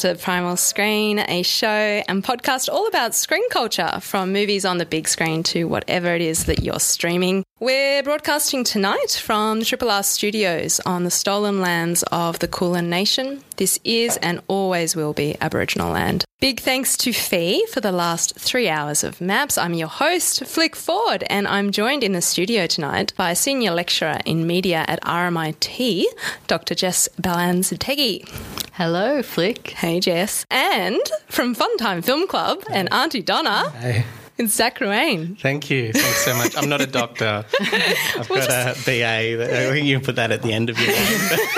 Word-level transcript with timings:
To 0.00 0.14
Primal 0.14 0.56
Screen, 0.56 1.18
a 1.18 1.42
show 1.42 1.68
and 1.68 2.24
podcast 2.24 2.70
all 2.70 2.86
about 2.86 3.14
screen 3.14 3.46
culture 3.50 3.98
from 4.00 4.32
movies 4.32 4.64
on 4.64 4.78
the 4.78 4.86
big 4.86 5.06
screen 5.06 5.42
to 5.42 5.64
whatever 5.64 6.14
it 6.14 6.22
is 6.22 6.46
that 6.46 6.62
you're 6.62 6.80
streaming. 6.80 7.44
We're 7.58 8.02
broadcasting 8.02 8.64
tonight 8.64 9.20
from 9.22 9.58
the 9.58 9.66
Triple 9.66 9.90
R 9.90 10.02
studios 10.02 10.80
on 10.86 11.04
the 11.04 11.10
stolen 11.10 11.60
lands 11.60 12.02
of 12.04 12.38
the 12.38 12.48
Kulin 12.48 12.88
Nation. 12.88 13.44
This 13.56 13.78
is 13.84 14.16
and 14.22 14.40
always 14.48 14.96
will 14.96 15.12
be 15.12 15.36
Aboriginal 15.42 15.92
land. 15.92 16.24
Big 16.40 16.60
thanks 16.60 16.96
to 16.96 17.12
Fee 17.12 17.66
for 17.66 17.82
the 17.82 17.92
last 17.92 18.38
three 18.38 18.70
hours 18.70 19.04
of 19.04 19.20
maps. 19.20 19.58
I'm 19.58 19.74
your 19.74 19.88
host, 19.88 20.46
Flick 20.46 20.74
Ford, 20.74 21.24
and 21.28 21.46
I'm 21.46 21.70
joined 21.70 22.02
in 22.02 22.12
the 22.12 22.22
studio 22.22 22.66
tonight 22.66 23.12
by 23.18 23.32
a 23.32 23.36
senior 23.36 23.72
lecturer 23.72 24.20
in 24.24 24.46
media 24.46 24.86
at 24.88 25.02
RMIT, 25.02 26.04
Dr. 26.46 26.74
Jess 26.74 27.10
Balanzategui. 27.20 28.69
Hello, 28.72 29.22
Flick. 29.22 29.70
Hey, 29.70 30.00
Jess. 30.00 30.46
And 30.50 31.00
from 31.28 31.54
Funtime 31.54 32.02
Film 32.04 32.26
Club 32.26 32.62
and 32.70 32.88
Aunty 32.92 33.20
Donna, 33.22 33.70
Hey, 33.70 34.04
it's 34.38 34.54
Zach 34.54 34.78
Ruane. 34.78 35.38
thank 35.38 35.68
you. 35.70 35.92
Thanks 35.92 36.24
so 36.24 36.34
much. 36.36 36.56
I'm 36.56 36.68
not 36.68 36.80
a 36.80 36.86
doctor. 36.86 37.44
I've 37.60 38.28
got 38.28 38.48
a 38.48 38.74
BA. 38.86 39.42
I 39.44 39.72
think 39.72 39.86
you 39.86 39.96
can 39.96 40.04
put 40.04 40.16
that 40.16 40.30
at 40.32 40.42
the 40.42 40.52
end 40.52 40.70
of 40.70 40.78
your 40.78 40.88
name. 40.88 41.38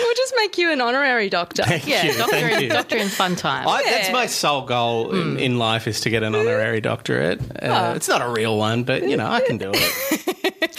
We'll 0.00 0.14
just 0.16 0.34
make 0.36 0.56
you 0.58 0.70
an 0.72 0.80
honorary 0.80 1.28
doctor. 1.28 1.64
Thank 1.64 1.86
Yeah, 1.86 2.04
you. 2.04 2.16
doctor, 2.16 2.32
Thank 2.36 2.56
in, 2.56 2.62
you. 2.62 2.68
doctor 2.70 2.96
in 2.96 3.08
fun 3.08 3.36
time. 3.36 3.68
I, 3.68 3.82
that's 3.84 4.10
my 4.10 4.26
sole 4.26 4.62
goal 4.62 5.14
in, 5.14 5.38
in 5.38 5.58
life 5.58 5.86
is 5.86 6.00
to 6.02 6.10
get 6.10 6.22
an 6.22 6.34
honorary 6.34 6.80
doctorate. 6.80 7.40
Uh, 7.62 7.92
It's 7.96 8.08
not 8.08 8.22
a 8.22 8.28
real 8.28 8.56
one, 8.56 8.84
but 8.84 9.02
you 9.06 9.16
know 9.16 9.26
I 9.26 9.40
can 9.40 9.58
do 9.58 9.70
it. 9.74 10.76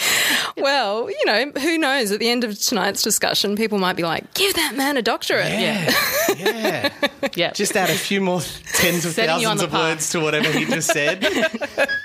Well, 0.60 1.10
you 1.10 1.24
know, 1.26 1.50
who 1.60 1.78
knows? 1.78 2.10
At 2.12 2.20
the 2.20 2.28
end 2.28 2.44
of 2.44 2.58
tonight's 2.58 3.02
discussion, 3.02 3.56
people 3.56 3.78
might 3.78 3.96
be 3.96 4.02
like, 4.02 4.32
give 4.34 4.54
that 4.54 4.74
man 4.76 4.96
a 4.96 5.02
doctorate. 5.02 5.46
Yeah, 5.46 5.94
yeah. 6.36 6.90
yeah. 7.34 7.50
Just 7.54 7.76
add 7.76 7.90
a 7.90 7.94
few 7.94 8.20
more 8.20 8.40
tens 8.74 9.04
of 9.04 9.12
Setting 9.12 9.42
thousands 9.42 9.62
of 9.62 9.70
path. 9.70 9.80
words 9.80 10.10
to 10.10 10.20
whatever 10.20 10.50
he 10.52 10.64
just 10.64 10.92
said. 10.92 11.26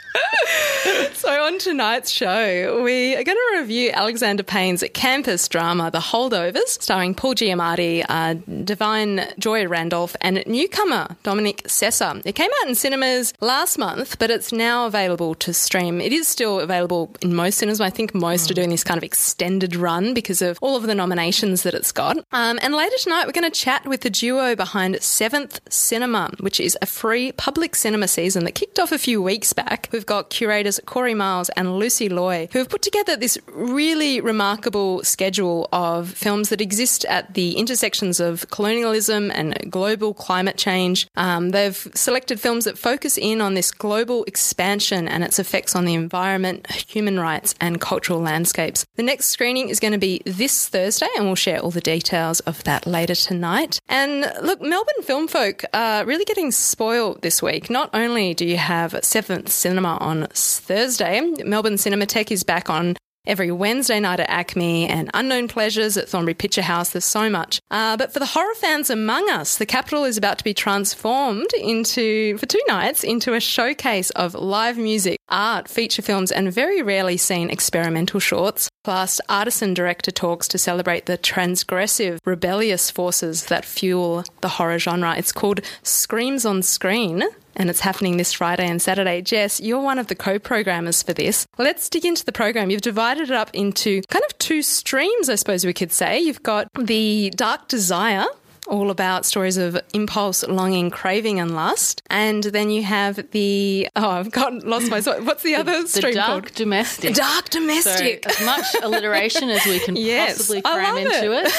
So, 1.14 1.30
on 1.44 1.58
tonight's 1.58 2.12
show, 2.12 2.84
we 2.84 3.16
are 3.16 3.24
going 3.24 3.38
to 3.38 3.58
review 3.60 3.90
Alexander 3.92 4.44
Payne's 4.44 4.84
campus 4.94 5.48
drama, 5.48 5.90
The 5.90 6.00
Holdovers, 6.00 6.68
starring 6.68 7.16
Paul 7.16 7.34
Giamatti, 7.34 8.06
uh, 8.08 8.36
Da'Vine 8.48 9.38
Joy 9.40 9.68
Randolph, 9.68 10.16
and 10.22 10.44
newcomer 10.46 11.16
Dominic 11.24 11.64
Sessa. 11.64 12.22
It 12.26 12.34
came 12.34 12.52
out 12.62 12.70
in 12.70 12.76
cinemas 12.76 13.34
last 13.42 13.80
month, 13.80 14.20
but 14.20 14.30
it's 14.30 14.52
now 14.52 14.86
available 14.86 15.34
to 15.36 15.54
stream. 15.54 16.00
It 16.00 16.14
is 16.14 16.28
still 16.28 16.60
available 16.60 17.16
in 17.22 17.34
most 17.34 17.58
cinemas. 17.58 17.82
I 17.82 17.90
think 17.90 18.14
most 18.14 18.45
are 18.52 18.54
doing 18.54 18.70
this 18.70 18.84
kind 18.84 18.98
of 18.98 19.04
extended 19.04 19.76
run 19.76 20.14
because 20.14 20.42
of 20.42 20.58
all 20.62 20.76
of 20.76 20.84
the 20.84 20.96
nominations 20.96 21.64
that 21.64 21.74
it's 21.74 21.92
got. 21.92 22.18
Um, 22.32 22.60
and 22.62 22.74
later 22.74 22.96
tonight, 23.00 23.26
we're 23.26 23.32
going 23.32 23.50
to 23.50 23.60
chat 23.60 23.86
with 23.86 24.02
the 24.02 24.10
duo 24.10 24.56
behind 24.56 25.02
Seventh 25.02 25.60
Cinema, 25.70 26.32
which 26.40 26.60
is 26.60 26.78
a 26.82 26.86
free 26.86 27.32
public 27.34 27.76
cinema 27.76 28.08
season 28.08 28.44
that 28.46 28.54
kicked 28.54 28.80
off 28.80 28.92
a 28.92 28.98
few 28.98 29.22
weeks 29.22 29.54
back. 29.54 29.90
We've 29.92 30.06
got 30.06 30.30
curators 30.30 30.80
Kori 30.86 31.14
Miles 31.14 31.50
and 31.50 31.78
Lucie 31.78 32.10
Loy, 32.10 32.50
who 32.52 32.60
have 32.60 32.70
put 32.70 32.82
together 32.82 33.16
this 33.16 33.38
really 33.48 34.22
remarkable 34.22 35.04
schedule 35.04 35.68
of 35.72 36.10
films 36.10 36.50
that 36.50 36.62
exist 36.62 37.06
at 37.06 37.34
the 37.34 37.54
intersections 37.54 38.20
of 38.20 38.50
colonialism 38.50 39.32
and 39.32 39.70
global 39.70 40.14
climate 40.14 40.58
change. 40.58 41.08
Um, 41.16 41.50
they've 41.50 41.88
selected 41.94 42.40
films 42.40 42.66
that 42.66 42.78
focus 42.78 43.18
in 43.18 43.42
on 43.42 43.54
this 43.54 43.72
global 43.72 44.24
expansion 44.26 45.08
and 45.08 45.24
its 45.24 45.40
effects 45.40 45.76
on 45.76 45.86
the 45.86 45.94
environment, 45.94 46.70
human 46.72 47.20
rights, 47.20 47.56
and 47.60 47.80
cultural 47.82 48.22
landscapes. 48.26 48.86
The 48.96 49.04
next 49.04 49.28
screening 49.28 49.70
is 49.70 49.80
going 49.80 49.94
to 49.94 49.98
be 49.98 50.22
this 50.26 50.68
Thursday, 50.68 51.08
and 51.16 51.28
we'll 51.28 51.36
share 51.36 51.60
all 51.60 51.72
the 51.72 51.80
details 51.80 52.42
of 52.42 52.62
that 52.66 52.86
later 52.86 53.16
tonight. 53.16 53.80
And 53.88 54.30
look, 54.42 54.62
Melbourne 54.62 55.04
film 55.04 55.30
folk 55.30 55.64
are 55.74 56.04
really 56.06 56.26
getting 56.26 56.52
spoiled 56.52 57.22
this 57.22 57.42
week. 57.42 57.70
Not 57.70 57.90
only 57.94 58.34
do 58.34 58.46
you 58.46 58.58
have 58.58 59.00
Seventh 59.02 59.50
Cinema 59.50 59.98
on 60.02 60.28
Thursday, 60.34 61.22
Melbourne 61.46 61.76
Cinematheque 61.76 62.32
is 62.32 62.44
back 62.44 62.70
on 62.70 62.98
every 63.28 63.52
Wednesday 63.52 64.00
night 64.00 64.20
at 64.20 64.30
ACMI 64.30 64.90
and 64.90 65.10
Unknown 65.14 65.48
Pleasures 65.48 65.98
at 65.98 66.10
Thornbury 66.10 66.34
Picture 66.34 66.62
House. 66.62 66.90
There's 66.90 67.06
so 67.06 67.30
much. 67.30 67.60
Uh, 67.72 67.98
but 67.98 68.14
for 68.14 68.20
the 68.20 68.26
horror 68.26 68.54
fans 68.56 68.90
among 68.90 69.30
us, 69.30 69.58
the 69.58 69.66
capital 69.66 70.04
is 70.04 70.18
about 70.18 70.38
to 70.38 70.44
be 70.44 70.54
transformed 70.54 71.54
into, 71.54 72.38
for 72.38 72.46
two 72.46 72.62
nights, 72.68 73.04
into 73.04 73.34
a 73.34 73.40
showcase 73.40 74.10
of 74.12 74.34
live 74.34 74.78
music, 74.78 75.20
art, 75.30 75.68
feature 75.68 76.02
films, 76.02 76.32
and 76.32 76.52
very 76.52 76.82
rarely 76.82 77.18
seen 77.18 77.50
experimental 77.50 78.20
shorts. 78.20 78.70
Plus, 78.84 79.20
artisan 79.30 79.74
director 79.74 80.12
talks 80.12 80.48
to 80.48 80.58
celebrate 80.58 81.06
the 81.06 81.18
transgressive, 81.18 82.20
rebellious 82.26 82.92
forces 82.92 83.46
that 83.46 83.66
fuel 83.66 84.24
the 84.42 84.48
horror 84.50 84.78
genre. 84.78 85.16
It's 85.18 85.32
called 85.32 85.62
Screams 85.82 86.46
on 86.46 86.62
Screen 86.62 87.24
and 87.56 87.70
it's 87.70 87.80
happening 87.80 88.18
this 88.18 88.34
Friday 88.34 88.68
and 88.68 88.82
Saturday. 88.82 89.22
Jess, 89.22 89.60
you're 89.60 89.82
one 89.82 90.00
of 90.00 90.08
the 90.08 90.16
co 90.16 90.40
programmers 90.40 91.04
for 91.04 91.14
this. 91.14 91.48
Let's 91.58 91.90
dig 91.90 92.06
into 92.06 92.26
the 92.26 92.32
program. 92.32 92.70
You've 92.70 92.82
divided 92.82 93.30
it 93.30 93.36
up 93.36 93.50
into 93.54 94.02
kind 94.04 94.24
of 94.26 94.38
two 94.38 94.62
streams, 94.62 95.30
I 95.30 95.36
suppose 95.36 95.66
we 95.66 95.74
could 95.74 95.92
say. 95.92 96.20
You've 96.20 96.44
got 96.44 96.68
the 96.74 97.32
Dark 97.36 97.68
Desire. 97.68 98.26
All 98.68 98.90
about 98.90 99.26
stories 99.26 99.58
of 99.58 99.78
impulse, 99.94 100.44
longing, 100.48 100.90
craving, 100.90 101.40
and 101.40 101.54
lust. 101.56 102.02
And 102.10 102.44
then 102.44 102.70
you 102.72 102.82
have 102.84 103.30
the 103.32 103.88
oh, 103.96 104.10
I've 104.10 104.32
got 104.32 104.54
lost 104.64 104.90
my 104.90 105.02
what's 105.02 105.44
the 105.44 105.56
other 105.56 105.84
the 105.84 105.88
stream 105.88 106.14
dark 106.16 106.28
called? 106.46 106.56
domestic. 106.56 107.14
Dark 107.14 107.52
So 107.54 107.60
domestic. 107.60 108.26
as 108.28 108.44
much 108.46 108.66
alliteration 108.82 109.50
as 109.50 109.64
we 109.66 109.80
can 109.80 109.96
Yes, 109.96 110.38
possibly 110.38 110.62
cram 110.64 110.98
into 110.98 111.32
it. 111.32 111.52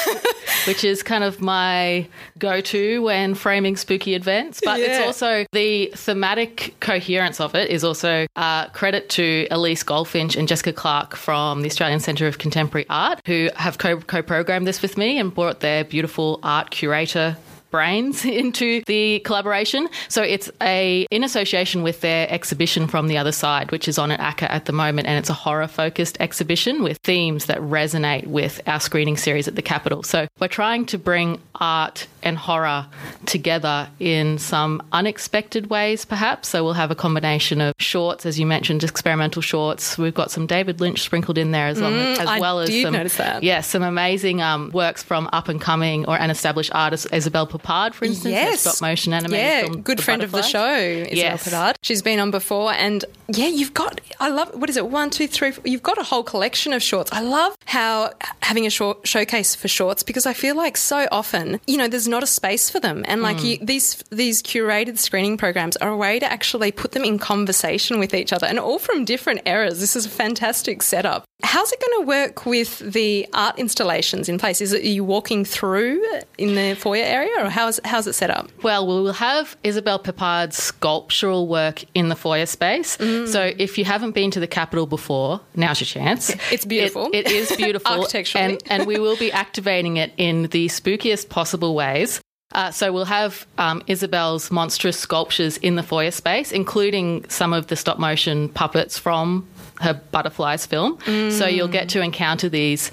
which 0.67 0.83
is 0.83 1.01
kind 1.03 1.23
of 1.23 1.39
my 1.41 2.07
go-to 2.39 3.01
when 3.03 3.35
framing 3.35 3.77
spooky 3.77 4.13
events. 4.13 4.59
But 4.63 4.79
Yeah. 4.79 4.87
it's 4.99 5.05
also 5.05 5.45
the 5.53 5.91
thematic 5.95 6.75
coherence 6.81 7.39
of 7.39 7.55
it 7.55 7.69
is 7.69 7.83
also 7.83 8.27
uh, 8.35 8.67
credit 8.69 9.09
to 9.11 9.47
Elyse 9.49 9.85
Goldfinch 9.85 10.35
and 10.35 10.47
Jessica 10.47 10.73
Clark 10.73 11.15
from 11.15 11.61
the 11.61 11.67
Australian 11.67 11.99
Centre 11.99 12.27
of 12.27 12.37
Contemporary 12.37 12.85
Art, 12.89 13.21
who 13.25 13.49
have 13.55 13.77
co- 13.77 14.01
co-programmed 14.01 14.67
this 14.67 14.81
with 14.81 14.97
me 14.97 15.17
and 15.19 15.33
brought 15.33 15.61
their 15.61 15.83
beautiful 15.85 16.39
art 16.43 16.71
curator 17.05 17.37
brains 17.77 18.25
into 18.43 18.81
the 18.87 19.19
collaboration. 19.19 19.87
So 20.09 20.23
it's 20.23 20.49
a 20.63 21.05
in 21.11 21.23
association 21.23 21.83
with 21.83 22.01
their 22.01 22.27
exhibition 22.27 22.87
from 22.87 23.07
the 23.07 23.19
other 23.19 23.31
side, 23.31 23.71
which 23.71 23.87
is 23.87 23.99
on 23.99 24.09
at 24.09 24.19
ACCA 24.19 24.49
at 24.49 24.65
the 24.65 24.73
moment, 24.73 25.07
and 25.07 25.19
it's 25.19 25.29
a 25.29 25.39
horror 25.45 25.67
focused 25.67 26.17
exhibition 26.19 26.81
with 26.81 26.97
themes 27.03 27.45
that 27.45 27.59
resonate 27.59 28.25
with 28.25 28.61
our 28.65 28.79
screening 28.79 29.15
series 29.15 29.47
at 29.47 29.55
the 29.55 29.61
Capitol. 29.61 30.01
So 30.01 30.27
we're 30.39 30.47
trying 30.47 30.87
to 30.87 30.97
bring 30.97 31.39
art 31.53 32.07
and 32.23 32.35
horror 32.37 32.87
together 33.25 33.87
in 33.99 34.39
some 34.39 34.81
unexpected 34.91 35.69
ways, 35.69 36.03
perhaps. 36.03 36.49
So 36.49 36.63
we'll 36.63 36.73
have 36.73 36.89
a 36.89 36.95
combination 36.95 37.61
of 37.61 37.75
shorts, 37.77 38.25
as 38.25 38.39
you 38.39 38.47
mentioned, 38.47 38.83
experimental 38.83 39.43
shorts. 39.43 39.97
We've 39.99 40.13
got 40.13 40.31
some 40.31 40.47
David 40.47 40.81
Lynch 40.81 41.01
sprinkled 41.01 41.37
in 41.37 41.51
there 41.51 41.67
as, 41.67 41.79
long, 41.79 41.93
as 41.93 42.27
I 42.27 42.39
well 42.39 42.59
as 42.59 42.81
some 42.81 42.93
notice 42.93 43.17
that. 43.17 43.43
Yes, 43.43 43.67
some 43.67 43.83
amazing 43.83 44.41
um, 44.41 44.71
works 44.71 45.03
from 45.03 45.29
up 45.31 45.47
and 45.47 45.61
coming 45.61 46.05
or 46.07 46.17
an 46.17 46.31
established 46.31 46.71
artist, 46.73 47.05
Isabel 47.13 47.45
Peppard 47.45 47.66
For 47.95 48.05
instance, 48.05 48.31
Yes. 48.33 48.61
stop 48.61 48.81
motion 48.81 49.13
animated 49.13 49.45
yeah, 49.45 49.61
film. 49.61 49.81
good 49.81 50.03
friend 50.03 50.23
of 50.23 50.31
the 50.31 50.41
show, 50.41 50.75
Isabel 50.75 51.15
Yes. 51.15 51.47
Peppard. 51.47 51.75
She's 51.81 52.01
been 52.01 52.19
on 52.19 52.31
before, 52.31 52.73
and 52.73 53.03
yeah, 53.27 53.47
you've 53.47 53.73
got. 53.73 53.99
I 54.19 54.29
love. 54.29 54.55
What 54.55 54.69
is 54.69 54.77
it? 54.77 54.87
One, 54.87 55.09
two, 55.09 55.27
three. 55.27 55.51
Four, 55.51 55.63
you've 55.65 55.83
got 55.83 55.97
a 55.97 56.03
whole 56.03 56.23
collection 56.23 56.73
of 56.73 56.81
shorts. 56.81 57.11
I 57.11 57.21
love 57.21 57.57
how 57.65 58.13
having 58.41 58.65
a 58.65 58.69
short 58.69 59.05
showcase 59.05 59.55
for 59.55 59.67
shorts 59.67 60.03
because 60.03 60.25
I 60.25 60.33
feel 60.33 60.55
like 60.55 60.77
so 60.77 61.07
often, 61.11 61.59
you 61.67 61.77
know, 61.77 61.87
there's 61.87 62.07
not 62.07 62.23
a 62.23 62.27
space 62.27 62.69
for 62.69 62.79
them, 62.79 63.03
and 63.07 63.21
like 63.21 63.37
mm. 63.37 63.59
you, 63.59 63.65
these 63.65 64.03
these 64.11 64.41
curated 64.41 64.97
screening 64.97 65.37
programs 65.37 65.75
are 65.77 65.89
a 65.89 65.97
way 65.97 66.19
to 66.19 66.31
actually 66.31 66.71
put 66.71 66.93
them 66.93 67.03
in 67.03 67.19
conversation 67.19 67.99
with 67.99 68.13
each 68.13 68.31
other, 68.31 68.47
and 68.47 68.59
all 68.59 68.79
from 68.79 69.03
different 69.05 69.41
eras. 69.45 69.79
This 69.79 69.95
is 69.95 70.05
a 70.05 70.09
fantastic 70.09 70.81
setup. 70.81 71.25
How's 71.43 71.71
it 71.71 71.79
going 71.79 72.01
to 72.01 72.07
work 72.07 72.45
with 72.45 72.79
the 72.79 73.27
art 73.33 73.59
installations 73.59 74.27
in 74.27 74.39
place? 74.39 74.61
Is 74.61 74.73
it 74.73 74.83
are 74.83 74.87
you 74.87 75.03
walking 75.03 75.45
through 75.45 76.03
in 76.37 76.55
the 76.55 76.75
foyer 76.75 77.03
area, 77.03 77.46
or 77.47 77.49
how's 77.49 77.79
how's 77.83 78.05
it 78.05 78.13
set 78.13 78.29
up? 78.29 78.49
Well, 78.61 78.85
we 78.85 78.93
will 79.01 79.13
have 79.13 79.57
Isabel 79.63 79.97
Peppard's 79.97 80.57
sculptural 80.57 81.47
work 81.47 81.83
in 81.93 82.09
the 82.09 82.15
foyer 82.15 82.45
space. 82.45 82.97
Mm. 82.97 83.27
So 83.27 83.51
if 83.57 83.77
you 83.77 83.85
haven't 83.85 84.11
been 84.11 84.31
to 84.31 84.39
the 84.39 84.47
Capitol 84.47 84.85
before, 84.85 85.41
now's 85.55 85.79
your 85.79 85.85
chance. 85.85 86.35
It's 86.51 86.65
beautiful. 86.65 87.07
It, 87.07 87.27
it 87.27 87.31
is 87.31 87.55
beautiful. 87.57 87.91
Architecturally. 87.91 88.53
And, 88.53 88.63
and 88.67 88.87
we 88.87 88.99
will 88.99 89.17
be 89.17 89.31
activating 89.31 89.97
it 89.97 90.11
in 90.17 90.43
the 90.43 90.67
spookiest 90.67 91.29
possible 91.29 91.75
ways. 91.75 92.21
Uh, 92.53 92.71
so 92.71 92.93
we'll 92.93 93.05
have 93.05 93.45
um, 93.57 93.83
Isabel's 93.87 94.49
monstrous 94.49 94.97
sculptures 94.97 95.57
in 95.57 95.75
the 95.75 95.83
foyer 95.83 96.11
space, 96.11 96.51
including 96.51 97.27
some 97.29 97.53
of 97.53 97.67
the 97.67 97.75
stop 97.75 97.99
motion 97.99 98.49
puppets 98.49 98.97
from 98.97 99.45
her 99.81 99.93
Butterflies 100.11 100.65
film. 100.65 100.97
So 101.31 101.45
you'll 101.45 101.67
get 101.67 101.89
to 101.89 102.01
encounter 102.01 102.49
these 102.49 102.91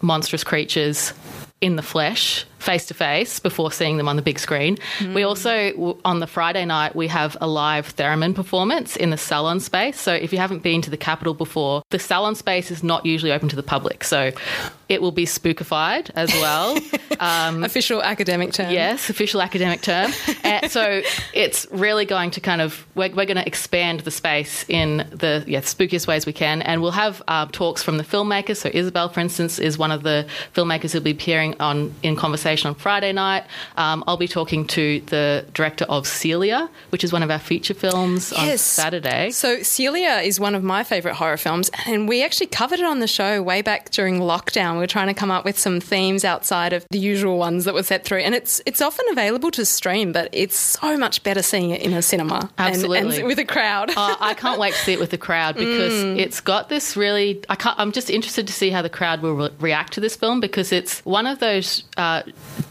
monstrous 0.00 0.44
creatures 0.44 1.12
in 1.60 1.76
the 1.76 1.82
flesh, 1.82 2.44
face 2.62 2.86
to 2.86 2.94
face, 2.94 3.40
before 3.40 3.72
seeing 3.72 3.96
them 3.96 4.08
on 4.08 4.16
the 4.16 4.22
big 4.22 4.38
screen. 4.38 4.78
We 5.00 5.06
mm. 5.06 5.28
also, 5.28 5.98
on 6.04 6.20
the 6.20 6.26
Friday 6.26 6.64
night, 6.64 6.94
we 6.94 7.08
have 7.08 7.36
a 7.40 7.46
live 7.46 7.94
theremin 7.96 8.34
performance 8.34 8.96
in 8.96 9.10
the 9.10 9.18
salon 9.18 9.60
space. 9.60 10.00
So 10.00 10.14
if 10.14 10.32
you 10.32 10.38
haven't 10.38 10.62
been 10.62 10.82
to 10.82 10.90
the 10.90 10.96
Capitol 10.96 11.34
before, 11.34 11.82
the 11.90 11.98
salon 11.98 12.34
space 12.34 12.70
is 12.70 12.82
not 12.82 13.04
usually 13.04 13.32
open 13.32 13.48
to 13.48 13.56
the 13.56 13.62
public. 13.62 14.04
So 14.04 14.32
it 14.88 15.02
will 15.02 15.12
be 15.12 15.24
spookified 15.24 16.10
as 16.14 16.32
well. 16.34 16.78
Um, 17.20 17.62
official 17.62 18.02
academic 18.02 18.52
term. 18.52 18.72
Yes, 18.72 19.08
official 19.08 19.42
academic 19.42 19.80
term. 19.80 20.10
and 20.42 20.64
eh, 20.64 20.68
so 20.68 21.02
it's 21.32 21.68
really 21.70 22.04
going 22.04 22.32
to 22.32 22.40
kind 22.40 22.60
of 22.60 22.84
we're, 22.96 23.10
we're 23.10 23.26
going 23.26 23.36
to 23.36 23.46
expand 23.46 24.00
the 24.00 24.10
space 24.10 24.64
in 24.68 25.06
the 25.10 25.44
yeah, 25.46 25.60
spookiest 25.60 26.08
ways 26.08 26.26
we 26.26 26.32
can, 26.32 26.62
and 26.62 26.82
we'll 26.82 26.90
have 26.90 27.22
uh, 27.28 27.46
talks 27.52 27.80
from 27.80 27.98
the 27.98 28.02
filmmakers. 28.02 28.56
So 28.56 28.70
Isabel, 28.72 29.08
for 29.08 29.20
instance, 29.20 29.60
is 29.60 29.78
one 29.78 29.92
of 29.92 30.02
the 30.02 30.26
filmmakers 30.54 30.92
who'll 30.92 31.02
be 31.02 31.12
appearing 31.12 31.54
on 31.60 31.94
in 32.02 32.16
conversation 32.16 32.51
on 32.64 32.74
Friday 32.74 33.12
night. 33.12 33.44
Um, 33.76 34.04
I'll 34.06 34.16
be 34.16 34.28
talking 34.28 34.66
to 34.68 35.00
the 35.06 35.44
director 35.54 35.84
of 35.88 36.06
Celia, 36.06 36.68
which 36.90 37.04
is 37.04 37.12
one 37.12 37.22
of 37.22 37.30
our 37.30 37.38
feature 37.38 37.74
films 37.74 38.32
on 38.32 38.46
Yes. 38.46 38.60
Saturday. 38.62 39.30
So 39.30 39.62
Celia 39.62 40.20
is 40.22 40.38
one 40.38 40.54
of 40.54 40.62
my 40.62 40.84
favourite 40.84 41.16
horror 41.16 41.36
films, 41.36 41.70
and 41.86 42.08
we 42.08 42.22
actually 42.24 42.46
covered 42.46 42.78
it 42.80 42.84
on 42.86 43.00
the 43.00 43.06
show 43.06 43.42
way 43.42 43.62
back 43.62 43.90
during 43.90 44.18
lockdown. 44.20 44.74
We 44.74 44.78
were 44.80 44.86
trying 44.86 45.08
to 45.08 45.14
come 45.14 45.30
up 45.30 45.44
with 45.44 45.58
some 45.58 45.80
themes 45.80 46.24
outside 46.24 46.72
of 46.72 46.84
the 46.90 46.98
usual 46.98 47.38
ones 47.38 47.64
that 47.64 47.74
were 47.74 47.82
set 47.82 48.04
through, 48.04 48.18
and 48.20 48.34
it's 48.34 48.60
it's 48.66 48.80
often 48.80 49.06
available 49.10 49.50
to 49.52 49.64
stream, 49.64 50.12
but 50.12 50.28
it's 50.32 50.56
so 50.56 50.96
much 50.96 51.22
better 51.22 51.42
seeing 51.42 51.70
it 51.70 51.82
in 51.82 51.92
a 51.92 52.02
cinema 52.02 52.50
Absolutely. 52.58 53.18
and, 53.18 53.26
with 53.26 53.38
a 53.38 53.44
crowd. 53.44 53.90
Uh, 53.90 54.16
I 54.20 54.34
can't 54.34 54.58
wait 54.60 54.74
to 54.74 54.80
see 54.80 54.92
it 54.92 55.00
with 55.00 55.10
the 55.10 55.18
crowd 55.18 55.56
because 55.56 55.92
it's 56.18 56.40
got 56.40 56.68
this 56.68 56.96
really. 56.96 57.42
I 57.48 57.54
can't, 57.56 57.78
I'm 57.78 57.92
just 57.92 58.10
interested 58.10 58.46
to 58.46 58.52
see 58.52 58.70
how 58.70 58.82
the 58.82 58.88
crowd 58.90 59.22
will 59.22 59.34
re- 59.34 59.50
react 59.60 59.92
to 59.94 60.00
this 60.00 60.16
film 60.16 60.40
because 60.40 60.72
it's 60.72 61.04
one 61.04 61.26
of 61.26 61.38
those 61.38 61.84
uh, 61.96 62.22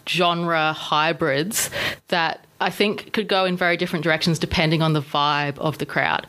genre 0.07 0.73
hybrids 0.73 1.69
that 2.09 2.45
I 2.62 2.69
think 2.69 3.12
could 3.13 3.28
go 3.28 3.46
in 3.46 3.58
very 3.58 3.75
different 3.75 4.04
directions 4.04 4.40
depending 4.40 4.81
on 4.81 4.94
the 4.94 5.02
vibe 5.02 5.58
of 5.58 5.80
the 5.80 5.86
crowd. 5.86 6.28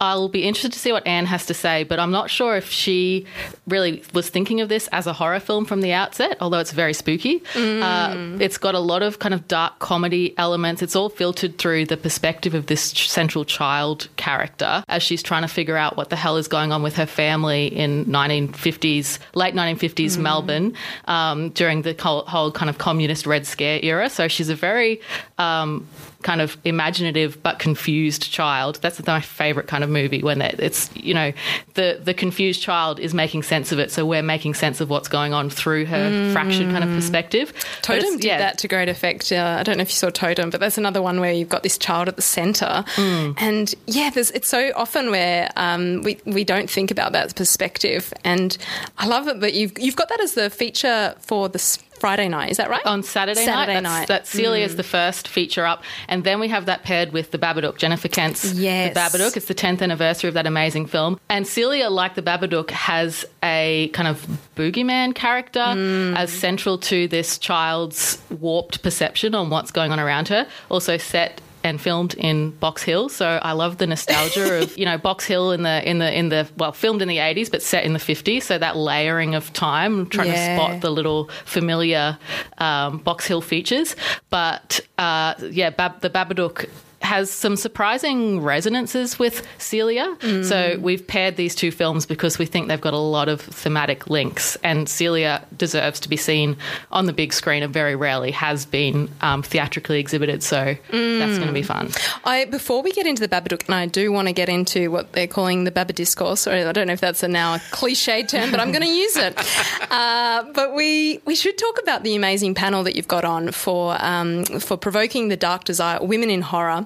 I'll 0.00 0.28
be 0.28 0.42
interested 0.42 0.72
to 0.72 0.78
see 0.78 0.92
what 0.92 1.06
Ann 1.06 1.26
has 1.26 1.46
to 1.46 1.54
say, 1.54 1.84
but 1.84 1.98
I'm 1.98 2.10
not 2.10 2.30
sure 2.30 2.56
if 2.56 2.70
she 2.70 3.26
really 3.66 4.02
was 4.12 4.28
thinking 4.28 4.60
of 4.60 4.68
this 4.68 4.88
as 4.88 5.06
a 5.06 5.12
horror 5.12 5.40
film 5.40 5.64
from 5.64 5.80
the 5.80 5.92
outset, 5.92 6.36
although 6.40 6.58
it's 6.58 6.72
very 6.72 6.92
spooky. 6.92 7.42
Uh, 7.54 8.36
it's 8.40 8.58
got 8.58 8.74
a 8.74 8.80
lot 8.80 9.02
of 9.02 9.18
kind 9.20 9.34
of 9.34 9.46
dark 9.48 9.78
comedy 9.78 10.34
elements. 10.38 10.82
It's 10.82 10.96
all 10.96 11.08
filtered 11.08 11.58
through 11.58 11.86
the 11.86 11.96
perspective 11.96 12.54
of 12.54 12.66
this 12.66 12.82
central 12.82 13.44
child 13.44 14.08
character 14.16 14.84
as 14.88 15.02
she's 15.02 15.22
trying 15.22 15.42
to 15.42 15.48
figure 15.48 15.76
out 15.76 15.96
what 15.96 16.10
the 16.10 16.16
hell 16.16 16.36
is 16.36 16.48
going 16.48 16.72
on 16.72 16.82
with 16.82 16.96
her 16.96 17.06
family 17.06 17.66
in 17.66 18.04
1950s, 18.06 19.18
late 19.34 19.54
1950s 19.54 20.18
Melbourne 20.18 20.72
um, 21.06 21.50
during 21.50 21.82
the 21.82 21.94
whole 22.26 22.50
kind 22.50 22.68
of 22.68 22.78
communist 22.78 23.26
Red 23.26 23.46
Scare 23.46 23.80
era. 23.82 24.10
So 24.10 24.28
she's 24.28 24.48
a 24.48 24.54
very 24.54 25.00
um, 25.38 25.86
kind 26.22 26.40
of 26.40 26.56
imaginative 26.64 27.42
but 27.42 27.58
confused 27.58 28.32
child. 28.32 28.78
That's 28.80 29.04
my 29.06 29.20
favorite 29.20 29.66
kind 29.66 29.84
of 29.84 29.90
movie 29.90 30.22
when 30.22 30.40
it's 30.40 30.90
you 30.96 31.12
know 31.14 31.32
the 31.74 32.00
the 32.02 32.14
confused 32.14 32.62
child 32.62 32.98
is 32.98 33.12
making 33.12 33.42
sense 33.42 33.70
of 33.70 33.78
it, 33.78 33.90
so 33.90 34.06
we're 34.06 34.22
making 34.22 34.54
sense 34.54 34.80
of 34.80 34.88
what's 34.90 35.08
going 35.08 35.34
on 35.34 35.50
through 35.50 35.84
her 35.86 36.32
fractured 36.32 36.70
kind 36.70 36.82
of 36.82 36.90
perspective. 36.90 37.52
Totem 37.82 38.16
did 38.16 38.24
yeah, 38.24 38.38
that 38.38 38.58
to 38.58 38.68
great 38.68 38.88
effect. 38.88 39.30
Uh, 39.30 39.56
I 39.60 39.62
don't 39.62 39.76
know 39.76 39.82
if 39.82 39.90
you 39.90 39.94
saw 39.94 40.10
Totem, 40.10 40.50
but 40.50 40.60
that's 40.60 40.78
another 40.78 41.02
one 41.02 41.20
where 41.20 41.32
you've 41.32 41.48
got 41.50 41.62
this 41.62 41.76
child 41.78 42.08
at 42.08 42.16
the 42.16 42.22
centre, 42.22 42.84
Mm. 42.96 43.34
and 43.38 43.74
yeah, 43.86 44.10
there's 44.10 44.30
it's 44.30 44.48
so 44.48 44.72
often 44.74 45.10
where 45.10 45.50
um, 45.56 46.02
we 46.02 46.18
we 46.24 46.44
don't 46.44 46.70
think 46.70 46.90
about 46.90 47.12
that 47.12 47.34
perspective, 47.36 48.12
and 48.24 48.56
I 48.98 49.06
love 49.06 49.28
it 49.28 49.40
that 49.40 49.54
you've 49.54 49.78
you've 49.78 49.96
got 49.96 50.08
that 50.08 50.20
as 50.20 50.32
the 50.34 50.48
feature 50.50 51.14
for 51.20 51.48
this 51.48 51.78
Friday 51.96 52.28
night. 52.28 52.50
Is 52.50 52.56
that 52.58 52.70
right? 52.70 52.84
on 52.86 53.02
Saturday, 53.02 53.44
Saturday 53.44 53.74
night. 53.74 53.82
night. 53.82 54.04
Mm. 54.04 54.06
That's, 54.08 54.30
that 54.32 54.36
Celia 54.38 54.64
is 54.64 54.76
the 54.76 54.82
first 54.82 55.28
feature 55.28 55.64
up, 55.66 55.82
and 56.08 56.24
then 56.24 56.40
we 56.40 56.48
have 56.48 56.66
that 56.66 56.82
paired 56.84 57.12
with 57.12 57.30
the 57.30 57.38
Babadook, 57.38 57.78
Jennifer 57.78 58.08
Kent's 58.08 58.52
Yes. 58.54 58.94
The 58.94 59.00
Babadook. 59.00 59.36
It's 59.36 59.46
the 59.46 59.54
10th 59.54 59.82
anniversary 59.82 60.28
of 60.28 60.34
that 60.34 60.46
amazing 60.46 60.86
film, 60.86 61.18
and 61.28 61.46
Celia, 61.46 61.88
like 61.90 62.14
the 62.14 62.22
Babadook, 62.22 62.70
has 62.70 63.24
a 63.42 63.88
kind 63.92 64.08
of 64.08 64.26
boogeyman 64.56 65.14
character 65.14 65.60
Mm. 65.60 66.16
as 66.16 66.32
central 66.32 66.78
to 66.78 67.08
this 67.08 67.38
child's 67.38 68.18
warped 68.30 68.82
perception 68.82 69.34
on 69.34 69.50
what's 69.50 69.70
going 69.70 69.92
on 69.92 69.98
around 70.00 70.28
her. 70.28 70.46
Also 70.70 70.96
set 70.96 71.40
and 71.66 71.80
filmed 71.80 72.14
in 72.14 72.50
Box 72.52 72.82
Hill. 72.82 73.08
So 73.08 73.38
I 73.42 73.52
love 73.52 73.78
the 73.78 73.86
nostalgia 73.86 74.62
of, 74.62 74.78
you 74.78 74.84
know, 74.84 74.96
Box 74.98 75.24
Hill 75.26 75.52
in 75.52 75.62
the 75.62 75.88
in 75.88 75.98
the 75.98 76.12
in 76.16 76.28
the 76.30 76.48
well, 76.56 76.72
filmed 76.72 77.02
in 77.02 77.08
the 77.08 77.18
80s 77.18 77.50
but 77.50 77.62
set 77.62 77.84
in 77.84 77.92
the 77.92 77.98
50s. 77.98 78.42
So 78.44 78.56
that 78.58 78.76
layering 78.76 79.34
of 79.34 79.52
time, 79.52 80.06
trying 80.06 80.28
Yeah. 80.28 80.56
to 80.56 80.62
spot 80.62 80.80
the 80.80 80.90
little 80.90 81.28
familiar 81.44 82.18
um, 82.58 82.98
Box 82.98 83.26
Hill 83.26 83.40
features. 83.40 83.96
But 84.30 84.80
uh, 84.98 85.34
yeah, 85.50 85.70
Bab- 85.70 86.00
the 86.00 86.10
Babadook 86.10 86.68
has 87.02 87.30
some 87.30 87.56
surprising 87.56 88.40
resonances 88.40 89.18
with 89.18 89.46
Celia. 89.58 90.16
So 90.42 90.78
we've 90.80 91.06
paired 91.06 91.36
these 91.36 91.54
two 91.54 91.70
films 91.70 92.06
because 92.06 92.38
we 92.38 92.46
think 92.46 92.68
they've 92.68 92.80
got 92.80 92.94
a 92.94 92.98
lot 92.98 93.28
of 93.28 93.40
thematic 93.40 94.08
links, 94.08 94.56
and 94.64 94.88
Celia 94.88 95.44
deserves 95.56 96.00
to 96.00 96.08
be 96.08 96.16
seen 96.16 96.56
on 96.90 97.06
the 97.06 97.12
big 97.12 97.32
screen 97.32 97.62
and 97.62 97.72
very 97.72 97.94
rarely 97.94 98.32
has 98.32 98.66
been 98.66 99.08
um, 99.20 99.42
theatrically 99.42 100.00
exhibited. 100.00 100.42
So 100.42 100.76
that's 100.90 101.36
going 101.38 101.48
to 101.48 101.52
be 101.52 101.62
fun. 101.62 101.90
I 102.24 102.46
before 102.46 102.82
we 102.82 102.92
get 102.92 103.06
into 103.06 103.20
the 103.20 103.28
Babadook, 103.28 103.66
and 103.66 103.74
I 103.74 103.86
do 103.86 104.10
want 104.10 104.28
to 104.28 104.32
get 104.32 104.48
into 104.48 104.90
what 104.90 105.12
they're 105.12 105.26
calling 105.26 105.64
the 105.64 105.70
Baba 105.70 105.92
discourse. 105.92 106.46
Or 106.46 106.52
I 106.52 106.72
don't 106.72 106.86
know 106.86 106.92
if 106.92 107.00
that's 107.00 107.22
a 107.22 107.28
now 107.28 107.54
a 107.54 107.62
cliche 107.70 108.22
term, 108.24 108.50
but 108.50 108.58
I'm 108.60 108.72
going 108.72 108.82
to 108.84 108.88
use 108.88 109.16
it. 109.16 109.36
Uh, 109.88 110.42
but 110.52 110.74
we 110.74 111.20
we 111.24 111.34
should 111.34 111.56
talk 111.56 111.80
about 111.80 112.02
the 112.02 112.16
amazing 112.16 112.54
panel 112.54 112.82
that 112.82 112.96
you've 112.96 113.08
got 113.08 113.24
on 113.24 113.52
for 113.52 113.96
um, 114.00 114.44
for 114.44 114.76
provoking 114.76 115.28
the 115.28 115.36
dark 115.36 115.64
desire, 115.64 115.98
women 116.04 116.28
in 116.30 116.42
horror. 116.42 116.85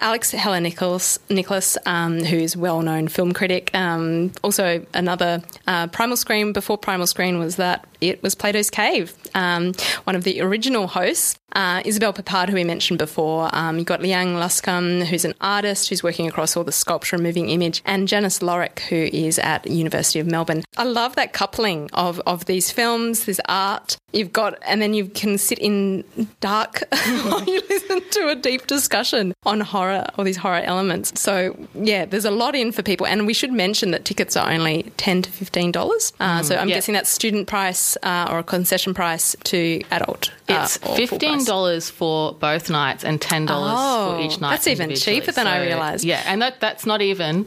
Alex 0.00 0.30
Heller-Nicholas, 0.32 1.18
Nicholas 1.30 1.78
um, 1.86 2.22
who's 2.22 2.56
well 2.56 2.82
known 2.82 3.08
film 3.08 3.32
critic, 3.32 3.70
um, 3.74 4.32
also 4.42 4.84
another 4.94 5.42
uh, 5.66 5.86
Primal 5.88 6.16
Screen. 6.16 6.52
Before 6.52 6.78
Primal 6.78 7.06
Screen 7.06 7.38
was 7.38 7.56
that 7.56 7.86
it 8.00 8.22
was 8.22 8.34
Plato's 8.34 8.70
Cave. 8.70 9.14
Um, 9.34 9.72
one 10.04 10.14
of 10.14 10.24
the 10.24 10.40
original 10.40 10.86
hosts, 10.86 11.38
uh, 11.54 11.82
Isabel 11.84 12.12
Peppard, 12.12 12.48
who 12.48 12.54
we 12.54 12.64
mentioned 12.64 12.98
before. 12.98 13.48
Um, 13.52 13.78
you've 13.78 13.86
got 13.86 14.02
Liang 14.02 14.34
Luscombe, 14.34 15.04
who's 15.06 15.24
an 15.24 15.34
artist 15.40 15.88
who's 15.88 16.02
working 16.02 16.26
across 16.26 16.56
all 16.56 16.64
the 16.64 16.72
sculpture 16.72 17.16
and 17.16 17.22
moving 17.22 17.48
image, 17.48 17.82
and 17.84 18.08
Janice 18.08 18.40
Loreck, 18.40 18.80
who 18.80 19.08
is 19.12 19.38
at 19.38 19.66
University 19.66 20.18
of 20.18 20.26
Melbourne. 20.26 20.64
I 20.76 20.84
love 20.84 21.14
that 21.16 21.32
coupling 21.32 21.88
of, 21.92 22.20
of 22.26 22.44
these 22.46 22.70
films, 22.70 23.24
this 23.24 23.40
art. 23.48 23.96
You've 24.12 24.32
got, 24.32 24.58
and 24.66 24.82
then 24.82 24.94
you 24.94 25.06
can 25.06 25.38
sit 25.38 25.58
in 25.58 26.04
dark 26.40 26.82
while 26.90 27.44
you 27.44 27.62
listen 27.68 28.02
to 28.10 28.28
a 28.28 28.34
deep 28.34 28.66
discussion 28.66 29.32
on 29.44 29.60
horror, 29.60 29.83
all 29.92 30.24
these 30.24 30.36
horror 30.36 30.60
elements. 30.64 31.20
So, 31.20 31.56
yeah, 31.74 32.04
there's 32.04 32.24
a 32.24 32.30
lot 32.30 32.54
in 32.54 32.72
for 32.72 32.82
people. 32.82 33.06
And 33.06 33.26
we 33.26 33.34
should 33.34 33.52
mention 33.52 33.90
that 33.92 34.04
tickets 34.04 34.36
are 34.36 34.50
only 34.50 34.84
10 34.96 35.22
to 35.22 35.30
$15. 35.30 36.12
Uh, 36.20 36.42
so 36.42 36.56
I'm 36.56 36.68
yeah. 36.68 36.74
guessing 36.76 36.94
that's 36.94 37.10
student 37.10 37.46
price 37.48 37.96
uh, 38.02 38.28
or 38.30 38.38
a 38.40 38.42
concession 38.42 38.94
price 38.94 39.36
to 39.44 39.80
adult. 39.90 40.30
uh, 40.48 40.60
It's 40.64 40.76
fifteen 40.78 41.44
dollars 41.44 41.90
for 41.90 42.32
both 42.34 42.70
nights 42.70 43.04
and 43.04 43.20
ten 43.20 43.46
dollars 43.46 43.72
Oh, 43.76 44.16
for 44.16 44.22
each 44.24 44.40
night. 44.40 44.50
that's 44.50 44.66
even 44.66 44.94
cheaper 44.94 45.32
than 45.32 45.46
I 45.46 45.64
realised. 45.64 46.04
Yeah, 46.04 46.22
and 46.26 46.40
that 46.42 46.60
that's 46.60 46.84
not 46.86 47.00
even. 47.02 47.46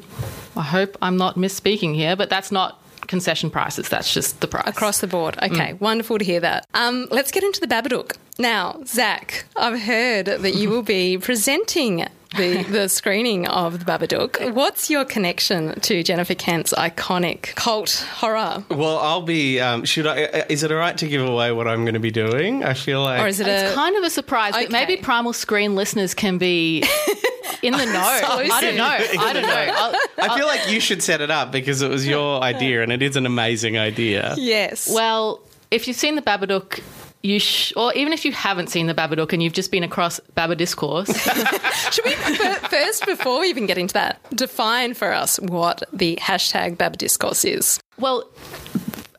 I 0.56 0.62
hope 0.64 0.98
I'm 1.02 1.18
not 1.18 1.36
misspeaking 1.36 1.96
here, 1.96 2.16
but 2.16 2.30
that's 2.30 2.52
not 2.52 2.82
concession 3.08 3.50
prices. 3.50 3.88
That's 3.90 4.14
just 4.14 4.42
the 4.42 4.48
price 4.48 4.68
Across 4.68 5.00
the 5.00 5.08
board. 5.08 5.38
Okay, 5.42 5.74
wonderful 5.74 6.18
to 6.18 6.26
hear 6.26 6.40
that. 6.42 6.66
Um, 6.74 7.08
let's 7.12 7.32
get 7.32 7.44
into 7.44 7.60
the 7.62 7.68
Babadook. 7.68 8.18
Now, 8.40 8.82
Zach, 8.86 9.46
I've 9.56 9.80
heard 9.82 10.26
that 10.26 10.56
you 10.56 10.70
will 10.70 10.84
be 10.84 11.18
presenting 11.18 12.06
the, 12.36 12.64
the 12.64 12.90
screening 12.90 13.48
of 13.48 13.86
The 13.86 13.86
Babadook. 13.92 14.54
What's 14.54 14.90
your 14.90 15.06
connection 15.06 15.80
to 15.82 16.04
Jennifer 16.04 16.36
Kent's 16.36 16.74
iconic 16.74 17.56
cult 17.56 18.06
horror? 18.16 18.64
Well, 18.70 18.98
I'll 19.00 19.22
be. 19.22 19.60
Um, 19.60 19.86
should 19.86 20.06
I? 20.08 20.24
uh, 20.26 20.46
Is 20.50 20.64
it 20.64 20.72
all 20.72 20.78
right 20.78 20.98
to 20.98 21.08
give 21.08 21.22
away 21.28 21.52
what 21.52 21.68
I'm 21.68 21.84
going 21.86 21.94
to 21.94 22.00
be 22.00 22.12
doing? 22.12 22.64
I 22.64 22.74
feel 22.74 23.02
like. 23.04 23.22
Or 23.22 23.28
is 23.28 23.40
it 23.40 23.48
It's 23.48 23.72
a. 23.72 23.76
kind 23.76 23.96
of 23.96 24.04
a 24.04 24.10
surprise, 24.10 24.54
but 24.54 24.72
maybe 24.72 24.98
Primal 24.98 25.34
Screen 25.34 25.76
listeners 25.76 26.14
can 26.14 26.38
be 26.38 26.80
in 27.62 27.74
the 27.74 27.86
know. 27.86 27.94
I 28.02 28.60
don't 28.62 28.76
know. 28.76 28.84
I 29.24 29.34
don't 29.34 29.44
know. 29.44 29.74
I'll, 29.76 30.32
I 30.32 30.38
feel 30.38 30.48
like 30.48 30.70
you 30.70 30.80
should 30.80 31.02
set 31.02 31.22
it 31.22 31.32
up 31.32 31.52
because 31.52 31.82
it 31.82 31.90
was 31.90 32.06
your 32.06 32.42
idea 32.42 32.84
and 32.84 32.92
it 32.92 33.02
is 33.02 33.16
an 33.16 33.26
amazing 33.26 33.78
idea. 33.78 34.36
Yes. 34.38 34.90
well, 34.94 35.40
if 35.72 35.88
you've 35.88 35.98
seen 35.98 36.16
the 36.16 36.22
Babadook, 36.22 36.82
you 37.28 37.40
sh- 37.40 37.74
or 37.76 37.94
even 37.94 38.14
if 38.14 38.24
you 38.26 38.32
haven't 38.32 38.68
seen 38.68 38.88
the 38.88 38.94
Babadook 38.94 39.34
and 39.34 39.44
you've 39.44 39.54
just 39.54 39.72
been 39.72 39.84
across 39.84 40.20
Baba 40.36 40.56
Discourse, 40.56 41.10
Should 41.92 42.06
we 42.06 42.14
fir- 42.14 42.56
first, 42.70 43.06
before 43.06 43.42
we 43.42 43.48
even 43.48 43.66
get 43.66 43.78
into 43.78 43.94
that, 43.94 44.20
define 44.36 44.94
for 44.94 45.12
us 45.12 45.40
what 45.40 45.84
the 45.92 46.18
hashtag 46.22 46.78
Baba 46.78 46.98
Discourse 46.98 47.44
is? 47.46 47.80
Well, 48.00 48.30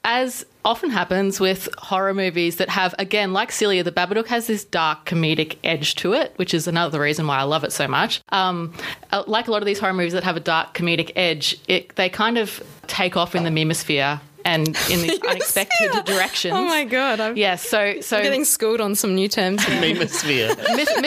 as 0.05 0.47
often 0.65 0.91
happens 0.91 1.38
with 1.38 1.69
horror 1.79 2.15
movies 2.15 2.57
that 2.57 2.69
have, 2.69 2.95
again, 2.99 3.33
like 3.33 3.53
Celia, 3.53 3.83
the 3.83 3.93
Babadook 3.93 4.27
has 4.27 4.47
this 4.47 4.65
dark 4.65 5.05
comedic 5.05 5.57
edge 5.65 5.95
to 5.97 6.12
it, 6.15 6.33
which 6.37 6.55
is 6.55 6.67
another 6.67 7.00
reason 7.00 7.27
why 7.27 7.38
I 7.38 7.43
love 7.43 7.65
it 7.65 7.73
so 7.73 7.87
much. 7.88 8.23
Um, 8.31 8.73
uh, 9.12 9.25
like 9.27 9.49
a 9.49 9.50
lot 9.50 9.62
of 9.62 9.67
these 9.67 9.79
horror 9.79 9.93
movies 9.93 10.12
that 10.12 10.25
have 10.25 10.37
a 10.37 10.41
dark 10.41 10.75
comedic 10.75 11.12
edge, 11.17 11.59
it, 11.69 11.95
they 11.97 12.09
kind 12.09 12.38
of 12.38 12.62
take 12.87 13.17
off 13.17 13.35
in 13.35 13.45
the 13.45 13.50
memosphere 13.50 14.21
and 14.49 14.69
in 14.90 15.00
these 15.05 15.21
unexpected 15.23 15.90
Yeah. 15.95 16.02
directions. 16.02 16.55
Oh 16.57 16.64
my 16.64 16.85
God. 16.85 17.21
I'm 17.21 17.37
Yes, 17.37 17.62
so 17.69 18.00
so 18.00 18.23
getting 18.23 18.45
schooled 18.45 18.81
on 18.81 18.95
some 18.95 19.14
new 19.14 19.28
terms. 19.28 19.62
here. 19.64 19.81
Memosphere. 19.95 20.55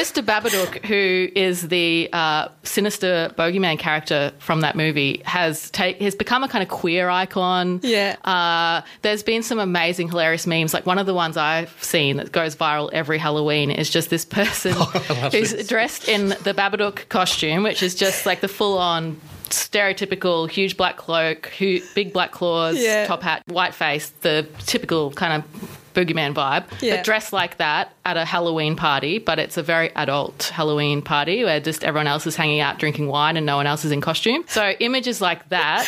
Mr. 0.02 0.24
Babadook, 0.24 0.86
who 0.86 1.30
is 1.36 1.68
the 1.70 2.10
uh, 2.14 2.48
sinister 2.64 3.34
bogeyman 3.38 3.78
character 3.80 4.32
from 4.40 4.62
that 4.62 4.76
movie, 4.76 5.22
has 5.26 5.70
ta- 5.72 5.94
has 6.00 6.16
become 6.16 6.44
a 6.44 6.48
kind 6.48 6.62
of 6.64 6.70
queer 6.70 7.10
icon. 7.10 7.80
Yeah. 7.84 8.16
Uh, 8.24 8.82
there's 9.02 9.24
been 9.24 9.44
some 9.44 9.60
amazing, 9.60 10.10
hilarious 10.10 10.46
memes. 10.48 10.74
Like 10.74 10.86
one 10.86 11.00
of 11.00 11.06
the 11.06 11.14
ones 11.14 11.38
I've 11.38 11.76
seen 11.84 12.18
that 12.18 12.32
goes 12.32 12.56
viral 12.56 12.90
every 12.94 13.18
Halloween 13.18 13.72
is 13.72 13.90
just 13.90 14.10
this 14.10 14.26
person 14.26 14.74
who's 15.32 15.68
dressed 15.68 16.08
in 16.08 16.30
the 16.30 16.54
Babadook 16.56 17.10
costume, 17.10 17.64
which 17.64 17.82
is 17.84 17.96
just 17.96 18.26
like 18.26 18.42
the 18.42 18.48
full 18.48 18.78
on. 18.78 19.20
Stereotypical 19.52 20.50
huge 20.50 20.78
black 20.78 20.98
cloak, 20.98 21.48
hu- 21.60 21.80
big 21.96 22.14
black 22.14 22.32
claws, 22.32 22.78
Yeah. 22.82 23.06
top 23.06 23.22
hat, 23.24 23.44
white 23.48 23.74
face, 23.76 24.10
the 24.22 24.48
typical 24.66 25.12
kind 25.12 25.44
of 25.44 25.70
boogeyman 25.94 26.34
vibe. 26.34 26.64
Yeah. 26.82 26.96
But 26.98 27.06
dressed 27.06 27.34
like 27.34 27.58
that 27.58 27.92
at 28.06 28.16
a 28.18 28.24
Halloween 28.26 28.76
party, 28.76 29.18
but 29.20 29.40
it's 29.40 29.58
a 29.58 29.64
very 29.64 29.90
adult 29.96 30.44
Halloween 30.54 31.02
party 31.02 31.44
where 31.44 31.60
just 31.60 31.84
everyone 31.84 32.08
else 32.08 32.26
is 32.26 32.36
hanging 32.36 32.62
out 32.62 32.80
drinking 32.80 33.08
wine 33.08 33.36
and 33.38 33.46
no 33.46 33.58
one 33.58 33.68
else 33.68 33.84
is 33.84 33.92
in 33.92 34.00
costume. 34.02 34.44
So 34.48 34.70
images 34.80 35.20
like 35.22 35.48
that 35.50 35.86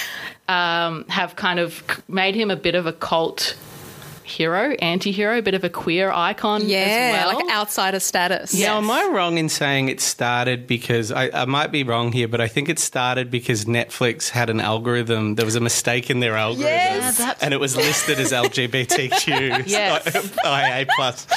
um, 0.49 1.05
have 1.07 1.35
kind 1.37 1.59
of 1.59 1.83
made 2.09 2.35
him 2.35 2.51
a 2.51 2.57
bit 2.57 2.75
of 2.75 2.85
a 2.85 2.91
cult 2.93 3.55
hero, 4.23 4.71
anti-hero, 4.79 5.37
a 5.37 5.41
bit 5.41 5.53
of 5.53 5.63
a 5.63 5.69
queer 5.69 6.11
icon 6.11 6.67
Yeah, 6.67 6.77
as 6.77 7.13
well. 7.13 7.35
like 7.37 7.55
outsider 7.55 7.99
status. 7.99 8.53
Yeah. 8.53 8.67
Now, 8.67 8.77
am 8.77 8.91
I 8.91 9.09
wrong 9.13 9.37
in 9.37 9.49
saying 9.49 9.89
it 9.89 10.01
started 10.01 10.67
because 10.67 11.11
I, 11.11 11.29
I 11.33 11.45
might 11.45 11.71
be 11.71 11.83
wrong 11.83 12.11
here, 12.11 12.27
but 12.27 12.41
I 12.41 12.47
think 12.47 12.69
it 12.69 12.79
started 12.79 13.29
because 13.29 13.65
Netflix 13.65 14.29
had 14.29 14.49
an 14.49 14.59
algorithm. 14.59 15.35
There 15.35 15.45
was 15.45 15.55
a 15.55 15.59
mistake 15.61 16.09
in 16.09 16.19
their 16.19 16.35
algorithm, 16.35 16.63
Yes. 16.67 17.19
Yeah, 17.19 17.33
and 17.41 17.53
it 17.53 17.59
was 17.59 17.75
listed 17.75 18.19
as 18.19 18.31
LGBTQ 18.87 19.63
Yes. 19.67 20.15
IA 20.45 20.85
plus 20.95 21.27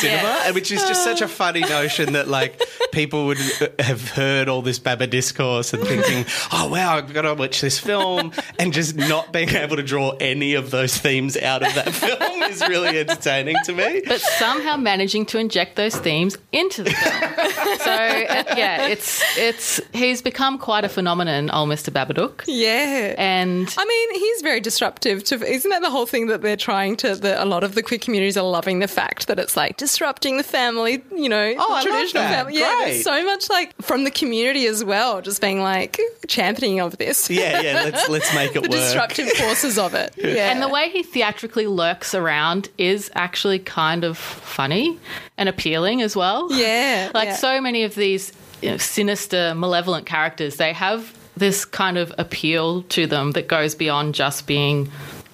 cinema, 0.00 0.40
and 0.44 0.54
which 0.54 0.70
is 0.70 0.82
just 0.82 1.04
such 1.04 1.20
a 1.20 1.24
oh. 1.24 1.28
funny 1.28 1.60
notion 1.60 2.12
that 2.14 2.28
like 2.28 2.60
people 2.92 3.26
would 3.26 3.38
have 3.78 4.10
heard 4.10 4.48
all 4.48 4.62
this 4.62 4.78
Baba 4.78 5.06
discourse 5.06 5.72
and 5.72 5.82
thinking, 5.84 6.24
"Oh 6.52 6.68
wow, 6.68 6.96
I've 6.96 7.12
got 7.12 7.22
to 7.22 7.34
watch 7.34 7.60
this 7.60 7.78
film," 7.78 8.32
and 8.58 8.72
just 8.72 8.96
not 8.96 9.32
being 9.32 9.50
able 9.50 9.76
to 9.76 9.82
draw 9.82 10.10
any 10.20 10.54
of 10.54 10.70
those 10.70 10.96
themes 10.96 11.36
out 11.36 11.62
of 11.66 11.74
that 11.74 11.88
film 11.94 12.33
is 12.42 12.60
really 12.68 12.98
entertaining 12.98 13.56
to 13.64 13.72
me. 13.72 14.02
but 14.06 14.20
somehow 14.20 14.76
managing 14.76 15.26
to 15.26 15.38
inject 15.38 15.76
those 15.76 15.96
themes 15.96 16.36
into 16.52 16.82
the 16.82 16.90
film. 16.90 17.78
so 17.78 17.92
uh, 17.92 18.44
yeah, 18.56 18.86
it's 18.88 19.22
it's 19.38 19.80
he's 19.92 20.22
become 20.22 20.58
quite 20.58 20.84
a 20.84 20.88
phenomenon, 20.88 21.50
old 21.50 21.68
Mr. 21.68 21.90
Babadook. 21.92 22.44
Yeah. 22.46 23.14
And 23.18 23.72
I 23.78 23.84
mean, 23.84 24.14
he's 24.14 24.42
very 24.42 24.60
disruptive. 24.60 25.24
To 25.24 25.34
isn't 25.44 25.70
that 25.70 25.82
the 25.82 25.90
whole 25.90 26.06
thing 26.06 26.26
that 26.28 26.42
they're 26.42 26.56
trying 26.56 26.96
to? 26.98 27.14
The, 27.14 27.42
a 27.42 27.46
lot 27.46 27.64
of 27.64 27.74
the 27.74 27.82
queer 27.82 27.98
communities 27.98 28.36
are 28.36 28.44
loving 28.48 28.78
the 28.80 28.88
fact 28.88 29.26
that 29.28 29.38
it's 29.38 29.56
like 29.56 29.76
disrupting 29.76 30.36
the 30.36 30.42
family. 30.42 31.02
You 31.14 31.28
know, 31.28 31.54
Oh, 31.58 31.72
I 31.72 31.84
the 31.84 31.90
love 31.90 31.98
traditional 31.98 32.22
that. 32.24 32.34
family. 32.46 32.58
Yeah, 32.58 32.74
Great. 32.76 32.92
there's 32.92 33.04
so 33.04 33.24
much 33.24 33.48
like 33.50 33.74
from 33.82 34.04
the 34.04 34.10
community 34.10 34.66
as 34.66 34.84
well, 34.84 35.20
just 35.22 35.40
being 35.40 35.60
like 35.60 35.98
championing 36.28 36.80
of 36.80 36.96
this. 36.98 37.30
Yeah, 37.30 37.60
yeah. 37.60 37.74
Let's 37.84 38.08
let's 38.08 38.34
make 38.34 38.50
it 38.56 38.62
the 38.62 38.68
work. 38.68 38.70
disruptive 38.70 39.28
forces 39.32 39.78
of 39.78 39.94
it. 39.94 40.12
Yeah, 40.24 40.50
And 40.50 40.62
the 40.62 40.68
way 40.68 40.88
he 40.90 41.02
theatrically 41.02 41.66
lurks 41.66 42.14
around 42.14 42.23
is 42.78 43.10
actually 43.14 43.58
kind 43.58 44.04
of 44.04 44.16
funny 44.18 44.98
and 45.36 45.48
appealing 45.48 46.02
as 46.02 46.16
well. 46.16 46.48
Yeah, 46.56 47.10
Like 47.14 47.28
yeah. 47.28 47.36
so 47.36 47.60
many 47.60 47.84
of 47.84 47.94
these 47.94 48.32
you 48.62 48.70
know, 48.70 48.76
sinister, 48.78 49.54
malevolent 49.54 50.06
characters, 50.06 50.56
they 50.56 50.72
have 50.72 51.12
this 51.36 51.64
kind 51.64 51.98
of 51.98 52.12
appeal 52.16 52.82
to 52.82 53.06
them 53.06 53.32
that 53.32 53.48
goes 53.48 53.74
beyond 53.74 54.14
just 54.14 54.46
being 54.46 54.88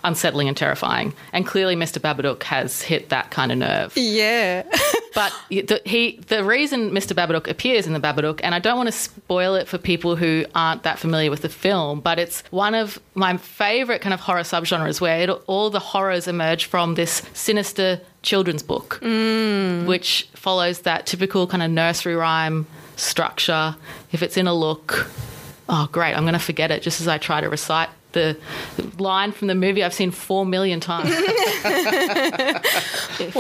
unsettling 0.05 0.49
and 0.49 0.57
terrifying. 0.57 1.15
And 1.33 1.47
clearly, 1.47 1.77
Mr. 1.77 1.99
Babadook 1.99 2.43
has 2.45 2.83
hit 2.83 3.09
that 3.11 3.31
kind 3.31 3.53
of 3.53 3.59
nerve. 3.59 3.97
yeah, 3.97 4.65
But 5.15 5.35
the, 5.49 5.81
he, 5.85 6.21
the 6.29 6.45
reason 6.45 6.91
Mr. 6.91 7.15
Babadook 7.15 7.49
appears 7.49 7.87
in 7.87 7.93
the 7.93 8.01
Babadook, 8.01 8.41
and 8.43 8.55
I 8.55 8.59
don't 8.59 8.77
want 8.77 8.89
to 8.89 8.93
spoil 8.93 9.55
it 9.55 9.69
for 9.69 9.79
people 9.79 10.17
who 10.17 10.45
aren't 10.55 10.83
that 10.85 10.99
familiar 10.99 11.31
with 11.31 11.43
the 11.43 11.49
film, 11.49 12.01
but 12.01 12.19
it's 12.19 12.43
one 12.51 12.75
of 12.75 12.99
my 13.15 13.37
favourite 13.37 14.01
kind 14.01 14.15
of 14.15 14.21
horror 14.21 14.43
subgenres 14.43 15.01
where 15.01 15.21
it, 15.21 15.31
all 15.47 15.71
the 15.71 15.81
horrors 15.81 16.29
emerge 16.29 16.65
from 16.65 16.95
this 16.95 17.23
sinister 17.33 18.01
children's 18.23 18.63
book, 18.63 18.99
mm. 19.03 19.87
which 19.87 20.29
follows 20.35 20.81
that 20.81 21.07
typical 21.07 21.47
kind 21.47 21.63
of 21.63 21.71
nursery 21.71 22.15
rhyme 22.15 22.67
structure. 22.97 23.77
If 24.13 24.23
it's 24.23 24.37
in 24.37 24.47
a 24.47 24.55
look, 24.55 25.09
oh 25.69 25.89
great, 25.91 26.15
I'm 26.15 26.23
going 26.23 26.35
to 26.35 26.39
forget 26.39 26.71
it 26.71 26.83
just 26.83 27.01
as 27.01 27.09
I 27.09 27.19
try 27.19 27.41
to 27.41 27.49
recite 27.49 27.89
the 28.13 28.37
line 28.99 29.33
from 29.33 29.49
the 29.49 29.55
movie 29.55 29.83
I've 29.83 29.95
seen 29.95 30.11
four 30.11 30.45
million 30.47 30.81
times. 30.81 31.11
if, 33.21 33.37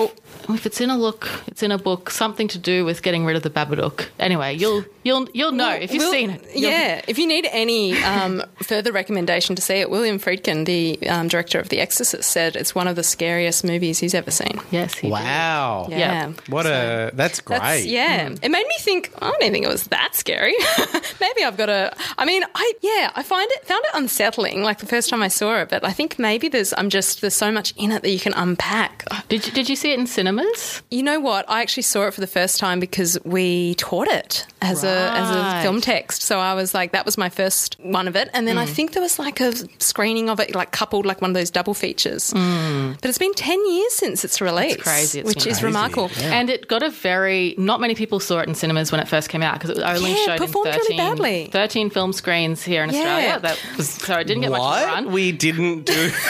if 0.49 0.67
it's 0.67 0.81
in 0.81 0.91
a 0.91 0.97
look, 0.97 1.29
it's 1.47 1.63
in 1.63 1.73
a 1.73 1.79
book, 1.79 2.11
something 2.11 2.49
to 2.49 2.59
do 2.59 2.85
with 2.85 3.03
getting 3.03 3.25
rid 3.25 3.37
of 3.37 3.43
the 3.43 3.51
Babadook. 3.51 4.07
Anyway, 4.19 4.55
you'll 4.55 4.85
you'll 5.03 5.29
you'll 5.33 5.53
know 5.53 5.73
if 5.73 5.93
you've 5.93 6.03
Will- 6.03 6.11
seen 6.11 6.31
it. 6.31 6.45
Yeah, 6.55 7.01
if 7.07 7.19
you 7.19 7.27
need 7.27 7.47
any 7.51 8.03
um, 8.03 8.43
further 8.63 8.93
recommendation 8.93 9.57
to 9.57 9.63
see 9.63 9.75
it, 9.75 9.91
William 9.91 10.19
Friedkin, 10.19 10.67
the 10.67 11.09
um, 11.09 11.29
director 11.29 11.59
of 11.59 11.69
The 11.69 11.81
Exorcist, 11.81 12.31
said 12.31 12.57
it's 12.57 12.75
one 12.75 12.89
of 12.89 12.97
the 12.97 13.03
scariest 13.03 13.65
movies 13.65 13.99
he's 13.99 14.15
ever 14.15 14.31
seen. 14.31 14.61
Yes. 14.71 14.95
He 14.95 15.09
did. 15.09 15.13
Wow. 15.13 15.87
Yeah. 15.91 16.33
What 16.49 16.67
a 16.67 17.11
that's 17.15 17.41
great. 17.41 17.61
That's, 17.61 17.87
yeah, 17.87 18.29
it 18.43 18.51
made 18.51 18.67
me 18.67 18.77
think. 18.81 19.13
I 19.21 19.31
don't 19.31 19.41
think 19.41 19.65
it 19.65 19.69
was 19.69 19.85
that 19.89 20.15
scary. 20.15 20.55
maybe 21.21 21.45
I've 21.45 21.57
got 21.57 21.69
a. 21.69 21.95
I 22.19 22.25
mean, 22.25 22.43
I 22.55 22.73
yeah, 22.81 23.11
I 23.15 23.23
find 23.23 23.51
it 23.53 23.65
found 23.65 23.85
it 23.85 23.91
unsettling. 23.95 24.63
Like 24.63 24.79
the 24.79 24.87
first 24.87 25.09
time 25.09 25.23
I 25.23 25.29
saw 25.29 25.61
it, 25.61 25.69
but 25.69 25.85
I 25.85 25.93
think 25.93 26.19
maybe 26.19 26.49
there's. 26.49 26.73
I'm 26.77 26.91
just 26.91 27.21
there's 27.21 27.35
so 27.35 27.51
much 27.51 27.75
in 27.77 27.93
it 27.93 28.03
that 28.03 28.11
you 28.11 28.21
can 28.21 28.35
unpack. 28.35 29.05
Did 29.29 29.47
you, 29.47 29.53
did 29.53 29.69
you 29.69 29.77
see 29.77 29.93
it 29.93 29.99
in 29.99 30.07
cinemas? 30.07 30.83
You 30.91 31.03
know 31.03 31.21
what? 31.21 31.49
I 31.49 31.63
actually 31.63 31.85
saw 31.85 32.07
it 32.07 32.15
for 32.15 32.21
the 32.21 32.27
first 32.27 32.59
time 32.59 32.81
because 32.81 33.19
we 33.25 33.75
taught 33.75 34.09
it 34.09 34.47
as 34.63 34.85
a 34.85 34.89
as 35.13 35.31
a 35.31 35.63
film 35.63 35.81
text. 35.81 36.23
So 36.23 36.39
I 36.39 36.55
was 36.55 36.75
like, 36.75 36.93
that 36.93 37.05
was 37.05 37.17
my 37.19 37.29
first 37.29 37.77
one 37.81 38.07
of 38.09 38.17
it, 38.17 38.29
and 38.35 38.47
then 38.47 38.59
I 38.59 38.67
Mm. 38.67 38.69
think 38.71 38.93
there 38.93 39.03
was 39.03 39.19
like 39.19 39.41
a 39.41 39.53
screening 39.79 40.29
of 40.29 40.39
it, 40.41 40.55
like 40.55 40.71
coupled, 40.71 41.07
like 41.07 41.21
one 41.21 41.31
of 41.31 41.35
those 41.35 41.51
double 41.51 41.75
features. 41.75 42.31
Mm. 42.33 43.01
But 43.01 43.09
it's 43.09 43.19
been 43.19 43.35
ten 43.35 43.59
years 43.73 43.93
since 43.95 44.25
its 44.25 44.41
release. 44.41 44.77
crazy. 44.77 45.21
It's 45.21 45.27
which 45.29 45.45
been 45.45 45.53
is 45.53 45.59
crazy. 45.59 45.67
remarkable. 45.67 46.11
And 46.21 46.51
it 46.51 46.69
got 46.69 46.83
a 46.83 46.91
very 46.91 47.55
not 47.59 47.81
many 47.81 47.95
people 47.95 48.21
saw 48.21 48.41
it 48.41 48.49
in 48.49 48.55
cinemas 48.55 48.93
when 48.93 49.01
it 49.01 49.09
first 49.09 49.29
came 49.29 49.43
out 49.43 49.55
because 49.55 49.71
it 49.71 49.83
only 49.83 50.11
Yeah, 50.11 50.25
showed 50.27 50.41
in 50.41 50.47
performed 50.47 50.67
really 50.75 50.81
13, 50.81 50.97
badly. 50.99 51.49
13 51.53 51.91
film 51.91 52.13
screens 52.13 52.63
here 52.63 52.83
in 52.85 52.91
Yeah. 52.91 52.97
Australia. 52.99 53.41
That 53.41 53.59
was 53.77 53.89
so 53.91 54.19
it 54.19 54.25
didn't 54.27 54.43
get 54.43 54.51
much 54.51 54.61
of 54.61 54.87
run. 54.89 55.13
We 55.13 55.33
didn't 55.33 55.85
do. 55.87 56.11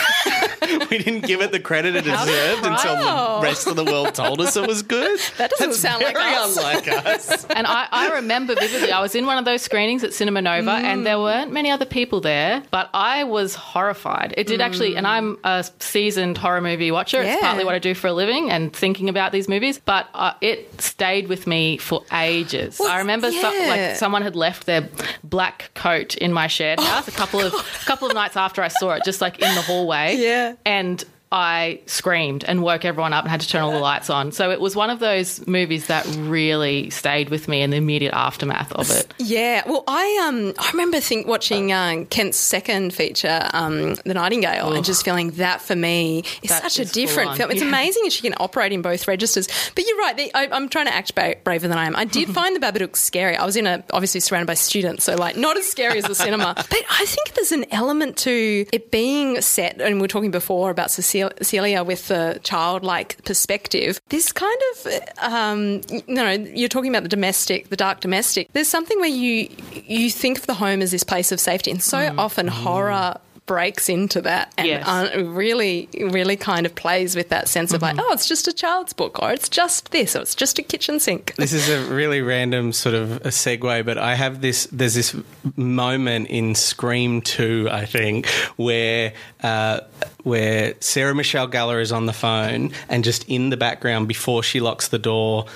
we 0.91 0.99
didn't 0.99 1.27
give 1.27 1.41
it 1.41 1.53
the 1.53 1.61
credit 1.61 1.97
it 1.97 2.05
deserved 2.05 2.65
until 2.65 2.97
the 2.97 3.41
rest 3.43 3.67
of 3.67 3.77
the 3.77 3.85
world 3.85 4.15
told 4.15 4.41
us 4.41 4.57
it 4.57 4.67
was 4.67 4.83
good. 4.83 5.21
That 5.41 5.51
doesn't 5.51 5.69
That's 5.71 5.81
sound 5.81 6.03
like 6.03 6.17
very 6.17 6.35
us. 6.35 6.57
unlike 6.57 6.89
us. 6.89 7.47
And 7.51 7.67
I, 7.67 7.89
I 7.91 8.15
remember 8.17 8.55
vividly, 8.55 8.93
I 8.93 9.01
was 9.01 9.15
in 9.15 9.27
one 9.27 9.39
of 9.39 9.45
those 9.45 9.63
screenings 9.63 10.05
at 10.05 10.13
Cinema 10.13 10.43
Nova, 10.43 10.73
and 10.73 11.07
there 11.07 11.19
weren't 11.19 11.53
many 11.53 11.71
other 11.71 11.87
people 11.87 12.21
there, 12.21 12.63
but 12.71 12.91
I 12.93 13.25
was 13.25 13.55
horrified. 13.55 14.35
It 14.37 14.47
did 14.47 14.61
actually, 14.61 14.97
and 14.97 15.07
I'm 15.07 15.39
a 15.45 15.65
seasoned 15.79 16.39
horror 16.39 16.61
movie 16.61 16.91
watcher. 16.91 17.23
Yeah. 17.23 17.35
It's 17.35 17.43
partly 17.43 17.65
what 17.65 17.75
I 17.75 17.79
do 17.79 17.95
for 17.95 18.09
a 18.09 18.13
living 18.13 18.51
and 18.51 18.73
thinking 18.73 19.09
about 19.09 19.33
these 19.33 19.49
movies, 19.49 19.79
but 19.79 20.09
uh, 20.15 20.35
it 20.41 20.81
stayed 20.81 21.29
with 21.29 21.47
me 21.47 21.79
for 21.79 22.05
ages. 22.13 22.79
Well, 22.79 22.91
I 22.91 22.99
remember 22.99 23.31
yeah. 23.31 23.67
like 23.69 23.97
someone 23.97 24.23
had 24.23 24.37
left 24.37 24.67
their 24.67 24.89
black 25.25 25.71
coat 25.75 26.17
in 26.17 26.33
my 26.33 26.47
shared 26.47 26.81
house 26.81 27.09
a 27.09 27.13
couple 27.13 27.41
of 27.41 27.55
a 27.55 27.85
couple 27.85 28.09
of 28.09 28.15
nights 28.15 28.37
after 28.37 28.63
I 28.63 28.69
saw 28.69 28.93
it, 28.93 29.05
just 29.05 29.21
like 29.21 29.41
in 29.41 29.55
the 29.55 29.63
hallway. 29.63 30.17
Yeah. 30.17 30.55
And 30.65 31.05
I 31.33 31.81
screamed 31.87 32.43
and 32.45 32.61
woke 32.63 32.85
everyone 32.85 33.13
up 33.13 33.25
and 33.25 33.31
had 33.31 33.41
to 33.43 33.49
turn 33.49 33.63
all 33.63 33.71
the 33.71 33.79
lights 33.79 34.11
on. 34.11 34.33
So 34.33 34.51
it 34.51 34.61
was 34.61 34.75
one 34.75 34.91
of 34.91 34.99
those 34.99 35.47
movies 35.47 35.87
that 35.87 36.05
really 36.19 36.91
stayed 36.91 37.29
with 37.31 37.47
me 37.47 37.63
in 37.63 37.71
the 37.71 37.77
immediate 37.77 38.13
aftermath 38.15 38.73
of 38.73 38.91
it. 38.91 39.13
Yeah, 39.19 39.63
well, 39.67 39.85
I 39.87 40.25
um 40.29 40.53
I 40.59 40.71
remember 40.73 40.99
think 40.99 41.29
watching 41.29 41.71
uh, 41.73 42.05
Kent's 42.11 42.37
second 42.37 42.93
feature, 42.95 43.49
um, 43.53 43.95
The 44.05 44.15
Nightingale, 44.15 44.73
and 44.73 44.85
just 44.85 45.05
feeling 45.05 45.31
that 45.33 45.61
for 45.63 45.77
me 45.77 46.25
is 46.43 46.51
That 46.51 46.63
such 46.73 46.81
a 46.81 46.91
different 46.91 47.37
film. 47.37 47.51
It's 47.53 47.63
Yeah. 47.63 47.69
amazing 47.69 48.03
that 48.05 48.13
she 48.13 48.23
can 48.23 48.35
operate 48.41 48.73
in 48.73 48.83
both 48.83 49.07
registers. 49.07 49.47
But 49.77 49.87
you're 49.87 49.99
right. 49.99 50.17
The, 50.17 50.35
I, 50.35 50.49
I'm 50.51 50.69
trying 50.69 50.87
to 50.87 50.95
act 50.95 51.15
ba- 51.15 51.37
braver 51.45 51.69
than 51.69 51.79
I 51.79 51.87
am. 51.87 51.95
I 51.95 52.07
did 52.07 52.29
find 52.35 52.57
the 52.57 52.61
Babadook 52.61 52.97
scary. 52.97 53.37
I 53.37 53.45
was 53.47 53.57
in 53.57 53.69
a 53.69 53.85
obviously 53.93 54.19
surrounded 54.21 54.47
by 54.47 54.55
students, 54.55 55.05
so 55.05 55.15
like 55.15 55.37
not 55.37 55.57
as 55.57 55.67
scary 55.71 55.99
as 55.99 56.07
the 56.07 56.15
cinema. 56.17 56.55
But 56.71 56.83
I 56.91 57.05
think 57.05 57.35
there's 57.35 57.53
an 57.53 57.67
element 57.71 58.17
to 58.19 58.67
it 58.73 58.91
being 58.91 59.41
set, 59.43 59.81
and 59.81 59.97
we 59.97 60.01
were 60.03 60.09
talking 60.09 60.31
before 60.33 60.71
about 60.71 60.91
Cecil- 60.91 61.20
Cecilia 61.39 61.85
with 61.85 62.09
the 62.09 62.41
childlike 62.43 63.23
perspective. 63.25 64.01
This 64.09 64.33
kind 64.33 64.61
of, 64.73 64.87
um, 65.19 65.81
you 65.91 66.15
know, 66.15 66.31
you're 66.31 66.69
talking 66.69 66.91
about 66.91 67.03
the 67.03 67.09
domestic, 67.09 67.69
the 67.69 67.77
dark 67.77 68.01
domestic. 68.01 68.49
There's 68.53 68.69
something 68.69 68.99
where 69.01 69.09
you 69.09 69.49
you 69.87 70.11
think 70.11 70.39
of 70.39 70.47
the 70.47 70.55
home 70.55 70.83
as 70.83 70.91
this 70.91 71.05
place 71.05 71.33
of 71.33 71.41
safety, 71.41 71.71
and 71.71 71.83
so 71.83 72.15
often 72.19 72.49
horror 72.49 73.17
breaks 73.51 73.89
into 73.89 74.21
that 74.21 74.53
and 74.57 74.69
Yes. 74.69 74.87
uh, 74.87 75.25
really, 75.25 75.89
really 75.99 76.37
kind 76.37 76.67
of 76.67 76.75
plays 76.77 77.17
with 77.17 77.31
that 77.31 77.49
sense 77.49 77.73
of 77.73 77.83
like, 77.83 77.97
oh, 77.99 78.13
it's 78.13 78.29
just 78.29 78.47
a 78.47 78.53
child's 78.53 78.93
book, 78.93 79.21
or 79.21 79.33
it's 79.33 79.49
just 79.49 79.91
this, 79.91 80.15
or 80.15 80.21
it's 80.21 80.37
just 80.37 80.61
a 80.61 80.63
kitchen 80.63 81.01
sink. 81.01 81.35
This 81.37 81.53
is 81.53 81.69
a 81.69 81.81
really 81.93 82.23
random 82.23 82.73
sort 82.73 82.95
of 82.95 83.17
a 83.27 83.31
segue, 83.31 83.85
but 83.85 83.99
I 83.99 84.15
have 84.15 84.41
this. 84.41 84.69
There's 84.71 84.95
this 84.95 85.17
moment 85.57 86.29
in 86.29 86.55
Scream 86.55 87.23
Two, 87.23 87.69
I 87.73 87.87
think, 87.87 88.29
where 88.55 89.15
uh, 89.43 89.81
where 90.23 90.75
Sarah 90.79 91.17
Michelle 91.17 91.49
Gellar 91.49 91.83
is 91.83 91.91
on 91.91 92.07
the 92.07 92.13
phone, 92.13 92.71
and 92.89 93.03
just 93.03 93.25
in 93.29 93.51
the 93.51 93.57
background 93.57 94.07
before 94.07 94.45
she 94.45 94.61
locks 94.61 94.87
the 94.89 94.99
door. 95.01 95.47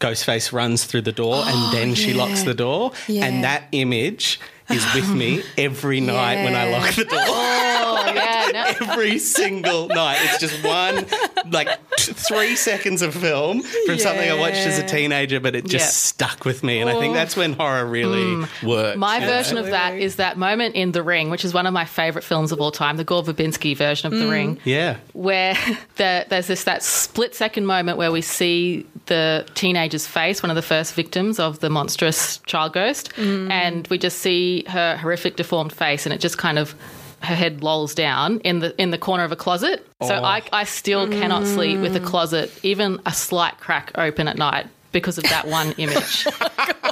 Ghostface 0.00 0.52
runs 0.52 0.84
through 0.84 1.00
the 1.02 1.10
door 1.10 1.42
and 1.44 1.72
then 1.76 1.94
she 1.96 2.12
locks 2.14 2.44
the 2.44 2.54
door. 2.54 2.92
Yeah. 3.08 3.24
And 3.24 3.42
that 3.42 3.64
image 3.72 4.38
is 4.70 4.84
with 4.94 5.08
me 5.14 5.42
every 5.56 6.00
night 6.16 6.44
when 6.44 6.54
I 6.54 6.70
lock 6.70 6.94
the 6.94 7.04
door. 7.04 7.18
Oh, 7.80 8.12
yeah. 8.14 8.48
No. 8.52 8.86
every 8.92 9.18
single 9.18 9.88
night. 9.88 10.18
It's 10.22 10.38
just 10.38 10.64
one, 10.64 11.06
like 11.50 11.68
t- 11.96 12.12
three 12.12 12.54
seconds 12.54 13.02
of 13.02 13.14
film 13.14 13.62
from 13.62 13.98
something 13.98 14.28
I 14.28 14.34
watched 14.34 14.56
as 14.56 14.78
a 14.78 14.86
teenager, 14.86 15.40
but 15.40 15.54
it 15.54 15.64
just 15.64 15.84
Yeah. 15.84 15.90
stuck 15.90 16.44
with 16.44 16.62
me. 16.62 16.80
And 16.80 16.90
I 16.90 16.98
think 16.98 17.14
that's 17.14 17.36
when 17.36 17.54
horror 17.54 17.86
really 17.86 18.22
mm. 18.22 18.62
works. 18.62 18.96
My 18.98 19.16
you 19.16 19.20
know? 19.22 19.26
version 19.26 19.58
of 19.58 19.66
that 19.66 19.94
is 19.94 20.16
that 20.16 20.36
moment 20.36 20.74
in 20.74 20.92
The 20.92 21.02
Ring, 21.02 21.30
which 21.30 21.44
is 21.44 21.54
one 21.54 21.66
of 21.66 21.72
my 21.72 21.84
favourite 21.84 22.24
films 22.24 22.52
of 22.52 22.60
all 22.60 22.70
time, 22.70 22.96
the 22.96 23.04
Gore 23.04 23.22
Verbinski 23.22 23.76
version 23.76 24.12
of 24.12 24.18
The 24.18 24.26
mm. 24.26 24.30
Ring, 24.30 24.60
Yeah. 24.64 24.96
where 25.12 25.54
the, 25.96 26.26
there's 26.28 26.46
this 26.46 26.64
that 26.64 26.82
split 26.82 27.34
second 27.34 27.66
moment 27.66 27.98
where 27.98 28.12
we 28.12 28.20
see 28.20 28.86
the 29.08 29.46
teenager's 29.54 30.06
face, 30.06 30.42
one 30.42 30.50
of 30.50 30.56
the 30.56 30.62
first 30.62 30.94
victims 30.94 31.38
of 31.38 31.58
the 31.58 31.68
monstrous 31.68 32.38
child 32.46 32.72
ghost, 32.72 33.12
mm. 33.16 33.50
and 33.50 33.86
we 33.88 33.98
just 33.98 34.18
see 34.18 34.64
her 34.68 34.96
horrific 34.96 35.36
deformed 35.36 35.72
face, 35.72 36.06
and 36.06 36.12
it 36.12 36.20
just 36.20 36.38
kind 36.38 36.58
of 36.58 36.74
her 37.20 37.34
head 37.34 37.62
lolls 37.62 37.94
down 37.94 38.38
in 38.40 38.60
the 38.60 38.80
in 38.80 38.90
the 38.90 38.98
corner 38.98 39.24
of 39.24 39.32
a 39.32 39.36
closet. 39.36 39.86
So 40.02 40.14
Oh. 40.14 40.24
I, 40.24 40.42
I 40.52 40.64
still 40.64 41.08
cannot 41.08 41.46
sleep 41.46 41.80
with 41.80 41.96
a 41.96 42.00
mm. 42.00 42.06
closet, 42.06 42.52
even 42.62 43.00
a 43.06 43.12
slight 43.12 43.58
crack 43.58 43.92
open 43.96 44.28
at 44.28 44.36
night. 44.38 44.66
Because 44.90 45.18
of 45.18 45.24
that 45.24 45.46
one 45.46 45.72
image, 45.76 46.24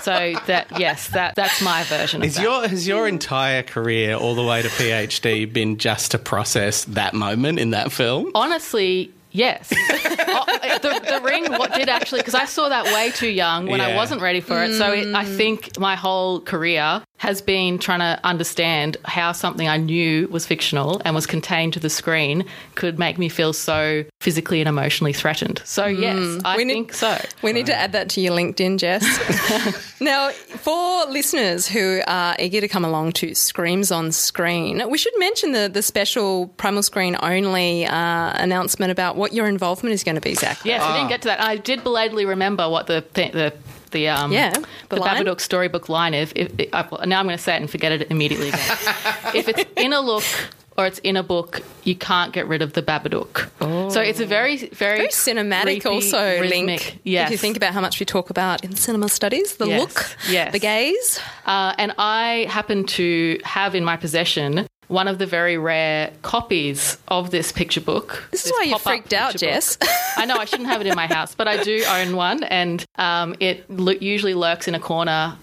so 0.03 0.35
that 0.47 0.67
yes, 0.79 1.09
that 1.09 1.35
that's 1.35 1.63
my 1.63 1.83
version 1.85 2.21
of 2.21 2.29
Is 2.29 2.35
that. 2.35 2.43
your 2.43 2.69
has 2.69 2.87
your 2.87 3.09
entire 3.09 3.63
career 3.63 4.15
all 4.15 4.35
the 4.35 4.45
way 4.45 4.61
to 4.61 4.69
PhD 4.69 5.51
been 5.51 5.79
just 5.79 6.11
to 6.11 6.19
process 6.19 6.85
that 6.85 7.15
moment 7.15 7.59
in 7.59 7.71
that 7.71 7.91
film? 7.91 8.31
Honestly, 8.35 9.11
yes. 9.37 9.73
Oh, 10.29 10.45
eh, 10.63 10.79
the, 10.79 10.89
the 10.89 11.21
ring 11.23 11.51
what 11.53 11.73
did 11.73 11.89
actually 11.89 12.21
because 12.21 12.35
I 12.35 12.45
saw 12.45 12.69
that 12.69 12.85
way 12.87 13.11
too 13.11 13.29
young 13.29 13.67
when 13.67 13.81
I 13.81 13.95
wasn't 13.95 14.21
ready 14.21 14.41
for 14.41 14.63
it. 14.63 14.75
So 14.75 14.93
it, 14.93 15.15
I 15.15 15.25
mm. 15.25 15.37
think 15.37 15.79
my 15.79 15.95
whole 15.95 16.41
career 16.41 17.03
has 17.19 17.41
been 17.41 17.79
trying 17.79 18.01
to 18.01 18.21
understand 18.25 18.97
how 19.07 19.33
something 19.33 19.67
I 19.69 19.79
knew 19.79 20.29
was 20.29 20.45
fictional 20.47 21.01
and 21.05 21.15
was 21.15 21.27
contained 21.27 21.73
to 21.73 21.81
the 21.81 21.89
screen 21.89 22.45
could 22.75 22.99
make 22.99 23.17
me 23.17 23.29
feel 23.31 23.53
so 23.55 24.05
physically 24.21 24.61
and 24.61 24.69
emotionally 24.69 25.15
threatened. 25.15 25.63
So 25.65 25.87
yes, 25.87 26.43
I 26.45 26.57
We 26.57 26.65
need- 26.65 26.75
think 26.75 26.93
so. 26.95 27.19
We 27.43 27.53
need 27.55 27.67
to 27.67 27.75
add 27.75 27.93
that 27.93 28.11
to 28.11 28.21
your 28.21 28.35
LinkedIn, 28.35 28.79
Jess. 28.79 29.05
now, 30.01 30.31
for 30.31 31.07
listeners 31.07 31.67
who 31.67 32.03
are 32.07 32.37
eager 32.39 32.61
to 32.61 32.69
come 32.69 32.85
along 32.85 33.13
to 33.13 33.35
Screams 33.35 33.91
on 33.91 34.13
Screen, 34.13 34.83
we 34.91 34.99
should 34.99 35.15
mention 35.19 35.53
the, 35.53 35.71
the 35.73 35.83
special 35.83 36.49
Primal 36.59 36.83
Screen 36.83 37.17
only 37.23 37.87
uh, 37.87 38.33
announcement 38.35 38.93
about 38.93 39.17
what 39.17 39.33
your 39.33 39.47
involvement 39.47 39.95
is 39.95 40.05
going 40.05 40.17
to 40.17 40.21
be, 40.21 40.35
Zach. 40.35 40.59
Yes, 40.65 40.87
we 40.87 40.93
didn't 40.99 41.09
get 41.09 41.23
to 41.23 41.29
that. 41.29 41.41
I 41.41 41.57
did 41.57 41.83
belatedly 41.83 42.27
remember 42.27 42.69
what 42.69 42.87
the 42.89 43.05
the 43.15 43.29
the, 43.31 43.53
the 43.97 44.09
um 44.09 44.31
Yeah, 44.33 44.51
the, 44.53 44.61
the. 44.89 44.97
Babadook 45.07 45.41
storybook 45.41 45.89
line. 45.89 46.15
If, 46.15 46.33
if, 46.35 46.51
now 46.73 47.19
I'm 47.21 47.27
going 47.27 47.39
to 47.41 47.43
say 47.49 47.55
it 47.57 47.61
and 47.63 47.71
forget 47.71 47.93
it 47.93 48.11
immediately 48.11 48.49
again. 48.49 48.77
if 49.41 49.49
it's 49.49 49.65
in 49.77 49.93
a 49.93 50.01
look 50.01 50.25
or 50.79 50.85
it's 50.87 50.99
in 51.11 51.17
a 51.17 51.23
book, 51.23 51.63
you 51.85 51.95
can't 51.97 52.33
get 52.35 52.47
rid 52.49 52.61
of 52.61 52.75
the 52.75 52.83
Babadook. 52.83 53.35
So 53.93 54.01
it's 54.01 54.21
a 54.21 54.27
very 54.27 54.57
very 54.85 54.99
Very 54.99 55.09
cinematic, 55.09 55.81
creepy, 55.83 55.89
also, 55.89 56.19
rhythmic- 56.41 56.67
Link. 56.67 57.01
Yes. 57.05 57.27
If 57.29 57.33
you 57.33 57.39
think 57.39 57.57
about 57.57 57.73
how 57.73 57.81
much 57.81 57.99
we 57.99 58.05
talk 58.07 58.29
about 58.31 58.63
in 58.65 58.77
cinema 58.77 59.09
studies, 59.09 59.57
the 59.57 59.67
Yes, 59.67 59.81
look, 59.81 59.97
yes. 60.29 60.53
the 60.53 60.59
gaze. 60.59 61.19
Uh, 61.47 61.73
and 61.79 61.91
I 61.99 62.47
happen 62.51 62.85
to 62.99 63.39
have 63.45 63.75
in 63.75 63.85
my 63.85 63.97
possession 63.97 64.67
one 64.89 65.09
of 65.09 65.19
the 65.19 65.27
very 65.27 65.59
rare 65.59 66.13
copies 66.23 66.97
of 67.09 67.31
this 67.31 67.53
picture 67.53 67.81
book. 67.81 68.29
This 68.31 68.47
is 68.47 68.53
why 68.53 68.65
you 68.65 68.79
freaked 68.79 69.13
out. 69.13 69.37
Jess. 69.37 69.79
I 70.17 70.25
know 70.27 70.37
I 70.37 70.45
shouldn't 70.45 70.69
have 70.69 70.81
it 70.81 70.87
in 70.87 70.95
my 70.95 71.07
house, 71.07 71.35
but 71.35 71.49
I 71.49 71.63
do 71.63 71.83
own 71.89 72.17
one, 72.17 72.43
and 72.45 72.85
um, 72.97 73.35
it 73.41 73.69
lo- 73.71 73.93
usually 74.01 74.35
lurks 74.35 74.69
in 74.69 74.75
a 74.75 74.81
corner, 74.81 75.37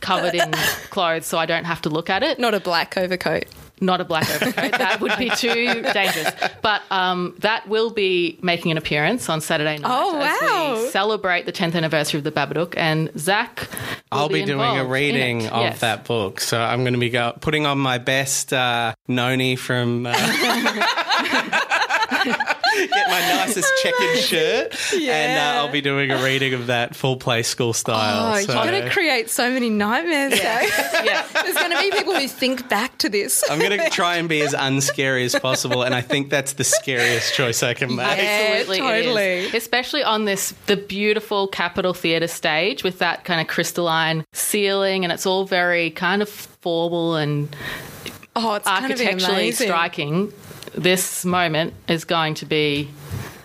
covered 0.00 0.34
in 0.34 0.52
clothes, 0.90 1.26
so 1.26 1.38
I 1.38 1.46
don't 1.46 1.64
have 1.64 1.82
to 1.82 1.88
look 1.88 2.08
at 2.10 2.22
it. 2.22 2.38
Not 2.38 2.54
a 2.54 2.60
black 2.60 2.96
overcoat. 2.96 3.44
Not 3.78 4.00
a 4.00 4.04
black 4.04 4.30
overcoat; 4.30 4.72
that 4.78 5.00
would 5.02 5.12
be 5.18 5.28
too 5.28 5.82
dangerous. 5.82 6.30
But 6.62 6.80
um, 6.90 7.34
that 7.40 7.68
will 7.68 7.90
be 7.90 8.38
making 8.40 8.70
an 8.72 8.78
appearance 8.78 9.28
on 9.28 9.42
Saturday 9.42 9.76
night 9.76 9.90
Oh, 9.92 10.18
as 10.18 10.40
wow. 10.50 10.74
we 10.84 10.88
celebrate 10.88 11.44
the 11.44 11.52
10th 11.52 11.74
anniversary 11.74 12.16
of 12.18 12.24
the 12.24 12.32
Babadook, 12.32 12.72
and 12.78 13.10
Zach. 13.18 13.68
I'll 14.12 14.28
be, 14.28 14.44
doing 14.44 14.78
a 14.78 14.84
reading 14.84 15.48
of 15.48 15.62
Yes. 15.62 15.80
that 15.80 16.04
book, 16.04 16.38
so 16.40 16.60
I'm 16.60 16.84
going 16.84 16.94
to 16.94 17.00
be 17.00 17.10
go- 17.10 17.34
putting 17.40 17.66
on 17.66 17.78
my 17.78 17.98
best 17.98 18.52
uh, 18.52 18.94
noni 19.08 19.56
from. 19.56 20.06
Uh, 20.08 20.12
Get 22.76 23.08
my 23.08 23.20
nicest 23.20 23.72
checkered 23.82 24.18
shirt, 24.22 24.92
and 24.94 25.38
uh, 25.38 25.60
I'll 25.60 25.72
be 25.72 25.80
doing 25.80 26.10
a 26.10 26.22
reading 26.22 26.54
of 26.54 26.66
that 26.68 26.94
full 26.94 27.16
play 27.16 27.42
school 27.42 27.72
style. 27.72 28.34
Oh, 28.34 28.40
so- 28.40 28.52
you're 28.54 28.70
going 28.70 28.82
to 28.84 28.90
create 28.90 29.30
so 29.30 29.50
many 29.50 29.70
nightmares, 29.70 30.34
Zach. 30.40 30.68
Yeah. 31.04 31.26
There's 31.42 31.54
going 31.56 31.70
to 31.72 31.78
be 31.80 31.90
people 31.90 32.14
who 32.14 32.28
think 32.28 32.68
back 32.68 32.98
to 32.98 33.08
this. 33.08 33.42
I'm 33.50 33.58
going 33.58 33.78
to 33.78 33.90
try 33.90 34.16
and 34.16 34.28
be 34.28 34.42
as 34.42 34.52
unscary 34.54 35.24
as 35.24 35.34
possible, 35.38 35.82
and 35.82 35.94
I 35.94 36.00
think 36.00 36.30
that's 36.30 36.54
the 36.54 36.64
scariest 36.64 37.34
choice 37.34 37.62
I 37.62 37.74
can 37.74 37.94
make. 37.96 38.06
Yeah, 38.18 38.56
Absolutely, 38.60 38.78
totally. 38.78 39.22
is. 39.46 39.54
Especially 39.54 40.02
on 40.02 40.24
this 40.24 40.52
the 40.66 40.76
beautiful 40.76 41.48
Capitol 41.48 41.94
Theatre 41.94 42.28
stage 42.28 42.82
with 42.84 42.98
that 42.98 43.24
kind 43.24 43.40
of 43.40 43.46
crystalline 43.46 44.24
ceiling, 44.32 45.04
and 45.04 45.12
it's 45.12 45.26
all 45.26 45.44
very 45.46 45.90
kind 45.90 46.22
of 46.22 46.28
formal 46.28 47.16
and 47.16 47.54
Oh, 48.38 48.54
it's 48.54 48.68
going 48.68 48.82
to 48.82 48.88
be 48.88 49.06
architecturally 49.06 49.52
striking. 49.52 50.32
This 50.76 51.24
moment 51.24 51.74
is 51.88 52.04
going 52.04 52.34
to 52.34 52.46
be 52.46 52.88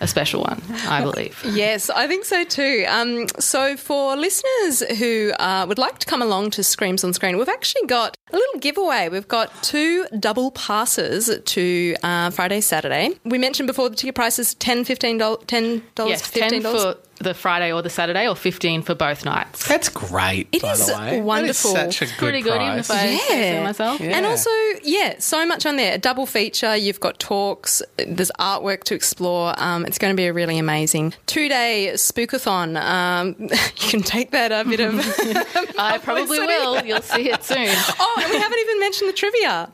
a 0.02 0.08
special 0.08 0.42
one, 0.42 0.62
I 0.88 1.02
believe. 1.10 1.40
Yes, 1.46 1.90
I 1.90 2.08
think 2.08 2.26
so 2.26 2.44
too. 2.44 2.86
Um, 2.90 3.28
so, 3.40 3.78
for 3.78 4.18
listeners 4.18 4.82
who 4.98 5.32
uh, 5.40 5.66
would 5.68 5.78
like 5.78 6.00
to 6.00 6.06
come 6.08 6.22
along 6.22 6.52
to 6.52 6.64
Screams 6.64 7.04
on 7.04 7.14
Screen, 7.14 7.38
we've 7.38 7.48
actually 7.48 7.88
got 7.88 8.18
a 8.32 8.36
little 8.36 8.60
giveaway. 8.60 9.10
We've 9.10 9.28
got 9.28 9.52
two 9.64 10.06
double 10.20 10.52
passes 10.52 11.30
to 11.44 11.96
uh, 12.04 12.32
Friday, 12.32 12.62
Saturday. 12.62 13.12
We 13.24 13.38
mentioned 13.38 13.68
before 13.68 13.90
the 13.90 13.96
ticket 13.96 14.16
price 14.16 14.40
is 14.40 14.56
$10, 14.56 14.82
$15, 14.82 15.46
$10, 15.46 16.10
yes, 16.10 16.30
$15. 16.30 16.50
ten 16.50 16.62
for 16.64 16.96
the 17.22 17.34
Friday 17.34 17.72
or 17.72 17.82
the 17.82 17.90
Saturday, 17.90 18.28
or 18.28 18.36
fifteen 18.36 18.82
for 18.82 18.96
both 18.96 19.26
nights. 19.26 19.68
That's 19.68 19.90
great. 19.90 20.48
It 20.52 20.62
by 20.62 20.72
is 20.74 20.86
the 20.88 20.94
way. 20.94 21.22
wonderful. 21.22 21.74
That 21.74 21.90
is 21.90 21.96
such 21.98 22.02
a 22.10 22.12
good 22.12 22.18
Pretty 22.18 22.42
good, 22.42 22.56
even 22.62 22.84
price. 22.84 22.90
if 22.90 22.92
I 22.92 22.96
say 22.96 23.18
so 23.18 23.34
Yeah. 23.36 23.64
myself. 23.64 24.00
Yeah. 24.02 24.18
And 24.18 24.26
also, 24.26 24.50
yeah, 24.84 25.16
so 25.20 25.46
much 25.46 25.66
on 25.66 25.76
there. 25.76 25.94
A 25.94 25.98
double 25.98 26.26
feature. 26.26 26.76
You've 26.76 27.00
got 27.00 27.20
talks. 27.20 27.82
There's 27.98 28.32
artwork 28.40 28.84
to 28.86 28.96
explore. 28.96 29.54
Um, 29.58 29.86
it's 29.86 29.98
going 29.98 30.12
to 30.14 30.18
be 30.18 30.26
a 30.28 30.34
really 30.34 30.58
amazing 30.58 31.14
two 31.26 31.48
day 31.50 31.92
spookathon. 31.96 32.82
Um, 32.82 33.36
you 33.40 33.90
can 33.90 34.02
take 34.04 34.32
that 34.32 34.52
a 34.52 34.68
bit 34.68 34.80
of. 34.80 34.96
I 35.78 35.98
probably 36.04 36.40
will. 36.40 36.84
You'll 36.86 37.02
see 37.02 37.30
it 37.30 37.44
soon. 37.44 37.68
oh, 38.00 38.20
and 38.22 38.32
we 38.32 38.38
haven't 38.40 38.60
even 38.60 38.80
mentioned 38.80 39.10
the 39.10 39.14
trivia. 39.14 39.70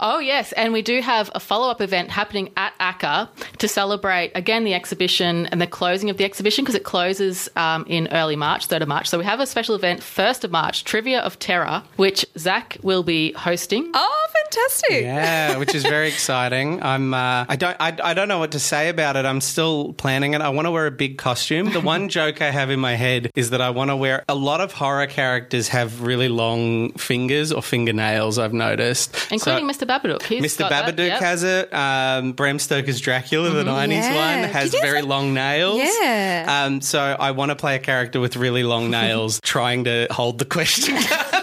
Oh, 0.00 0.18
yes. 0.18 0.52
And 0.52 0.72
we 0.72 0.82
do 0.82 1.00
have 1.00 1.30
a 1.34 1.40
follow 1.40 1.70
up 1.70 1.80
event 1.80 2.10
happening 2.10 2.52
at 2.56 2.76
ACCA 2.78 3.28
to 3.58 3.68
celebrate, 3.68 4.32
again, 4.34 4.64
the 4.64 4.74
exhibition 4.74 5.46
and 5.46 5.60
the 5.60 5.66
closing 5.66 6.10
of 6.10 6.16
the 6.16 6.24
exhibition 6.24 6.64
because 6.64 6.74
it 6.74 6.84
closes 6.84 7.48
um, 7.56 7.84
in 7.88 8.08
early 8.12 8.36
March, 8.36 8.68
3rd 8.68 8.82
of 8.82 8.88
March. 8.88 9.08
So 9.08 9.18
we 9.18 9.24
have 9.24 9.40
a 9.40 9.46
special 9.46 9.74
event, 9.74 10.00
1st 10.00 10.44
of 10.44 10.50
March, 10.50 10.84
Trivia 10.84 11.20
of 11.20 11.38
Terror, 11.38 11.82
which 11.96 12.24
Zach 12.38 12.78
will 12.82 13.02
be 13.02 13.32
hosting. 13.32 13.90
Oh, 13.94 14.25
fantastic. 14.50 15.02
Yeah, 15.02 15.56
which 15.58 15.74
is 15.74 15.82
very 15.82 16.08
exciting. 16.08 16.82
I'm. 16.82 17.12
Uh, 17.14 17.44
I 17.48 17.56
don't. 17.56 17.76
I, 17.80 17.96
I 18.02 18.14
don't 18.14 18.28
know 18.28 18.38
what 18.38 18.52
to 18.52 18.60
say 18.60 18.88
about 18.88 19.16
it. 19.16 19.24
I'm 19.24 19.40
still 19.40 19.92
planning 19.94 20.34
it. 20.34 20.40
I 20.40 20.48
want 20.50 20.66
to 20.66 20.70
wear 20.70 20.86
a 20.86 20.90
big 20.90 21.18
costume. 21.18 21.72
The 21.72 21.80
one 21.80 22.08
joke 22.08 22.40
I 22.42 22.50
have 22.50 22.70
in 22.70 22.80
my 22.80 22.94
head 22.94 23.30
is 23.34 23.50
that 23.50 23.60
I 23.60 23.70
want 23.70 23.90
to 23.90 23.96
wear. 23.96 24.24
A 24.28 24.34
lot 24.34 24.60
of 24.60 24.72
horror 24.72 25.06
characters 25.06 25.68
have 25.68 26.02
really 26.02 26.28
long 26.28 26.92
fingers 26.92 27.52
or 27.52 27.62
fingernails. 27.62 28.38
I've 28.38 28.52
noticed, 28.52 29.14
Including 29.30 29.72
So- 29.72 29.84
Mr. 29.84 29.88
Babadook. 29.88 30.22
He's 30.22 30.42
Mr. 30.42 30.58
got 30.60 30.70
that, 30.70 30.96
Babadook 30.96 31.06
yep. 31.08 31.20
has 31.20 31.42
it. 31.42 31.72
Um, 31.72 32.32
Bram 32.32 32.58
Stoker's 32.58 33.00
Dracula, 33.00 33.50
the 33.50 33.64
'90s 33.64 33.90
Yeah. 33.90 34.40
one, 34.42 34.50
has 34.50 34.72
very 34.72 35.02
long 35.02 35.34
nails. 35.34 35.80
Yeah. 35.82 36.64
Um, 36.66 36.80
so 36.80 37.00
I 37.00 37.30
want 37.32 37.50
to 37.50 37.56
play 37.56 37.76
a 37.76 37.78
character 37.78 38.20
with 38.20 38.36
really 38.36 38.62
long 38.64 38.90
nails, 38.90 39.40
trying 39.42 39.84
to 39.84 40.06
hold 40.10 40.38
the 40.38 40.44
question 40.44 40.96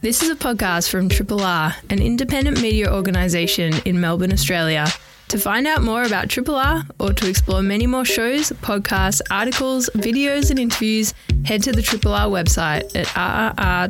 This 0.00 0.22
is 0.22 0.30
a 0.30 0.36
podcast 0.36 0.90
from 0.90 1.08
Triple 1.08 1.42
R, 1.42 1.74
an 1.90 2.00
independent 2.00 2.60
media 2.60 2.92
organisation 2.92 3.74
in 3.84 4.00
Melbourne, 4.00 4.32
Australia. 4.32 4.86
To 5.28 5.38
find 5.38 5.66
out 5.66 5.82
more 5.82 6.04
about 6.04 6.30
Triple 6.30 6.56
R 6.56 6.84
or 6.98 7.12
to 7.12 7.28
explore 7.28 7.60
many 7.60 7.86
more 7.86 8.06
shows, 8.06 8.50
podcasts, 8.62 9.20
articles, 9.30 9.90
videos, 9.94 10.48
and 10.50 10.58
interviews, 10.58 11.12
head 11.44 11.62
to 11.64 11.72
the 11.72 11.82
Triple 11.82 12.14
R 12.14 12.28
website 12.28 12.96
at 12.96 13.06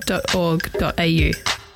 rrr.org.au. 0.05 1.68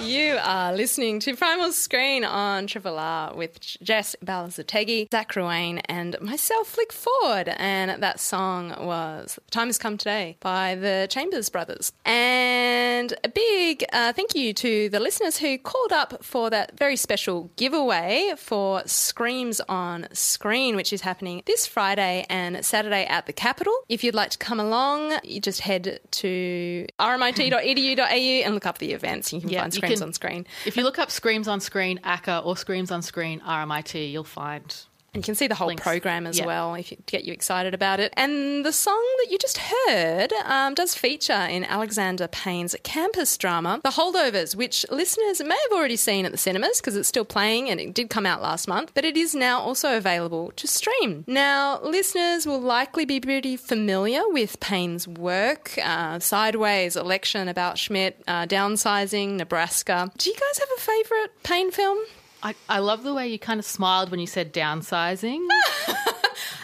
You 0.00 0.38
are 0.44 0.72
listening 0.74 1.18
to 1.20 1.34
Primal 1.34 1.72
Screen 1.72 2.24
on 2.24 2.68
Triple 2.68 3.00
R 3.00 3.34
with 3.34 3.58
Jess 3.82 4.14
Balanzategui, 4.24 5.10
Zach 5.10 5.32
Ruane, 5.32 5.80
and 5.86 6.16
myself, 6.20 6.68
Flick 6.68 6.92
Ford. 6.92 7.48
And 7.56 8.00
that 8.00 8.20
song 8.20 8.68
was 8.78 9.40
Time 9.50 9.66
Has 9.66 9.76
Come 9.76 9.98
Today 9.98 10.36
by 10.38 10.76
the 10.76 11.08
Chambers 11.10 11.50
Brothers. 11.50 11.90
And 12.04 13.12
a 13.24 13.28
big 13.28 13.84
uh, 13.92 14.12
thank 14.12 14.36
you 14.36 14.54
to 14.54 14.88
the 14.88 15.00
listeners 15.00 15.36
who 15.38 15.58
called 15.58 15.92
up 15.92 16.24
for 16.24 16.48
that 16.48 16.78
very 16.78 16.94
special 16.96 17.50
giveaway 17.56 18.34
for 18.36 18.82
Screams 18.86 19.60
on 19.68 20.06
Screen, 20.12 20.76
which 20.76 20.92
is 20.92 21.00
happening 21.00 21.42
this 21.44 21.66
Friday 21.66 22.24
and 22.30 22.64
Saturday 22.64 23.04
at 23.06 23.26
the 23.26 23.32
Capitol. 23.32 23.74
If 23.88 24.04
you'd 24.04 24.14
like 24.14 24.30
to 24.30 24.38
come 24.38 24.60
along, 24.60 25.18
you 25.24 25.40
just 25.40 25.60
head 25.60 25.98
to 26.12 26.86
rmit.edu.au 27.00 28.04
and 28.04 28.54
look 28.54 28.64
up 28.66 28.78
the 28.78 28.92
events. 28.92 29.32
You 29.32 29.40
can 29.40 29.48
Yeah, 29.50 29.60
find 29.62 29.74
you 29.74 29.87
Screams 29.96 30.00
can- 30.00 30.08
on 30.08 30.12
Screen. 30.12 30.46
If 30.66 30.76
you 30.76 30.82
look 30.84 30.98
up 30.98 31.10
Screams 31.10 31.48
on 31.48 31.60
Screen 31.60 31.98
ACCA 32.04 32.44
or 32.44 32.56
Screams 32.56 32.90
on 32.90 33.02
Screen 33.02 33.40
RMIT, 33.40 34.10
you'll 34.12 34.24
find. 34.24 34.74
You 35.18 35.22
can 35.22 35.34
see 35.34 35.46
the 35.46 35.54
whole 35.54 35.68
Links. 35.68 35.82
program 35.82 36.26
as 36.26 36.38
Yeah. 36.38 36.46
well 36.46 36.74
if 36.74 36.90
you, 36.90 36.96
to 36.96 37.02
get 37.04 37.24
you 37.24 37.32
excited 37.32 37.74
about 37.74 38.00
it. 38.00 38.12
And 38.16 38.64
the 38.64 38.72
song 38.72 39.02
that 39.22 39.30
you 39.30 39.38
just 39.38 39.58
heard 39.58 40.32
um, 40.44 40.74
does 40.74 40.94
feature 40.94 41.32
in 41.50 41.64
Alexander 41.64 42.28
Payne's 42.28 42.74
campus 42.82 43.36
drama, 43.36 43.80
The 43.82 43.90
Holdovers, 43.90 44.54
which 44.54 44.86
listeners 44.90 45.40
may 45.42 45.56
have 45.70 45.72
already 45.78 45.96
seen 45.96 46.24
at 46.24 46.32
the 46.32 46.38
cinemas 46.38 46.80
because 46.80 46.96
it's 46.96 47.08
still 47.08 47.24
playing 47.24 47.68
and 47.68 47.80
it 47.80 47.94
did 47.94 48.10
come 48.10 48.26
out 48.26 48.40
last 48.42 48.68
month, 48.68 48.92
but 48.94 49.04
it 49.04 49.16
is 49.16 49.34
now 49.34 49.60
also 49.60 49.96
available 49.96 50.52
to 50.56 50.66
stream. 50.66 51.24
Now, 51.26 51.80
listeners 51.82 52.46
will 52.46 52.60
likely 52.60 53.04
be 53.04 53.20
pretty 53.20 53.56
familiar 53.56 54.22
with 54.28 54.60
Payne's 54.60 55.06
work 55.08 55.76
uh, 55.82 56.18
Sideways, 56.18 56.96
Election, 56.96 57.48
About 57.48 57.78
Schmidt, 57.78 58.22
uh, 58.26 58.46
Downsizing, 58.46 59.30
Nebraska. 59.36 60.10
Do 60.16 60.30
you 60.30 60.36
guys 60.36 60.58
have 60.58 60.68
a 60.76 60.80
favourite 60.80 61.42
Payne 61.42 61.70
film? 61.70 61.98
I, 62.42 62.54
I 62.68 62.78
love 62.78 63.02
the 63.02 63.14
way 63.14 63.28
you 63.28 63.38
kind 63.38 63.58
of 63.58 63.66
smiled 63.66 64.10
when 64.10 64.20
you 64.20 64.26
said 64.26 64.52
downsizing. 64.52 65.46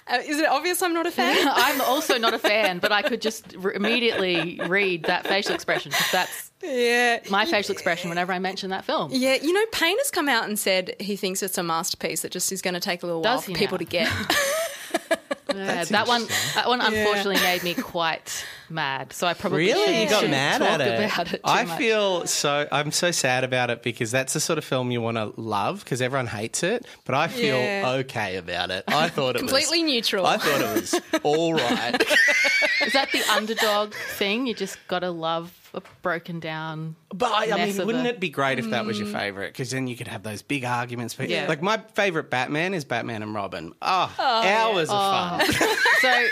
Uh, 0.07 0.19
is 0.27 0.39
it 0.39 0.47
obvious 0.47 0.83
I'm 0.83 0.93
not 0.93 1.07
a 1.07 1.11
fan? 1.11 1.49
I'm 1.51 1.81
also 1.81 2.19
not 2.19 2.35
a 2.35 2.39
fan, 2.39 2.79
but 2.79 2.93
I 2.93 3.01
could 3.01 3.23
just 3.23 3.55
re- 3.57 3.75
immediately 3.75 4.61
read 4.67 5.05
that 5.05 5.27
facial 5.27 5.55
expression 5.55 5.91
because 5.91 6.13
that's 6.13 6.53
yeah. 6.63 7.21
my 7.31 7.47
facial 7.47 7.73
expression 7.73 8.11
whenever 8.11 8.31
I 8.33 8.39
mention 8.39 8.69
that 8.71 8.85
film. 8.85 9.11
Yeah, 9.13 9.37
you 9.41 9.53
know, 9.53 9.65
Payne 9.73 9.97
has 9.97 10.11
come 10.11 10.29
out 10.29 10.45
and 10.45 10.59
said 10.59 10.95
he 11.01 11.17
thinks 11.17 11.43
it's 11.43 11.57
a 11.57 11.63
masterpiece 11.63 12.21
that 12.21 12.33
just 12.33 12.53
is 12.53 12.61
going 12.61 12.75
to 12.75 12.81
take 12.81 13.03
a 13.03 13.07
little 13.07 13.23
while 13.23 13.41
for 13.41 13.53
people 13.53 13.79
now? 13.79 13.85
to 13.85 13.85
get. 13.85 15.21
Yeah, 15.55 15.85
that 15.85 16.09
one, 16.09 16.27
that 16.55 16.69
one, 16.69 16.81
unfortunately, 16.81 17.37
made 17.43 17.63
me 17.63 17.75
quite 17.75 18.45
mad. 18.71 19.13
So 19.13 19.27
I 19.27 19.35
probably 19.35 19.59
Really, 19.67 20.03
you 20.03 20.09
got 20.09 20.29
mad 20.29 20.63
at 20.63 20.81
it. 20.81 21.05
About 21.05 21.27
it 21.33 21.37
too 21.37 21.41
I 21.45 21.65
much. 21.65 21.79
feel 21.79 22.27
so. 22.27 22.67
I'm 22.73 22.91
so 22.93 23.11
sad 23.11 23.45
about 23.45 23.69
it 23.71 23.83
because 23.83 24.11
that's 24.11 24.33
the 24.33 24.41
sort 24.41 24.59
of 24.59 24.65
film 24.65 24.91
you 24.91 25.01
want 25.03 25.17
to 25.19 25.33
love 25.39 25.85
because 25.85 26.01
everyone 26.01 26.29
hates 26.29 26.63
it. 26.63 26.87
But 27.05 27.15
I 27.15 27.29
feel 27.29 27.57
Yeah. 27.59 27.91
okay 28.01 28.37
about 28.37 28.71
it. 28.71 28.85
I 28.89 29.09
thought 29.11 29.37
it 29.37 29.43
was 29.43 29.51
Completely 29.51 29.83
was 29.83 29.93
neutral. 29.93 30.27
I 30.27 30.39
thought 30.39 30.61
it 30.61 30.81
was 30.81 31.01
all 31.23 31.53
right. 31.55 32.01
is 32.87 32.93
that 32.95 33.11
the 33.13 33.23
underdog 33.31 33.93
thing? 33.95 34.47
You 34.47 34.55
just 34.55 34.79
got 34.89 35.01
to 35.01 35.11
love 35.11 35.64
a 35.75 35.83
broken 36.03 36.41
down. 36.41 36.97
But 37.11 37.33
I, 37.33 37.51
I 37.53 37.67
mean, 37.67 37.81
of 37.81 37.87
wouldn't 37.87 38.07
a- 38.07 38.11
it 38.11 38.21
be 38.21 38.29
great 38.29 38.59
if 38.59 38.71
that 38.71 38.85
was 38.85 38.99
your 38.99 39.09
mm. 39.09 39.13
favorite? 39.13 39.53
Because 39.53 39.71
then 39.71 39.87
you 39.87 39.97
could 39.97 40.09
have 40.09 40.23
those 40.23 40.43
big 40.43 40.65
arguments. 40.65 41.15
But 41.15 41.29
Yeah. 41.29 41.47
like 41.49 41.63
my 41.63 41.79
favorite 41.95 42.31
Batman 42.31 42.75
is 42.75 42.85
Batman 42.85 43.23
and 43.23 43.35
Robin. 43.35 43.75
Ah, 43.83 44.15
oh, 44.19 44.49
hours 44.49 44.89
of 44.91 44.97
oh. 44.99 45.45
fun. 45.45 45.79
So, 46.05 46.27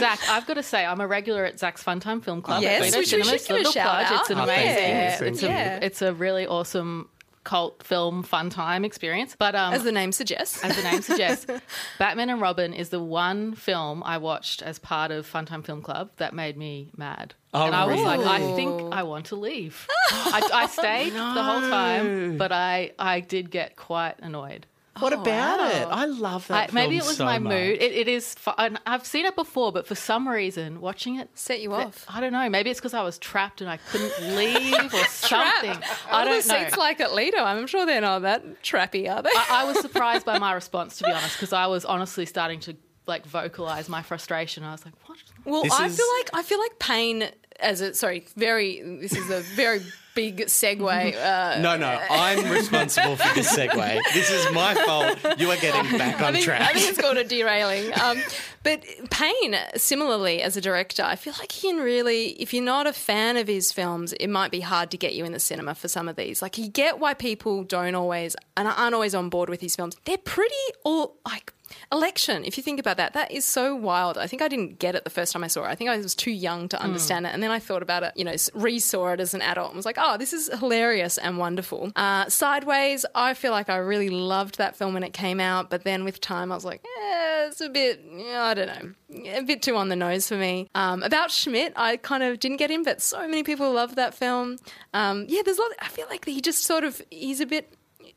Zach, 0.00 0.20
I've 0.28 0.46
got 0.46 0.54
to 0.54 0.62
say, 0.62 0.84
I'm 0.84 1.00
a 1.00 1.06
regular 1.06 1.46
at 1.46 1.58
Zach's 1.58 1.82
Funtime 1.82 2.22
Film 2.22 2.42
Club. 2.42 2.60
Yes, 2.60 2.92
at 2.92 2.98
which 2.98 3.10
we 3.10 3.22
should 3.24 3.46
give 3.46 3.56
a 3.56 3.72
shout 3.72 4.04
out. 4.04 4.20
It's 4.20 4.28
an 4.28 4.38
Oh, 4.38 4.44
thank 4.44 4.78
amazing. 4.78 5.28
It's 5.28 5.42
a, 5.42 5.46
Yeah. 5.46 5.78
it's 5.80 6.02
a 6.02 6.12
really 6.12 6.46
awesome 6.46 7.08
cult 7.48 7.82
film 7.82 8.22
fun 8.22 8.50
time 8.50 8.84
experience. 8.84 9.34
But 9.38 9.54
um, 9.54 9.72
As 9.72 9.82
the 9.82 9.90
name 9.90 10.12
suggests. 10.12 10.62
as 10.62 10.76
the 10.76 10.82
name 10.82 11.00
suggests, 11.00 11.46
Batman 11.98 12.28
and 12.28 12.42
Robin 12.42 12.74
is 12.74 12.90
the 12.90 13.02
one 13.02 13.54
film 13.54 14.02
I 14.04 14.18
watched 14.18 14.60
as 14.60 14.78
part 14.78 15.10
of 15.10 15.26
Funtime 15.26 15.64
Film 15.64 15.80
Club 15.80 16.10
that 16.18 16.34
made 16.34 16.58
me 16.58 16.90
mad. 16.94 17.32
Oh, 17.54 17.64
and 17.64 17.74
I 17.74 17.86
was 17.86 18.02
like, 18.02 18.20
I 18.20 18.54
think 18.54 18.92
I 18.92 19.02
want 19.02 19.26
to 19.26 19.36
leave. 19.36 19.86
I, 20.10 20.46
I 20.52 20.66
stayed 20.66 21.14
the 21.14 21.42
whole 21.42 21.62
time, 21.62 22.36
but 22.36 22.52
I, 22.52 22.92
I 22.98 23.20
did 23.20 23.50
get 23.50 23.76
quite 23.76 24.16
annoyed. 24.18 24.66
What 25.00 25.12
oh, 25.12 25.20
about 25.20 25.58
wow. 25.60 25.68
it? 25.68 25.88
I 25.90 26.04
love 26.06 26.46
that. 26.48 26.70
I, 26.70 26.72
maybe 26.72 26.96
it 26.96 27.04
was 27.04 27.16
so 27.16 27.24
my 27.24 27.38
much. 27.38 27.50
mood. 27.52 27.78
It, 27.80 27.92
it 27.92 28.08
is. 28.08 28.34
fu- 28.34 28.52
and 28.58 28.78
I've 28.86 29.06
seen 29.06 29.26
it 29.26 29.34
before, 29.36 29.72
but 29.72 29.86
for 29.86 29.94
some 29.94 30.28
reason, 30.28 30.80
watching 30.80 31.16
it, 31.16 31.28
Set 31.34 31.60
you 31.60 31.72
off. 31.74 32.04
I 32.08 32.20
don't 32.20 32.32
know. 32.32 32.48
Maybe 32.48 32.70
it's 32.70 32.80
because 32.80 32.94
I 32.94 33.02
was 33.02 33.18
trapped 33.18 33.60
and 33.60 33.70
I 33.70 33.76
couldn't 33.76 34.12
leave 34.36 34.92
or 34.94 35.04
something. 35.04 35.76
I 36.10 36.24
don't 36.24 36.42
the 36.42 36.52
know. 36.52 36.64
seats 36.64 36.76
like 36.76 37.00
at 37.00 37.14
Lido? 37.14 37.38
I'm 37.38 37.66
sure 37.66 37.86
they're 37.86 38.00
not 38.00 38.22
that 38.22 38.62
trappy, 38.62 39.08
are 39.10 39.22
they? 39.22 39.30
I, 39.30 39.46
I 39.50 39.64
was 39.64 39.78
surprised 39.82 40.26
by 40.26 40.38
my 40.38 40.52
response, 40.52 40.98
to 40.98 41.04
be 41.04 41.10
honest, 41.12 41.36
because 41.36 41.52
I 41.52 41.66
was 41.66 41.84
honestly 41.84 42.26
starting 42.26 42.60
to 42.60 42.76
like 43.06 43.24
vocalize 43.26 43.88
my 43.88 44.02
frustration. 44.02 44.64
I 44.64 44.72
was 44.72 44.84
like, 44.84 44.94
"What?" 45.06 45.18
well, 45.44 45.62
This 45.62 45.72
I 45.72 45.86
is- 45.86 45.96
feel 45.96 46.06
like 46.18 46.30
I 46.34 46.42
feel 46.42 46.58
like 46.58 46.78
Payne 46.78 47.30
as 47.60 47.80
a 47.80 47.94
sorry, 47.94 48.26
very. 48.36 48.80
This 49.00 49.12
is 49.16 49.30
a 49.30 49.40
very 49.56 49.80
big 50.18 50.38
segue. 50.46 51.14
Uh, 51.14 51.60
No, 51.60 51.76
no, 51.76 51.96
I'm 52.10 52.50
responsible 52.50 53.14
for 53.14 53.34
this 53.36 53.56
segue. 53.56 54.00
This 54.14 54.30
is 54.30 54.52
my 54.52 54.74
fault. 54.74 55.16
You 55.38 55.48
are 55.52 55.56
getting 55.56 55.96
back 55.96 56.20
I 56.20 56.26
on 56.26 56.32
think, 56.32 56.44
track. 56.44 56.60
I 56.62 56.72
think 56.72 56.88
it's 56.90 57.00
called 57.00 57.18
a 57.18 57.22
derailing. 57.22 57.92
Um, 58.02 58.18
but 58.64 58.82
Payne, 59.10 59.54
similarly, 59.76 60.42
as 60.42 60.56
a 60.56 60.60
director, 60.60 61.04
I 61.04 61.14
feel 61.14 61.34
like 61.38 61.52
he 61.52 61.68
can 61.68 61.78
really, 61.78 62.30
if 62.42 62.52
you're 62.52 62.64
not 62.64 62.88
a 62.88 62.92
fan 62.92 63.36
of 63.36 63.46
his 63.46 63.70
films, 63.70 64.12
it 64.14 64.26
might 64.26 64.50
be 64.50 64.60
hard 64.60 64.90
to 64.90 64.96
get 64.96 65.14
you 65.14 65.24
in 65.24 65.30
the 65.32 65.38
cinema 65.38 65.76
for 65.76 65.86
some 65.86 66.08
of 66.08 66.16
these. 66.16 66.42
Like, 66.42 66.58
you 66.58 66.68
get 66.68 66.98
why 66.98 67.14
people 67.14 67.62
don't 67.62 67.94
always 67.94 68.34
and 68.56 68.66
aren't 68.66 68.94
always 68.94 69.14
on 69.14 69.28
board 69.28 69.48
with 69.48 69.60
his 69.60 69.76
films. 69.76 69.96
They're 70.04 70.18
pretty 70.18 70.54
all 70.84 71.16
like. 71.24 71.52
Election, 71.92 72.44
if 72.44 72.56
you 72.56 72.62
think 72.62 72.80
about 72.80 72.96
that, 72.96 73.12
that 73.14 73.30
is 73.30 73.44
so 73.44 73.74
wild. 73.74 74.18
I 74.18 74.26
think 74.26 74.42
I 74.42 74.48
didn't 74.48 74.78
get 74.78 74.94
it 74.94 75.04
the 75.04 75.10
first 75.10 75.32
time 75.32 75.44
I 75.44 75.48
saw 75.48 75.64
it. 75.64 75.68
I 75.68 75.74
think 75.74 75.90
I 75.90 75.96
was 75.98 76.14
too 76.14 76.30
young 76.30 76.68
to 76.68 76.80
understand 76.80 77.26
it. 77.26 77.34
And 77.34 77.42
then 77.42 77.50
I 77.50 77.58
thought 77.58 77.82
about 77.82 78.02
it, 78.02 78.12
you 78.16 78.24
know, 78.24 78.34
re 78.54 78.78
saw 78.78 79.08
it 79.08 79.20
as 79.20 79.34
an 79.34 79.42
adult 79.42 79.68
and 79.68 79.76
was 79.76 79.86
like, 79.86 79.98
oh, 79.98 80.16
this 80.16 80.32
is 80.32 80.50
hilarious 80.58 81.18
and 81.18 81.38
wonderful. 81.38 81.92
Uh, 81.96 82.28
Sideways, 82.28 83.04
I 83.14 83.34
feel 83.34 83.52
like 83.52 83.68
I 83.68 83.76
really 83.76 84.10
loved 84.10 84.58
that 84.58 84.76
film 84.76 84.94
when 84.94 85.02
it 85.02 85.12
came 85.12 85.40
out. 85.40 85.70
But 85.70 85.84
then 85.84 86.04
with 86.04 86.20
time, 86.20 86.52
I 86.52 86.54
was 86.54 86.64
like, 86.64 86.84
eh, 86.84 87.46
it's 87.48 87.60
a 87.60 87.68
bit, 87.68 88.04
I 88.34 88.54
don't 88.54 88.66
know, 88.66 89.30
a 89.32 89.42
bit 89.42 89.62
too 89.62 89.76
on 89.76 89.88
the 89.88 89.96
nose 89.96 90.28
for 90.28 90.36
me. 90.36 90.68
Um, 90.74 91.02
about 91.02 91.30
Schmidt, 91.30 91.72
I 91.76 91.96
kind 91.96 92.22
of 92.22 92.38
didn't 92.40 92.58
get 92.58 92.70
him, 92.70 92.82
but 92.82 93.00
so 93.00 93.20
many 93.20 93.42
people 93.42 93.72
love 93.72 93.94
that 93.96 94.14
film. 94.14 94.58
Um, 94.94 95.26
yeah, 95.28 95.42
there's 95.44 95.58
a 95.58 95.62
lot, 95.62 95.70
I 95.80 95.88
feel 95.88 96.06
like 96.08 96.24
he 96.24 96.40
just 96.40 96.64
sort 96.64 96.84
of, 96.84 97.00
he's 97.10 97.40
a 97.40 97.46
bit 97.46 97.72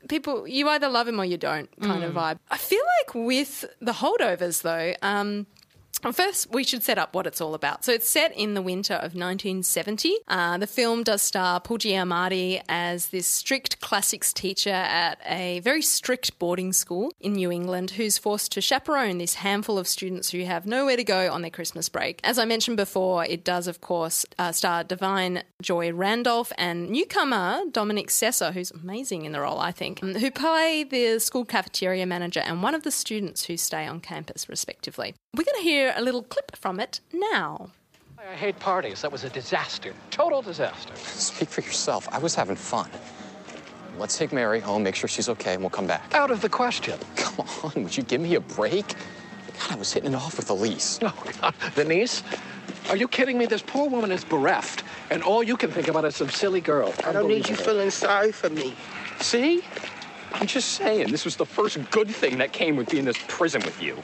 people 0.10 0.48
you 0.48 0.68
either 0.70 0.90
love 0.90 1.08
him 1.08 1.20
or 1.20 1.26
you 1.26 1.38
don't 1.38 1.70
kind 1.82 2.02
Mm. 2.04 2.08
of 2.08 2.14
vibe. 2.14 2.40
I 2.50 2.58
feel 2.58 2.84
like 3.00 3.16
with 3.16 3.66
the 3.80 3.92
holdovers 3.94 4.62
though, 4.64 4.94
um, 5.02 5.48
First, 6.12 6.52
we 6.52 6.64
should 6.64 6.84
set 6.84 6.98
up 6.98 7.14
what 7.14 7.28
it's 7.28 7.42
all 7.42 7.54
about. 7.54 7.86
So, 7.86 7.92
it's 7.92 8.10
set 8.10 8.36
in 8.36 8.54
the 8.54 8.62
winter 8.62 8.96
of 8.96 9.16
1970. 9.16 10.18
Uh, 10.28 10.58
the 10.58 10.68
film 10.68 11.04
does 11.04 11.22
star 11.22 11.60
Paul 11.60 11.78
Giamatti 11.78 12.62
as 12.68 13.08
this 13.08 13.28
strict 13.28 13.80
classics 13.82 14.34
teacher 14.34 14.70
at 14.70 15.20
a 15.26 15.60
very 15.62 15.82
strict 15.82 16.38
boarding 16.40 16.74
school 16.74 17.12
in 17.20 17.34
New 17.34 17.52
England 17.52 17.92
who's 17.92 18.18
forced 18.18 18.52
to 18.54 18.62
chaperone 18.62 19.18
this 19.18 19.36
handful 19.36 19.78
of 19.78 19.88
students 19.88 20.32
who 20.32 20.44
have 20.44 20.66
nowhere 20.66 20.98
to 20.98 21.04
go 21.04 21.32
on 21.32 21.42
their 21.42 21.52
Christmas 21.52 21.90
break. 21.90 22.20
As 22.24 22.38
I 22.40 22.46
mentioned 22.46 22.78
before, 22.78 23.26
it 23.26 23.44
does, 23.44 23.68
of 23.68 23.82
course, 23.82 24.26
uh, 24.38 24.52
star 24.52 24.84
Da'Vine 24.84 25.44
Joy 25.62 25.92
Randolph 25.94 26.52
and 26.58 26.90
newcomer 26.90 27.62
Dominic 27.72 28.08
Sessa, 28.08 28.54
who's 28.54 28.72
amazing 28.72 29.26
in 29.26 29.32
the 29.32 29.42
role, 29.42 29.60
I 29.60 29.72
think, 29.72 30.00
who 30.00 30.32
play 30.32 30.84
the 30.84 31.20
school 31.20 31.46
cafeteria 31.46 32.06
manager 32.06 32.42
and 32.42 32.64
one 32.64 32.76
of 32.76 32.84
the 32.84 32.92
students 32.92 33.46
who 33.46 33.58
stay 33.58 33.86
on 33.86 34.00
campus, 34.00 34.50
respectively. 34.50 35.16
We're 35.34 35.46
going 35.46 35.63
to 35.63 35.63
hear 35.63 35.94
a 35.96 36.02
little 36.02 36.24
clip 36.24 36.58
from 36.58 36.82
it 36.82 37.00
now. 37.13 37.70
I 38.20 38.36
hate 38.36 38.60
parties. 38.60 39.02
That 39.02 39.13
was 39.13 39.24
a 39.24 39.30
disaster. 39.30 39.94
Total 40.10 40.41
disaster. 40.41 40.94
Speak 40.98 41.48
for 41.48 41.62
yourself. 41.62 42.10
I 42.12 42.17
was 42.17 42.36
having 42.36 42.58
fun. 42.58 42.89
Let's 43.98 44.17
take 44.17 44.34
Mary 44.34 44.60
home, 44.60 44.84
make 44.84 44.94
sure 44.94 45.08
she's 45.08 45.30
okay, 45.30 45.54
and 45.54 45.63
we'll 45.63 45.70
come 45.70 45.88
back. 45.88 46.13
Out 46.13 46.32
of 46.32 46.41
the 46.41 46.50
question. 46.50 47.00
Come 47.15 47.48
on, 47.63 47.84
would 47.84 47.96
you 47.96 48.04
give 48.04 48.20
me 48.20 48.36
a 48.36 48.41
break? 48.41 48.86
God, 49.58 49.72
I 49.72 49.76
was 49.76 49.94
hitting 49.94 50.12
it 50.12 50.15
off 50.15 50.36
with 50.36 50.50
Elise. 50.50 51.00
Oh, 51.02 51.24
God. 51.39 51.54
The 51.76 51.86
niece? 51.86 52.24
Are 52.89 52.98
you 52.98 53.08
kidding 53.08 53.38
me? 53.38 53.46
This 53.46 53.62
poor 53.62 53.89
woman 53.89 54.12
is 54.12 54.26
bereft, 54.26 54.84
and 55.12 55.24
all 55.24 55.41
you 55.41 55.56
can 55.56 55.72
think 55.72 55.88
about 55.88 56.04
is 56.04 56.13
some 56.17 56.30
silly 56.30 56.60
girl. 56.60 56.94
I 57.06 57.13
don't 57.13 57.30
need 57.30 57.48
you 57.48 57.56
feeling 57.56 57.89
sorry 57.89 58.34
for 58.34 58.50
me. 58.50 58.76
See? 59.22 59.63
I'm 60.34 60.48
just 60.48 60.74
saying, 60.74 61.10
this 61.10 61.24
was 61.24 61.38
the 61.38 61.46
first 61.46 61.78
good 61.89 62.10
thing 62.10 62.38
that 62.39 62.52
came 62.52 62.76
with 62.76 62.89
being 62.89 63.00
in 63.02 63.06
this 63.06 63.24
prison 63.30 63.62
with 63.63 63.82
you. 63.82 63.98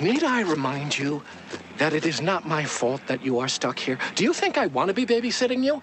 Need 0.00 0.22
I 0.22 0.42
remind 0.42 0.96
you 0.96 1.22
that 1.78 1.92
it 1.92 2.06
is 2.06 2.20
not 2.20 2.46
my 2.46 2.64
fault 2.64 3.00
that 3.08 3.24
you 3.24 3.40
are 3.40 3.48
stuck 3.48 3.78
here? 3.78 3.98
Do 4.14 4.22
you 4.22 4.32
think 4.32 4.56
I 4.56 4.68
want 4.68 4.88
to 4.88 4.94
be 4.94 5.04
babysitting 5.04 5.64
you? 5.64 5.82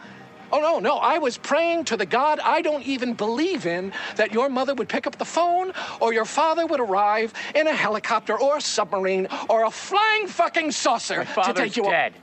Oh, 0.54 0.62
no, 0.62 0.80
no. 0.80 0.98
I 0.98 1.18
was 1.18 1.38
praying 1.38 1.84
to 1.86 1.98
the 1.98 2.06
God 2.06 2.40
I 2.40 2.62
don't 2.62 2.84
even 2.84 3.14
believe 3.14 3.66
in 3.66 3.92
that 4.16 4.32
your 4.32 4.48
mother 4.48 4.74
would 4.74 4.88
pick 4.88 5.06
up 5.06 5.18
the 5.18 5.26
phone 5.26 5.74
or 6.00 6.14
your 6.14 6.24
father 6.24 6.66
would 6.66 6.80
arrive 6.80 7.34
in 7.56 7.68
a 7.68 7.74
helicopter 7.74 8.40
or 8.40 8.58
a 8.58 8.62
submarine 8.62 9.28
or 9.50 9.66
a 9.66 9.72
flying 9.72 10.28
fucking 10.28 10.72
saucer 10.72 11.28
to 11.44 11.54
take 11.54 11.76
you 11.76 11.84
dead. 11.84 12.14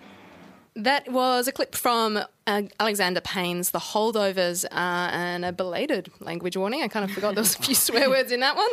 That 0.74 1.12
was 1.12 1.46
a 1.48 1.52
clip 1.52 1.74
from 1.74 2.20
uh, 2.46 2.62
Alexander 2.80 3.20
Payne's 3.20 3.70
The 3.70 3.78
Holdovers 3.78 4.64
uh, 4.64 4.68
and 5.12 5.44
a 5.44 5.52
belated 5.52 6.10
language 6.20 6.56
warning. 6.56 6.82
I 6.82 6.88
kind 6.88 7.04
of 7.04 7.10
forgot 7.10 7.34
there 7.34 7.42
was 7.42 7.54
a 7.54 7.58
few 7.58 7.74
swear 7.86 8.08
words 8.10 8.32
in 8.32 8.40
that 8.40 8.56
one. 8.56 8.68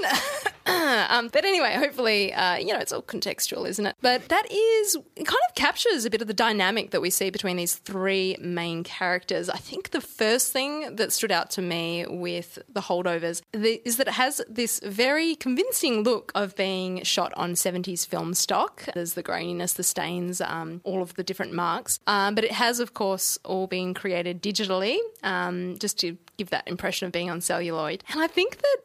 um, 1.09 1.29
but 1.31 1.45
anyway, 1.45 1.75
hopefully, 1.75 2.33
uh, 2.33 2.57
you 2.57 2.73
know, 2.73 2.79
it's 2.79 2.91
all 2.91 3.01
contextual, 3.01 3.67
isn't 3.67 3.85
it? 3.85 3.95
But 4.01 4.29
that 4.29 4.51
is, 4.51 4.95
it 5.15 5.25
kind 5.25 5.39
of 5.47 5.55
captures 5.55 6.05
a 6.05 6.09
bit 6.09 6.21
of 6.21 6.27
the 6.27 6.33
dynamic 6.33 6.91
that 6.91 7.01
we 7.01 7.09
see 7.09 7.29
between 7.29 7.57
these 7.57 7.75
three 7.75 8.35
main 8.39 8.83
characters. 8.83 9.49
I 9.49 9.57
think 9.57 9.91
the 9.91 10.01
first 10.01 10.51
thing 10.51 10.95
that 10.95 11.11
stood 11.11 11.31
out 11.31 11.49
to 11.51 11.61
me 11.61 12.05
with 12.07 12.59
The 12.69 12.81
Holdovers 12.81 13.41
the, 13.51 13.81
is 13.85 13.97
that 13.97 14.07
it 14.07 14.13
has 14.13 14.41
this 14.49 14.79
very 14.83 15.35
convincing 15.35 16.03
look 16.03 16.31
of 16.35 16.55
being 16.55 17.03
shot 17.03 17.33
on 17.35 17.53
70s 17.53 18.07
film 18.07 18.33
stock. 18.33 18.85
There's 18.93 19.13
the 19.13 19.23
graininess, 19.23 19.75
the 19.75 19.83
stains, 19.83 20.41
um, 20.41 20.81
all 20.83 21.01
of 21.01 21.15
the 21.15 21.23
different 21.23 21.53
marks. 21.53 21.99
Um, 22.07 22.35
but 22.35 22.43
it 22.43 22.51
has, 22.53 22.79
of 22.79 22.93
course, 22.93 23.37
all 23.43 23.58
been 23.67 23.93
created 23.93 24.41
digitally, 24.41 24.97
um, 25.23 25.77
just 25.79 25.97
to 25.99 26.17
give 26.37 26.49
that 26.49 26.67
impression 26.67 27.05
of 27.05 27.11
being 27.11 27.29
on 27.29 27.41
celluloid. 27.41 28.03
And 28.11 28.21
I 28.21 28.27
think 28.27 28.57
that 28.57 28.77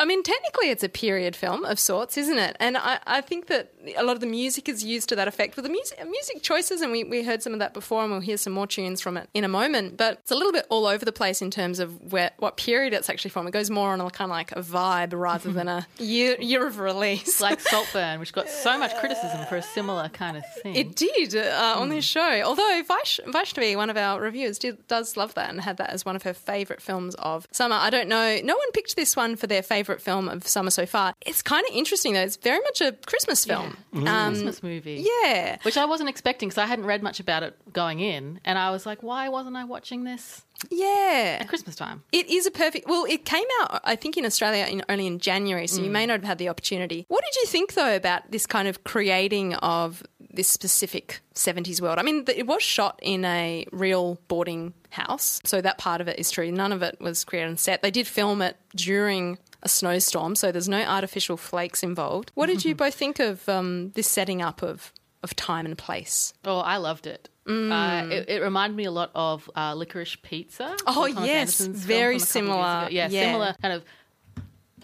I 0.00 0.06
mean, 0.06 0.22
technically, 0.22 0.70
it's 0.70 0.82
a 0.82 0.88
period 0.88 1.36
film 1.36 1.62
of 1.66 1.78
sorts, 1.78 2.16
isn't 2.16 2.38
it? 2.38 2.56
And 2.58 2.78
I, 2.78 2.98
I 3.06 3.20
think 3.20 3.48
that 3.48 3.70
a 3.98 4.02
lot 4.02 4.14
of 4.14 4.20
the 4.20 4.26
music 4.26 4.66
is 4.66 4.82
used 4.82 5.10
to 5.10 5.16
that 5.16 5.28
effect 5.28 5.56
with 5.56 5.66
the 5.66 5.70
music, 5.70 6.02
music 6.08 6.42
choices, 6.42 6.80
and 6.80 6.90
we, 6.90 7.04
we 7.04 7.22
heard 7.22 7.42
some 7.42 7.52
of 7.52 7.58
that 7.58 7.74
before, 7.74 8.02
and 8.02 8.10
we'll 8.10 8.20
hear 8.22 8.38
some 8.38 8.54
more 8.54 8.66
tunes 8.66 9.02
from 9.02 9.18
it 9.18 9.28
in 9.34 9.44
a 9.44 9.48
moment. 9.48 9.98
But 9.98 10.14
it's 10.14 10.30
a 10.30 10.34
little 10.34 10.52
bit 10.52 10.64
all 10.70 10.86
over 10.86 11.04
the 11.04 11.12
place 11.12 11.42
in 11.42 11.50
terms 11.50 11.80
of 11.80 12.12
where 12.12 12.30
what 12.38 12.56
period 12.56 12.94
it's 12.94 13.10
actually 13.10 13.28
from. 13.28 13.46
It 13.46 13.50
goes 13.50 13.68
more 13.68 13.90
on 13.90 14.00
a 14.00 14.10
kind 14.10 14.30
of 14.30 14.34
like 14.34 14.52
a 14.52 14.62
vibe 14.62 15.12
rather 15.12 15.52
than 15.52 15.68
a 15.68 15.86
year, 15.98 16.34
year 16.40 16.66
of 16.66 16.78
release. 16.78 17.38
Like 17.42 17.60
Saltburn, 17.60 18.20
which 18.20 18.32
got 18.32 18.48
so 18.48 18.78
much 18.78 18.96
criticism 18.96 19.44
for 19.50 19.56
a 19.56 19.62
similar 19.62 20.08
kind 20.08 20.38
of 20.38 20.44
thing. 20.62 20.76
It 20.76 20.96
did 20.96 21.36
uh, 21.36 21.74
on 21.76 21.90
this 21.90 22.06
show. 22.06 22.40
Although 22.42 22.82
Vaish- 22.88 23.20
Vaishnavi, 23.26 23.76
one 23.76 23.90
of 23.90 23.98
our 23.98 24.18
reviewers, 24.18 24.58
did, 24.58 24.86
does 24.88 25.18
love 25.18 25.34
that 25.34 25.50
and 25.50 25.60
had 25.60 25.76
that 25.76 25.90
as 25.90 26.06
one 26.06 26.16
of 26.16 26.22
her 26.22 26.32
favourite 26.32 26.80
films 26.80 27.14
of 27.16 27.46
summer. 27.50 27.76
I 27.76 27.90
don't 27.90 28.08
know. 28.08 28.40
No 28.42 28.56
one 28.56 28.72
picked 28.72 28.96
this 28.96 29.14
one 29.14 29.36
for 29.36 29.46
their 29.46 29.62
favourite 29.62 29.89
film 29.98 30.28
of 30.28 30.46
summer 30.46 30.70
so 30.70 30.86
far. 30.86 31.14
It's 31.26 31.42
kind 31.42 31.64
of 31.68 31.74
interesting 31.74 32.12
though. 32.14 32.20
It's 32.22 32.36
very 32.36 32.60
much 32.60 32.80
a 32.80 32.92
Christmas 33.06 33.44
film. 33.44 33.76
Um, 33.94 34.32
Christmas 34.34 34.62
movie. 34.62 35.04
yeah. 35.24 35.56
Which 35.62 35.76
I 35.76 35.84
wasn't 35.86 36.08
expecting 36.08 36.48
because 36.48 36.58
I 36.58 36.66
hadn't 36.66 36.84
read 36.86 37.02
much 37.02 37.18
about 37.20 37.42
it 37.42 37.56
going 37.72 38.00
in. 38.00 38.40
And 38.44 38.58
I 38.58 38.70
was 38.70 38.86
like, 38.86 39.02
why 39.02 39.28
wasn't 39.28 39.56
I 39.56 39.64
watching 39.64 40.04
this 40.04 40.42
Yeah. 40.70 41.38
at 41.40 41.48
Christmas 41.48 41.74
time? 41.74 42.02
It 42.12 42.28
is 42.28 42.46
a 42.46 42.50
perfect. 42.50 42.86
Well, 42.88 43.04
it 43.08 43.24
came 43.24 43.46
out, 43.62 43.80
I 43.84 43.96
think, 43.96 44.16
in 44.16 44.24
Australia 44.26 44.66
in, 44.66 44.82
only 44.88 45.06
in 45.06 45.18
January, 45.18 45.66
so 45.66 45.80
Mm. 45.80 45.84
you 45.84 45.90
may 45.90 46.06
not 46.06 46.14
have 46.20 46.24
had 46.24 46.38
the 46.38 46.48
opportunity. 46.48 47.06
What 47.08 47.24
did 47.24 47.36
you 47.40 47.46
think, 47.46 47.74
though, 47.74 47.96
about 47.96 48.30
this 48.30 48.46
kind 48.46 48.68
of 48.68 48.84
creating 48.84 49.54
of 49.56 50.02
this 50.32 50.48
specific 50.48 51.20
70s 51.34 51.80
world? 51.80 51.98
I 51.98 52.02
mean, 52.02 52.24
th- 52.26 52.38
it 52.38 52.46
was 52.46 52.62
shot 52.62 52.98
in 53.02 53.24
a 53.24 53.66
real 53.72 54.18
boarding 54.28 54.74
house, 54.90 55.40
so 55.44 55.60
that 55.60 55.78
part 55.78 56.00
of 56.00 56.08
it 56.08 56.18
is 56.18 56.30
true. 56.30 56.50
None 56.52 56.72
of 56.72 56.82
it 56.82 57.00
was 57.00 57.24
created 57.24 57.48
on 57.48 57.56
set. 57.56 57.80
They 57.82 57.90
did 57.90 58.06
film 58.06 58.42
it 58.42 58.56
during 58.76 59.38
a 59.62 59.68
snowstorm, 59.68 60.34
so 60.34 60.50
there's 60.52 60.68
no 60.68 60.82
artificial 60.82 61.36
flakes 61.36 61.82
involved. 61.82 62.30
What 62.34 62.46
did 62.46 62.64
you 62.64 62.74
both 62.74 62.94
think 62.94 63.18
of 63.18 63.48
um, 63.48 63.90
this 63.90 64.06
setting 64.08 64.40
up 64.42 64.62
of, 64.62 64.92
of 65.22 65.36
time 65.36 65.66
and 65.66 65.76
place? 65.76 66.32
Oh, 66.44 66.58
I 66.58 66.78
loved 66.78 67.06
it. 67.06 67.28
Uh, 67.46 68.06
it, 68.10 68.28
it 68.28 68.42
reminded 68.42 68.76
me 68.76 68.84
a 68.84 68.92
lot 68.92 69.10
of 69.14 69.50
uh, 69.56 69.74
Licorice 69.74 70.16
Pizza. 70.22 70.76
Oh, 70.86 71.06
yes, 71.06 71.60
very 71.60 72.18
from 72.18 72.22
a 72.22 72.26
couple 72.26 72.52
of 72.52 72.60
years 72.60 72.88
similar. 72.88 72.88
Yeah, 72.90 73.08
Yeah. 73.10 73.24
similar 73.26 73.54
kind 73.60 73.74
of 73.74 73.84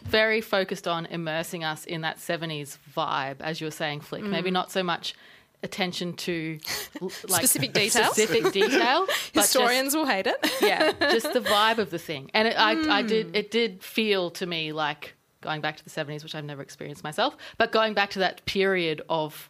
very 0.09 0.41
focused 0.41 0.87
on 0.89 1.07
immersing 1.07 1.65
us 1.65 1.85
in 1.85 2.01
that 2.03 2.19
70s 2.19 2.79
vibe, 2.97 3.37
as 3.41 3.61
you 3.61 3.67
were 3.67 3.73
saying, 3.73 4.01
Flick. 4.01 4.23
Mm. 4.23 4.31
Maybe 4.31 4.51
not 4.51 4.71
so 4.71 4.83
much 4.83 5.15
attention 5.63 6.13
to 6.15 6.59
like 7.01 7.11
Specific 7.45 7.73
detail? 7.73 8.05
specific 8.13 8.53
detail, 8.53 9.07
but 9.07 9.15
just- 9.35 9.35
Historians 9.55 9.95
will 9.95 10.07
hate 10.07 10.27
it. 10.27 10.37
yeah, 10.61 10.93
just 11.11 11.33
the 11.33 11.41
vibe 11.41 11.79
of 11.79 11.91
the 11.91 11.99
thing. 11.99 12.31
And 12.35 12.49
it, 12.49 12.57
I, 12.59 12.99
I 12.99 13.03
Hmm. 13.03 13.07
did, 13.09 13.37
it 13.37 13.51
did 13.51 13.83
feel 13.83 14.31
to 14.33 14.47
me 14.47 14.73
like 14.73 15.15
going 15.43 15.61
back 15.61 15.77
to 15.77 15.85
the 15.85 15.91
70s, 15.91 16.25
which 16.25 16.35
I've 16.35 16.45
never 16.45 16.61
experienced 16.63 17.05
myself, 17.05 17.37
but 17.57 17.71
going 17.71 17.95
back 17.95 18.11
to 18.11 18.19
that 18.19 18.45
period 18.47 19.01
of 19.09 19.49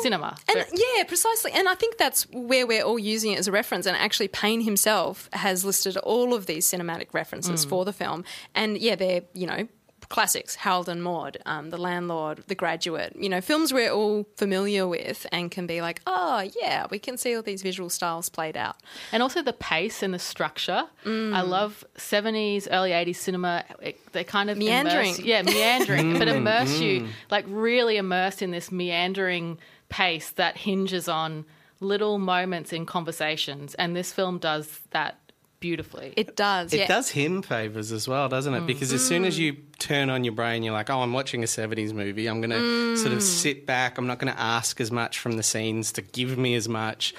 cinema. 0.00 0.36
And 0.48 0.64
yeah, 0.72 1.02
precisely. 1.04 1.50
And 1.52 1.68
I 1.68 1.74
think 1.74 1.98
that's 1.98 2.26
where 2.30 2.66
we're 2.66 2.82
all 2.82 2.98
using 2.98 3.32
it 3.32 3.38
as 3.40 3.46
a 3.48 3.52
reference. 3.52 3.84
And 3.84 3.94
actually, 3.96 4.28
Payne 4.28 4.62
himself 4.62 5.28
has 5.34 5.62
listed 5.64 5.98
all 5.98 6.32
of 6.32 6.46
these 6.46 6.66
cinematic 6.66 7.08
references 7.12 7.62
for 7.64 7.84
the 7.84 7.92
film. 7.92 8.24
And 8.54 8.78
yeah, 8.78 8.94
they're, 8.94 9.22
you 9.34 9.46
know, 9.46 9.68
classics 10.08 10.54
Harold 10.56 10.88
and 10.88 11.02
Maude, 11.02 11.38
um, 11.46 11.70
The 11.70 11.78
Landlord, 11.78 12.42
The 12.46 12.54
Graduate, 12.54 13.14
you 13.16 13.28
know, 13.28 13.40
films 13.40 13.72
we're 13.72 13.90
all 13.90 14.26
familiar 14.36 14.86
with 14.86 15.26
and 15.32 15.50
can 15.50 15.66
be 15.66 15.80
like, 15.80 16.00
oh, 16.06 16.48
yeah, 16.60 16.86
we 16.90 16.98
can 16.98 17.16
see 17.16 17.34
all 17.36 17.42
these 17.42 17.62
visual 17.62 17.90
styles 17.90 18.28
played 18.28 18.56
out. 18.56 18.76
and 19.12 19.22
also 19.22 19.42
the 19.42 19.52
pace 19.52 20.02
and 20.02 20.12
the 20.14 20.18
structure. 20.18 20.84
Mm. 21.04 21.34
I 21.34 21.42
love 21.42 21.84
70s, 21.96 22.68
early 22.70 22.90
80s 22.90 23.16
cinema. 23.16 23.64
It, 23.80 24.12
they 24.12 24.24
kind 24.24 24.50
of 24.50 24.58
Meandering. 24.58 25.14
immerse- 25.14 25.20
yeah, 25.20 25.42
meandering, 25.42 26.18
but 26.18 26.28
mm, 26.28 26.36
immerse 26.36 26.78
you, 26.78 27.02
mm. 27.02 27.08
like 27.30 27.44
really 27.48 27.96
immersed 27.96 28.42
in 28.42 28.50
this 28.50 28.70
meandering 28.70 29.58
pace 29.88 30.30
that 30.30 30.56
hinges 30.56 31.08
on 31.08 31.44
little 31.80 32.18
moments 32.18 32.72
in 32.72 32.86
conversations. 32.86 33.74
And 33.74 33.94
this 33.94 34.12
film 34.12 34.38
does 34.38 34.80
that 34.90 35.18
beautifully. 35.60 36.12
It 36.16 36.36
does. 36.36 36.72
It 36.72 36.80
yeah. 36.80 36.86
does 36.86 37.10
him 37.10 37.42
favors 37.42 37.92
as 37.92 38.06
well, 38.06 38.28
doesn't 38.28 38.52
it? 38.52 38.62
Mm. 38.62 38.66
Because 38.66 38.92
as 38.92 39.06
soon 39.06 39.24
as 39.24 39.36
mm. 39.36 39.42
you 39.42 39.56
turn 39.78 40.10
on 40.10 40.24
your 40.24 40.34
brain, 40.34 40.62
you're 40.62 40.74
like, 40.74 40.90
oh, 40.90 41.00
I'm 41.00 41.12
watching 41.12 41.42
a 41.42 41.46
70s 41.46 41.92
movie. 41.92 42.26
I'm 42.26 42.40
going 42.40 42.50
to 42.50 42.96
sort 42.96 43.12
of 43.12 43.18
mm. 43.18 43.22
sit 43.22 43.66
back. 43.66 43.98
I'm 43.98 44.06
not 44.06 44.18
going 44.18 44.32
to 44.32 44.40
ask 44.40 44.80
as 44.80 44.90
much 44.90 45.18
from 45.18 45.32
the 45.36 45.42
scenes 45.42 45.92
to 45.92 46.02
give 46.02 46.36
me 46.36 46.54
as 46.54 46.68
much. 46.68 47.14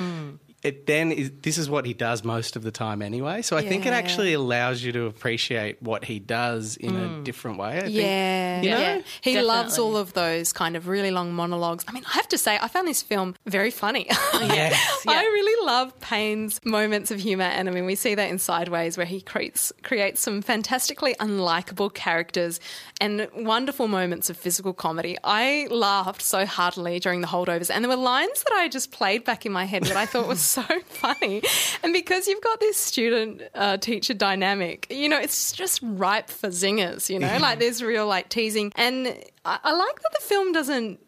It 0.66 0.88
then 0.88 1.12
is, 1.12 1.32
this 1.44 1.60
is 1.60 1.70
what 1.70 1.86
he 1.86 1.94
does 1.94 2.24
most 2.24 2.56
of 2.56 2.64
the 2.64 2.72
time 2.72 3.04
anyway. 3.04 3.44
So 3.44 3.56
I 3.56 3.62
think 3.62 3.86
it 3.86 3.94
actually 3.94 4.34
allows 4.34 4.82
you 4.84 4.92
to 4.94 5.06
appreciate 5.06 5.80
what 5.80 6.04
he 6.06 6.18
does 6.18 6.76
in 6.76 6.96
a 6.96 7.08
mm. 7.08 7.24
different 7.24 7.60
way. 7.60 7.78
I 7.78 7.82
think. 7.82 7.94
Yeah, 7.94 8.62
You 8.62 8.70
know? 8.72 8.80
yeah. 8.80 8.96
He 9.22 9.34
Definitely. 9.34 9.42
loves 9.44 9.78
all 9.78 9.96
of 9.96 10.14
those 10.14 10.52
kind 10.54 10.76
of 10.76 10.88
really 10.88 11.12
long 11.12 11.34
monologues. 11.34 11.86
I 11.88 11.92
mean, 11.92 12.04
I 12.08 12.14
have 12.14 12.28
to 12.30 12.40
say, 12.40 12.58
I 12.60 12.68
found 12.68 12.88
this 12.88 13.04
film 13.04 13.36
very 13.46 13.70
funny. 13.70 14.08
Yes, 14.56 15.06
I 15.08 15.24
really 15.24 15.66
love 15.66 16.00
Payne's 16.00 16.60
moments 16.64 17.10
of 17.12 17.20
humour, 17.20 17.46
and 17.46 17.68
I 17.68 17.72
mean, 17.72 17.86
we 17.86 17.96
see 17.96 18.16
that 18.16 18.30
in 18.30 18.38
Sideways, 18.38 18.96
where 18.96 19.06
he 19.06 19.22
creates 19.22 19.72
creates 19.84 20.22
some 20.22 20.42
fantastically 20.42 21.16
unlikable 21.16 21.94
characters 21.94 22.60
and 23.02 23.28
wonderful 23.36 23.88
moments 23.88 24.30
of 24.30 24.38
physical 24.38 24.74
comedy. 24.74 25.18
I 25.24 25.68
laughed 25.72 26.22
so 26.22 26.46
heartily 26.46 27.00
during 27.00 27.22
the 27.22 27.28
holdovers, 27.28 27.70
and 27.74 27.84
there 27.84 27.90
were 27.90 28.02
lines 28.02 28.44
that 28.44 28.54
I 28.54 28.68
just 28.68 28.92
played 28.92 29.24
back 29.24 29.46
in 29.46 29.52
my 29.52 29.66
head 29.66 29.84
that 29.84 29.98
I 29.98 30.06
thought 30.06 30.28
was 30.28 30.42
so 30.56 30.64
funny. 30.88 31.42
And 31.84 31.94
because 31.94 32.28
you've 32.28 32.42
got 32.42 32.60
this 32.60 32.78
student 32.78 33.42
uh, 33.54 33.78
teacher 33.78 34.14
dynamic, 34.14 34.88
you 34.90 35.10
know, 35.10 35.20
it's 35.20 35.52
just 35.52 35.80
ripe 35.84 36.30
for 36.30 36.50
zingers. 36.50 37.10
You 37.10 37.20
know, 37.20 37.38
like 37.40 37.60
there's 37.60 37.84
real 37.84 38.08
like 38.08 38.30
teasing, 38.30 38.72
and 38.76 39.08
I, 39.44 39.60
I 39.64 39.74
like 39.74 40.02
that 40.02 40.12
the 40.20 40.26
film 40.26 40.52
doesn't 40.52 41.00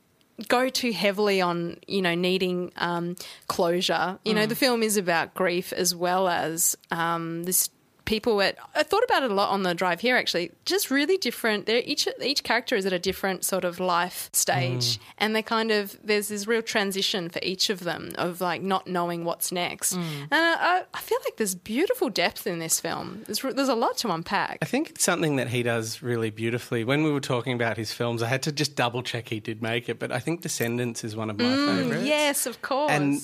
go 0.47 0.69
too 0.69 0.91
heavily 0.91 1.41
on 1.41 1.77
you 1.87 2.01
know 2.01 2.15
needing 2.15 2.71
um, 2.77 3.15
closure. 3.47 4.19
You 4.23 4.33
know, 4.33 4.45
the 4.45 4.55
film 4.55 4.83
is 4.83 4.97
about 4.97 5.33
grief 5.33 5.73
as 5.73 5.95
well 5.95 6.27
as 6.27 6.75
um, 6.91 7.43
this. 7.43 7.69
People 8.07 8.41
at 8.41 8.57
I 8.73 8.83
thought 8.83 9.03
about 9.03 9.23
it 9.23 9.31
a 9.31 9.33
lot 9.33 9.49
on 9.49 9.63
the 9.63 9.75
drive 9.75 9.99
here. 9.99 10.15
Actually, 10.15 10.51
just 10.65 10.89
really 10.89 11.17
different. 11.17 11.65
They're 11.65 11.83
each 11.85 12.07
each 12.21 12.41
character 12.43 12.75
is 12.75 12.85
at 12.85 12.93
a 12.93 12.99
different 12.99 13.43
sort 13.43 13.65
of 13.65 13.79
life 13.81 14.29
stage, 14.31 14.97
and 15.17 15.35
they 15.35 15.41
kind 15.41 15.71
of 15.71 15.99
there's 16.01 16.29
this 16.29 16.47
real 16.47 16.61
transition 16.61 17.27
for 17.27 17.39
each 17.43 17.69
of 17.69 17.81
them 17.81 18.13
of 18.17 18.39
like 18.39 18.61
not 18.61 18.87
knowing 18.87 19.25
what's 19.25 19.51
next. 19.51 19.91
And 19.91 20.27
I, 20.31 20.83
I 20.93 20.99
feel 20.99 21.17
like 21.25 21.35
there's 21.35 21.53
beautiful 21.53 22.09
depth 22.09 22.47
in 22.47 22.59
this 22.59 22.79
film. 22.79 23.23
There's 23.25 23.41
there's 23.41 23.67
a 23.67 23.75
lot 23.75 23.97
to 23.97 24.11
unpack. 24.11 24.59
I 24.61 24.65
think 24.65 24.91
it's 24.91 25.03
something 25.03 25.35
that 25.35 25.49
he 25.49 25.61
does 25.61 26.01
really 26.01 26.29
beautifully. 26.29 26.85
When 26.85 27.03
we 27.03 27.11
were 27.11 27.19
talking 27.19 27.53
about 27.53 27.75
his 27.75 27.91
films, 27.91 28.23
I 28.23 28.27
had 28.27 28.41
to 28.43 28.53
just 28.53 28.75
double 28.77 29.03
check 29.03 29.27
he 29.27 29.41
did 29.41 29.61
make 29.61 29.89
it, 29.89 29.99
but 29.99 30.13
I 30.13 30.19
think 30.19 30.41
Descendants 30.41 31.03
is 31.03 31.15
one 31.15 31.29
of 31.29 31.37
my 31.37 31.43
favourites. 31.43 32.05
Yes, 32.05 32.45
of 32.45 32.61
course. 32.61 32.91
And 32.91 33.19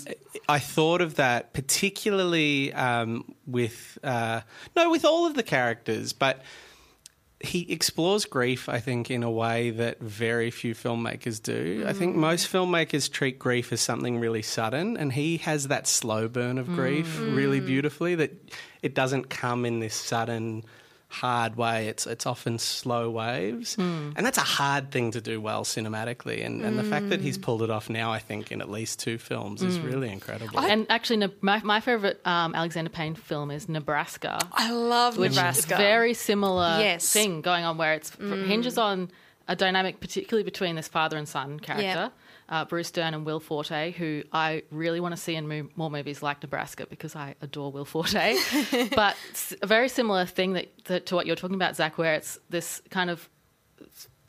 I 0.50 0.60
thought 0.60 1.00
of 1.00 1.16
that 1.16 1.54
particularly 1.54 2.74
um, 2.74 3.34
with 3.48 3.98
uh, 4.04 4.42
no, 4.76 4.90
with 4.90 5.06
all 5.06 5.26
of 5.26 5.36
the 5.36 5.44
characters, 5.44 6.14
but 6.14 6.42
he 7.40 7.72
explores 7.72 8.26
grief. 8.26 8.70
I 8.70 8.80
think 8.80 9.12
in 9.12 9.22
a 9.22 9.30
way 9.30 9.70
that 9.72 10.00
very 10.00 10.50
few 10.50 10.74
filmmakers 10.74 11.42
do. 11.42 11.84
I 11.86 11.94
think 11.94 12.16
mm. 12.16 12.20
most 12.20 12.52
filmmakers 12.52 13.12
treat 13.12 13.38
grief 13.38 13.74
as 13.74 13.82
something 13.82 14.20
really 14.20 14.42
sudden, 14.42 14.98
and 14.98 15.12
he 15.12 15.38
has 15.38 15.68
that 15.68 15.86
slow 15.88 16.28
burn 16.28 16.58
of 16.58 16.68
grief 16.68 17.18
mm. 17.18 17.36
really 17.36 17.60
mm. 17.60 17.66
beautifully. 17.66 18.16
That 18.16 18.32
it 18.82 18.96
doesn't 18.96 19.30
come 19.30 19.66
in 19.66 19.80
this 19.80 19.96
sudden. 19.96 20.64
Hard 21.14 21.56
way. 21.58 21.88
It's 21.88 22.08
it's 22.08 22.26
often 22.26 22.58
slow 22.58 23.10
waves, 23.10 23.76
hmm. 23.76 24.12
and 24.16 24.26
that's 24.26 24.40
a 24.40 24.42
hard 24.42 24.92
thing 24.92 25.12
to 25.12 25.22
do 25.22 25.40
well 25.40 25.64
cinematically. 25.64 26.44
And, 26.44 26.64
and 26.64 26.78
the 26.78 26.84
fact 26.84 27.10
that 27.10 27.22
he's 27.22 27.36
hmm. 27.36 27.44
pulled 27.44 27.62
it 27.62 27.70
off 27.70 27.90
now, 27.90 28.12
I 28.12 28.20
think, 28.20 28.52
in 28.52 28.62
at 28.62 28.70
least 28.70 29.00
two 29.00 29.18
films, 29.18 29.62
is 29.62 29.78
hmm. 29.78 29.86
really 29.86 30.10
incredible. 30.12 30.60
And 30.60 30.88
actually, 30.90 31.30
my, 31.42 31.62
my 31.64 31.80
favorite 31.82 32.20
um, 32.26 32.56
Alexander 32.56 32.90
Payne 32.90 33.14
film 33.14 33.52
is 33.52 33.70
Nebraska. 33.70 34.40
I 34.52 34.72
love 34.72 35.18
which 35.18 35.36
Nebraska. 35.36 35.76
is 35.76 35.78
very 35.78 36.14
similar 36.16 36.78
Yes. 36.80 37.12
thing 37.12 37.42
going 37.42 37.64
on 37.64 37.78
where 37.78 37.94
it's 37.94 38.10
hinges 38.16 38.78
on 38.78 39.12
a 39.48 39.56
dynamic 39.56 40.00
particularly 40.00 40.44
between 40.44 40.76
this 40.76 40.88
father 40.88 41.18
and 41.18 41.28
son 41.28 41.60
character 41.60 42.12
uh, 42.50 42.66
bruce 42.66 42.92
dern 42.92 43.14
and 43.14 43.26
will 43.26 43.40
forte 43.40 43.92
who 43.92 44.24
i 44.32 44.62
really 44.72 45.00
want 45.00 45.14
to 45.16 45.22
see 45.22 45.36
in 45.36 45.48
mo- 45.48 45.70
more 45.76 45.90
movies 45.90 46.22
like 46.24 46.42
nebraska 46.42 46.86
because 46.90 47.16
i 47.16 47.36
adore 47.42 47.72
will 47.72 47.86
forte 47.86 48.36
but 48.96 49.16
a 49.62 49.68
very 49.68 49.90
similar 49.90 50.26
thing 50.26 50.54
that, 50.54 50.68
that 50.86 51.06
to 51.06 51.16
what 51.16 51.26
you're 51.26 51.36
talking 51.36 51.56
about 51.56 51.76
zach 51.76 51.98
where 51.98 52.14
it's 52.16 52.38
this 52.50 52.82
kind 52.90 53.10
of 53.10 53.30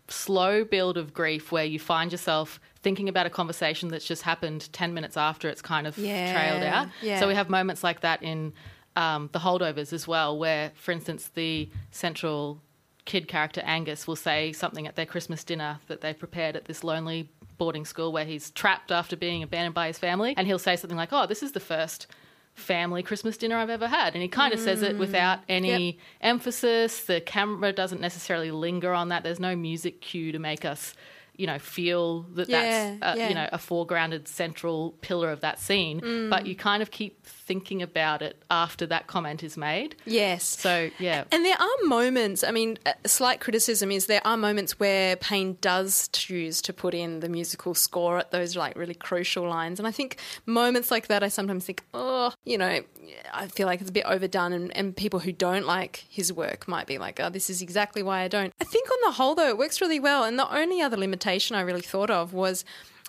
slow 0.09 0.65
build 0.65 0.97
of 0.99 1.15
grief 1.15 1.51
where 1.51 1.65
you 1.65 1.79
find 1.79 2.13
yourself 2.13 2.61
thinking 2.83 3.09
about 3.09 3.25
a 3.27 3.31
conversation 3.31 3.89
that's 3.89 4.05
just 4.05 4.23
happened 4.23 4.71
10 4.73 4.93
minutes 4.93 5.17
after 5.17 5.49
it's 5.49 5.63
kind 5.63 5.87
of 5.87 5.97
Yeah, 5.97 6.31
trailed 6.33 6.63
out. 6.63 6.89
yeah. 7.01 7.19
So 7.19 7.27
we 7.27 7.35
have 7.35 7.49
moments 7.49 7.83
like 7.83 8.01
that 8.01 8.23
in 8.23 8.53
um, 8.97 9.31
the 9.33 9.39
holdovers 9.39 9.93
as 9.93 10.07
well, 10.07 10.39
where, 10.39 10.71
for 10.75 10.93
instance, 10.93 11.31
the 11.35 11.71
central 11.91 12.61
kid 13.07 13.29
character 13.29 13.63
Angus 13.65 14.07
will 14.07 14.17
say 14.17 14.53
something 14.53 14.87
at 14.87 14.95
their 14.95 15.07
Christmas 15.07 15.43
dinner 15.43 15.79
that 15.89 16.01
they 16.03 16.13
prepared 16.13 16.55
at 16.55 16.67
this 16.67 16.85
lonely 16.85 17.31
boarding 17.59 17.85
school 17.85 18.13
where 18.13 18.25
he's 18.25 18.51
trapped 18.51 18.91
after 18.93 19.17
being 19.17 19.43
abandoned 19.43 19.75
by 19.75 19.87
his 19.89 19.99
family. 19.99 20.35
And 20.37 20.47
he'll 20.47 20.59
say 20.59 20.77
something 20.77 20.97
like, 20.97 21.13
Oh, 21.13 21.27
this 21.27 21.43
is 21.43 21.53
the 21.53 21.61
first 21.61 22.07
family 22.55 23.03
Christmas 23.03 23.37
dinner 23.37 23.57
I've 23.57 23.71
ever 23.71 23.89
had. 23.89 24.15
And 24.15 24.23
he 24.23 24.29
kind 24.29 24.55
of 24.55 24.61
says 24.61 24.83
it 24.83 24.97
without 24.97 25.41
any 25.49 25.87
Yep. 25.87 25.95
emphasis. 26.21 27.05
The 27.05 27.21
camera 27.21 27.73
doesn't 27.73 28.01
necessarily 28.01 28.51
linger 28.51 28.93
on 28.93 29.09
that. 29.09 29.23
There's 29.23 29.41
no 29.41 29.57
music 29.57 30.01
cue 30.01 30.33
to 30.33 30.39
make 30.39 30.65
us. 30.65 30.95
You 31.37 31.49
know, 31.49 31.59
feel 31.59 32.23
that 32.35 32.49
Yeah, 32.49 32.95
that's 33.01 33.03
uh, 33.03 33.19
yeah. 33.19 33.29
you 33.29 33.35
know 33.35 33.49
a 33.51 33.59
foregrounded 33.59 34.29
central 34.29 34.93
pillar 35.01 35.33
of 35.33 35.41
that 35.41 35.59
scene, 35.59 36.01
Mm. 36.01 36.31
but 36.31 36.47
you 36.47 36.55
kind 36.55 36.81
of 36.81 36.93
keep 36.93 37.27
thinking 37.47 37.83
about 37.83 38.23
it 38.23 38.43
after 38.51 38.87
that 38.87 39.07
comment 39.07 39.43
is 39.43 39.57
made. 39.57 39.97
Yes. 40.05 40.45
So 40.45 40.91
yeah, 40.99 41.25
And 41.31 41.45
there 41.45 41.57
are 41.59 41.85
moments, 41.85 42.43
I 42.43 42.51
mean, 42.51 42.79
a 42.87 43.09
slight 43.09 43.41
criticism 43.41 43.91
is 43.91 44.07
there 44.07 44.27
are 44.27 44.37
moments 44.37 44.81
where 44.81 45.17
Payne 45.17 45.59
does 45.61 46.09
choose 46.09 46.63
to 46.63 46.73
put 46.73 46.95
in 46.95 47.21
the 47.21 47.29
musical 47.29 47.75
score 47.75 48.19
at 48.19 48.31
those 48.31 48.57
like 48.57 48.77
really 48.77 48.95
crucial 48.95 49.49
lines. 49.49 49.79
And 49.79 49.87
I 49.87 49.91
think 49.91 50.19
moments 50.47 50.91
like 50.91 51.09
that, 51.09 51.23
I 51.23 51.29
sometimes 51.29 51.65
think, 51.67 51.85
oh, 51.93 52.33
you 52.45 52.59
know, 52.59 52.81
I 53.33 53.49
feel 53.49 53.67
like 53.67 53.81
it's 53.81 53.91
a 53.91 53.93
bit 53.93 54.07
overdone. 54.07 54.53
And, 54.53 54.77
and 54.77 54.97
people 54.97 55.21
who 55.21 55.33
don't 55.33 55.67
like 55.67 56.05
his 56.09 56.33
work 56.33 56.67
might 56.67 56.87
be 56.87 56.99
like, 56.99 57.21
oh, 57.21 57.31
this 57.31 57.51
is 57.51 57.61
exactly 57.61 58.03
why 58.03 58.21
I 58.21 58.29
don't. 58.29 58.53
I 58.61 58.65
think 58.65 58.91
on 58.91 58.99
the 59.05 59.13
whole, 59.13 59.35
though, 59.35 59.49
it 59.49 59.59
works 59.59 59.81
really 59.81 60.01
well. 60.01 60.25
And 60.25 60.39
the 60.39 60.53
only 60.55 60.81
other 60.81 60.97
limitation 60.97 61.57
I 61.57 61.61
really 61.61 61.83
thought 61.83 62.11
of 62.11 62.33
was 62.33 62.65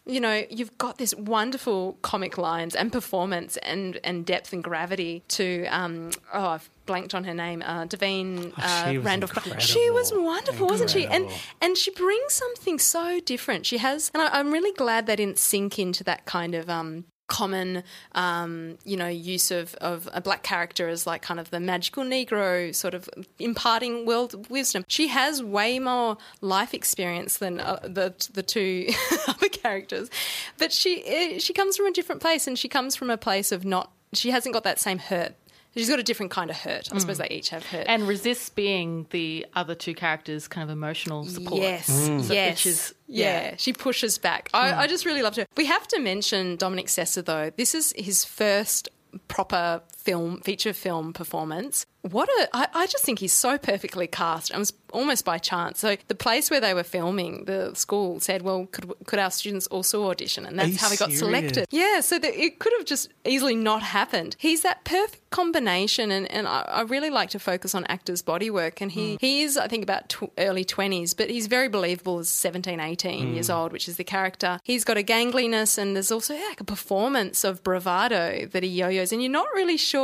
you 0.05 0.19
know, 0.19 0.43
you've 0.49 0.77
got 0.77 0.97
this 0.97 1.15
wonderful 1.15 1.97
comic 2.01 2.37
lines 2.37 2.75
and 2.75 2.91
performance 2.91 3.57
and, 3.57 3.99
and 4.03 4.25
depth 4.25 4.53
and 4.53 4.63
gravity 4.63 5.23
to, 5.29 5.65
um, 5.67 6.11
oh, 6.33 6.47
I've 6.49 6.69
blanked 6.85 7.15
on 7.15 7.23
her 7.23 7.33
name, 7.33 7.63
uh, 7.65 7.85
Da'Vine 7.85 8.53
uh, 8.57 8.91
she 8.91 8.97
Randolph. 8.99 9.31
incredible. 9.31 9.59
She 9.59 9.89
was 9.89 10.13
wonderful, 10.13 10.67
wasn't 10.67 10.91
she? 10.91 11.07
And 11.07 11.27
and 11.61 11.75
she 11.75 11.89
brings 11.91 12.33
something 12.33 12.77
so 12.77 13.19
different. 13.19 13.65
She 13.65 13.79
has, 13.79 14.11
and 14.13 14.21
I, 14.21 14.39
I'm 14.39 14.51
really 14.51 14.71
glad 14.73 15.07
they 15.07 15.15
didn't 15.15 15.39
sink 15.39 15.79
into 15.79 16.03
that 16.03 16.25
kind 16.25 16.53
of. 16.53 16.69
Um, 16.69 17.05
common 17.27 17.83
um, 18.13 18.77
you 18.83 18.95
know 18.97 19.07
use 19.07 19.51
of, 19.51 19.73
of 19.75 20.07
a 20.13 20.21
black 20.21 20.43
character 20.43 20.87
as 20.87 21.07
like 21.07 21.21
kind 21.21 21.39
of 21.39 21.49
the 21.49 21.59
magical 21.59 22.03
negro 22.03 22.73
sort 22.73 22.93
of 22.93 23.09
imparting 23.39 24.05
world 24.05 24.49
wisdom. 24.49 24.83
She 24.87 25.07
has 25.07 25.41
way 25.41 25.79
more 25.79 26.17
life 26.41 26.73
experience 26.73 27.37
than 27.37 27.59
uh, 27.59 27.79
the 27.83 28.13
the 28.33 28.43
two 28.43 28.89
other 29.27 29.49
characters. 29.49 30.09
But 30.57 30.71
she 30.71 31.03
eh, 31.05 31.39
she 31.39 31.53
comes 31.53 31.77
from 31.77 31.87
a 31.87 31.91
different 31.91 32.21
place 32.21 32.47
and 32.47 32.57
she 32.57 32.67
comes 32.67 32.95
from 32.95 33.09
a 33.09 33.17
place 33.17 33.51
of 33.51 33.65
not 33.65 33.91
she 34.13 34.31
hasn't 34.31 34.53
got 34.53 34.63
that 34.63 34.79
same 34.79 34.99
hurt 34.99 35.35
she's 35.75 35.89
got 35.89 35.99
a 35.99 36.03
different 36.03 36.31
kind 36.31 36.49
of 36.49 36.57
hurt 36.57 36.87
i 36.89 36.95
hmm. 36.95 36.99
suppose 36.99 37.17
they 37.17 37.27
each 37.29 37.49
have 37.49 37.65
hurt 37.65 37.85
and 37.87 38.07
resists 38.07 38.49
being 38.49 39.05
the 39.11 39.45
other 39.53 39.75
two 39.75 39.93
characters' 39.93 40.47
kind 40.47 40.69
of 40.69 40.75
emotional 40.75 41.25
support. 41.25 41.61
Yes, 41.61 42.07
hmm. 42.07 42.21
So- 42.21 42.33
yes. 42.33 42.51
which 42.51 42.65
is 42.65 42.95
yeah. 43.07 43.25
yeah. 43.49 43.55
she 43.57 43.73
pushes 43.73 44.17
back. 44.17 44.49
I, 44.53 44.71
hmm. 44.71 44.79
I 44.79 44.87
just 44.87 45.05
really 45.05 45.21
loved 45.21 45.37
her. 45.37 45.45
We 45.57 45.65
have 45.65 45.87
to 45.89 45.99
mention 45.99 46.55
Dominic 46.55 46.87
Sessa 46.87 47.23
though. 47.23 47.51
This 47.55 47.75
is 47.75 47.93
his 47.95 48.25
first 48.25 48.89
proper 49.27 49.81
film 50.05 50.39
feature 50.41 50.73
film 50.73 51.11
performance. 51.11 51.85
What 52.01 52.29
a 52.29 52.49
I, 52.53 52.67
I 52.73 52.85
just 52.85 53.03
think 53.03 53.17
he's 53.19 53.33
so 53.33 53.57
perfectly 53.57 54.05
cast. 54.05 54.51
It 54.51 54.57
was 54.57 54.73
almost 54.93 55.25
by 55.25 55.39
chance. 55.39 55.79
So 55.79 55.97
the 56.07 56.15
place 56.15 56.51
where 56.51 56.61
they 56.61 56.73
were 56.73 56.83
filming, 56.83 57.45
the 57.45 57.73
school 57.73 58.19
said, 58.19 58.43
"Well, 58.43 58.67
could 58.71 58.93
could 59.05 59.19
our 59.19 59.31
students 59.31 59.65
also 59.67 60.09
audition?" 60.09 60.45
And 60.45 60.57
that's 60.59 60.77
how 60.77 60.89
he 60.89 60.97
got 60.97 61.11
serious? 61.11 61.19
selected. 61.19 61.67
Yeah, 61.71 62.01
so 62.01 62.19
that 62.19 62.39
it 62.39 62.59
could 62.59 62.73
have 62.77 62.85
just 62.85 63.11
easily 63.25 63.55
not 63.55 63.81
happened. 63.81 64.35
He's 64.39 64.61
that 64.61 64.83
perfect 64.83 65.25
combination, 65.31 66.11
and, 66.11 66.31
and 66.31 66.47
I, 66.47 66.61
I 66.61 66.81
really 66.83 67.09
like 67.09 67.31
to 67.31 67.39
focus 67.39 67.75
on 67.75 67.85
actors' 67.85 68.21
body 68.21 68.49
work. 68.49 68.81
And 68.81 68.91
he, 68.91 69.13
hmm. 69.13 69.17
he 69.19 69.41
is, 69.41 69.57
I 69.57 69.67
think, 69.67 69.83
about 69.83 70.07
tw- 70.07 70.31
early 70.37 70.63
20s, 70.63 71.15
but 71.17 71.29
he's 71.29 71.47
very 71.47 71.67
believable 71.67 72.19
as 72.19 72.29
17, 72.29 72.79
18 72.79 73.27
hmm. 73.27 73.33
years 73.33 73.49
old, 73.49 73.73
which 73.73 73.89
is 73.89 73.97
the 73.97 74.03
character. 74.03 74.59
He's 74.63 74.85
got 74.85 74.97
a 74.97 75.03
gangliness, 75.03 75.77
and 75.77 75.95
there's 75.95 76.11
also 76.11 76.35
like 76.35 76.61
a 76.61 76.63
performance 76.63 77.43
of 77.43 77.63
bravado 77.63 78.45
that 78.45 78.63
he 78.63 78.69
yo 78.69 78.87
yos, 78.87 79.11
and 79.11 79.21
you're 79.21 79.31
not 79.31 79.47
really 79.53 79.77
sure 79.77 79.94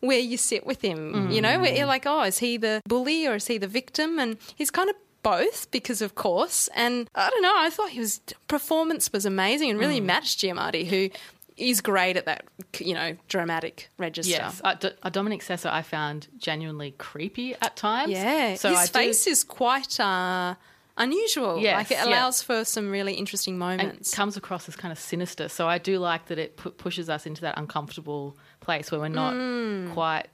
where 0.00 0.18
you 0.18 0.36
sit 0.36 0.66
with 0.66 0.80
him. 0.82 1.30
You 1.30 1.40
know, 1.40 1.60
where 1.60 1.72
you're 1.74 1.86
like, 1.86 2.06
oh, 2.06 2.22
is 2.22 2.38
he 2.38 2.56
the 2.56 2.82
bully 2.88 3.26
or 3.26 3.36
is 3.36 3.46
he 3.46 3.58
the 3.58 3.68
victim? 3.68 4.18
And 4.18 4.36
he's 4.56 4.70
kind 4.70 4.90
of 4.90 4.96
both 5.22 5.70
because 5.70 6.02
of 6.02 6.16
course 6.16 6.68
and 6.74 7.08
i 7.14 7.30
don't 7.30 7.42
know 7.42 7.54
i 7.56 7.70
thought 7.70 7.90
his 7.90 8.20
performance 8.48 9.12
was 9.12 9.24
amazing 9.24 9.70
and 9.70 9.78
really 9.78 10.00
matched 10.00 10.40
giamatti 10.40 10.84
who 10.84 11.08
is 11.56 11.80
great 11.80 12.16
at 12.16 12.26
that 12.26 12.42
you 12.80 12.92
know 12.92 13.16
dramatic 13.28 13.88
register 13.98 14.32
Yes, 14.32 14.60
uh, 14.64 14.74
D- 14.74 14.90
uh, 15.00 15.10
Dominic 15.10 15.42
Sessa 15.42 15.70
I 15.70 15.82
found 15.82 16.26
genuinely 16.38 16.90
creepy 16.98 17.54
at 17.62 17.76
times. 17.76 18.10
yeah 18.10 18.56
so 18.56 18.70
his 18.70 18.78
I 18.78 18.86
do- 18.86 18.92
face 18.92 19.28
is 19.28 19.44
quite 19.44 20.00
uh 20.00 20.56
unusual 20.96 21.58
Yes, 21.60 21.76
like 21.78 21.90
it 21.92 21.94
yeah. 22.04 22.08
allows 22.10 22.42
for 22.42 22.64
some 22.64 22.90
really 22.90 23.14
interesting 23.14 23.56
moments. 23.58 23.82
and 23.82 23.88
moments 23.92 24.14
comes 24.14 24.36
across 24.36 24.68
as 24.68 24.76
kind 24.76 24.90
of 24.92 24.98
sinister. 24.98 25.48
So 25.48 25.66
I 25.66 25.78
do 25.78 25.98
like 25.98 26.26
that 26.26 26.38
it 26.38 26.56
pu- 26.58 26.70
pushes 26.72 27.08
us 27.08 27.26
into 27.26 27.40
that 27.42 27.56
uncomfortable 27.56 28.36
place 28.62 28.90
where 28.90 29.00
we're 29.00 29.08
not 29.08 29.34
Mm. 29.34 29.92
quite 29.92 30.26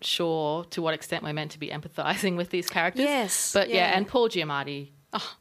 sure 0.00 0.64
to 0.66 0.82
what 0.82 0.94
extent 0.94 1.22
we're 1.24 1.32
meant 1.32 1.52
to 1.52 1.58
be 1.58 1.68
empathizing 1.68 2.36
with 2.36 2.50
these 2.50 2.68
characters. 2.68 3.04
Yes, 3.04 3.52
but 3.52 3.68
yeah, 3.68 3.76
yeah. 3.76 3.90
Oh, 3.94 3.96
and 3.96 4.08
Paul 4.08 4.28
Giamatti. 4.28 4.90